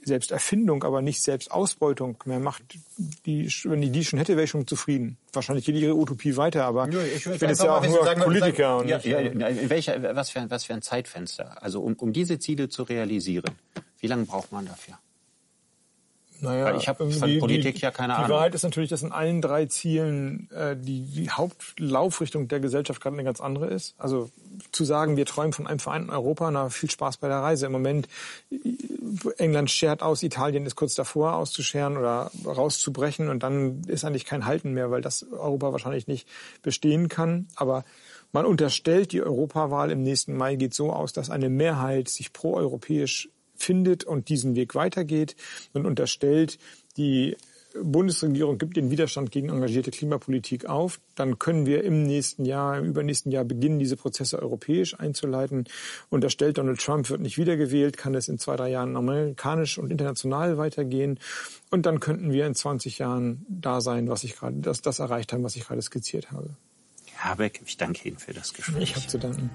Selbsterfindung, 0.04 0.84
aber 0.84 1.02
nicht 1.02 1.20
Selbstausbeutung 1.22 2.16
mehr 2.26 2.38
macht. 2.38 2.62
Die, 3.26 3.50
wenn 3.64 3.80
die 3.80 3.90
die 3.90 4.04
schon 4.04 4.18
hätte, 4.20 4.34
wäre 4.36 4.44
ich 4.44 4.50
schon 4.50 4.64
zufrieden. 4.66 5.16
Wahrscheinlich 5.32 5.64
geht 5.64 5.74
ihre 5.74 5.96
Utopie 5.96 6.36
weiter, 6.36 6.64
aber 6.64 6.88
ich, 6.88 7.24
bin 7.24 7.48
jetzt 7.48 7.62
ja 7.64 7.76
auch 7.76 7.84
nur 7.86 8.04
Politiker. 8.14 8.78
und 8.78 8.88
ja, 8.88 8.98
ja, 8.98 9.18
äh, 9.18 9.58
in 9.58 9.68
welcher, 9.70 10.14
was, 10.14 10.30
für, 10.30 10.40
ein- 10.40 10.50
was 10.50 10.62
für 10.64 10.74
ein 10.74 10.82
Zeitfenster? 10.82 11.60
Also 11.60 11.80
um, 11.80 11.94
um 11.94 12.12
diese 12.12 12.38
Ziele 12.38 12.68
zu 12.68 12.84
realisieren, 12.84 13.50
wie 13.98 14.06
lange 14.06 14.26
braucht 14.26 14.52
man 14.52 14.66
dafür? 14.66 14.96
Naja, 16.40 16.66
Weil 16.66 16.76
ich 16.76 16.88
hab 16.88 17.00
irgendwie 17.00 17.18
von 17.18 17.38
Politik 17.38 17.76
die, 17.76 17.80
ja 17.80 17.90
keine 17.90 18.12
die 18.12 18.16
Ahnung. 18.16 18.26
Die 18.28 18.32
Wahrheit 18.32 18.54
ist 18.54 18.62
natürlich, 18.62 18.90
dass 18.90 19.02
in 19.02 19.12
allen 19.12 19.40
drei 19.40 19.66
Zielen 19.66 20.50
äh, 20.50 20.76
die, 20.76 21.02
die 21.02 21.30
Hauptlaufrichtung 21.30 22.48
der 22.48 22.60
Gesellschaft 22.60 23.00
gerade 23.00 23.14
eine 23.14 23.24
ganz 23.24 23.40
andere 23.40 23.66
ist. 23.66 23.94
Also 23.98 24.30
zu 24.72 24.84
sagen, 24.84 25.16
wir 25.16 25.26
träumen 25.26 25.52
von 25.52 25.66
einem 25.66 25.78
vereinten 25.78 26.10
Europa, 26.10 26.50
na 26.50 26.68
viel 26.68 26.90
Spaß 26.90 27.18
bei 27.18 27.28
der 27.28 27.38
Reise. 27.38 27.66
Im 27.66 27.72
Moment 27.72 28.08
äh, 28.50 28.56
England 29.38 29.70
schert 29.70 30.02
aus, 30.02 30.22
Italien 30.22 30.66
ist 30.66 30.76
kurz 30.76 30.94
davor 30.94 31.34
auszuscheren 31.34 31.96
oder 31.96 32.30
rauszubrechen 32.44 33.28
und 33.28 33.42
dann 33.42 33.82
ist 33.86 34.04
eigentlich 34.04 34.24
kein 34.24 34.46
Halten 34.46 34.72
mehr, 34.72 34.90
weil 34.90 35.00
das 35.00 35.24
Europa 35.30 35.72
wahrscheinlich 35.72 36.06
nicht 36.06 36.28
bestehen 36.62 37.08
kann. 37.08 37.48
Aber 37.56 37.84
man 38.32 38.44
unterstellt, 38.44 39.12
die 39.12 39.22
Europawahl 39.22 39.90
im 39.90 40.02
nächsten 40.02 40.36
Mai 40.36 40.56
geht 40.56 40.74
so 40.74 40.92
aus, 40.92 41.12
dass 41.12 41.30
eine 41.30 41.48
Mehrheit 41.48 42.08
sich 42.08 42.32
proeuropäisch 42.32 43.30
findet 43.56 44.04
und 44.04 44.28
diesen 44.28 44.54
Weg 44.56 44.74
weitergeht 44.74 45.36
und 45.72 45.86
unterstellt, 45.86 46.58
die 46.96 47.36
Bundesregierung 47.82 48.58
gibt 48.58 48.76
den 48.76 48.90
Widerstand 48.90 49.30
gegen 49.30 49.48
engagierte 49.48 49.90
Klimapolitik 49.90 50.66
auf, 50.66 51.00
dann 51.14 51.38
können 51.38 51.66
wir 51.66 51.84
im 51.84 52.02
nächsten 52.04 52.44
Jahr, 52.44 52.78
im 52.78 52.86
übernächsten 52.86 53.32
Jahr 53.32 53.44
beginnen, 53.44 53.78
diese 53.78 53.96
Prozesse 53.96 54.40
europäisch 54.40 54.98
einzuleiten. 54.98 55.64
Unterstellt 56.08 56.58
Donald 56.58 56.80
Trump 56.80 57.10
wird 57.10 57.20
nicht 57.20 57.38
wiedergewählt, 57.38 57.96
kann 57.96 58.14
es 58.14 58.28
in 58.28 58.38
zwei, 58.38 58.56
drei 58.56 58.70
Jahren 58.70 58.96
amerikanisch 58.96 59.78
und 59.78 59.90
international 59.90 60.58
weitergehen. 60.58 61.18
Und 61.70 61.86
dann 61.86 62.00
könnten 62.00 62.32
wir 62.32 62.46
in 62.46 62.54
20 62.54 62.98
Jahren 62.98 63.44
da 63.48 63.80
sein, 63.80 64.08
was 64.08 64.24
ich 64.24 64.36
gerade, 64.36 64.56
das, 64.58 64.82
das 64.82 64.98
erreicht 64.98 65.32
haben, 65.32 65.42
was 65.42 65.56
ich 65.56 65.66
gerade 65.66 65.82
skizziert 65.82 66.30
habe. 66.30 66.56
Herr 67.12 67.30
Habeck, 67.32 67.62
ich 67.64 67.76
danke 67.76 68.08
Ihnen 68.08 68.18
für 68.18 68.32
das 68.32 68.52
Gespräch. 68.52 68.82
Ich 68.82 68.96
habe 68.96 69.06
zu 69.06 69.18
danken. 69.18 69.50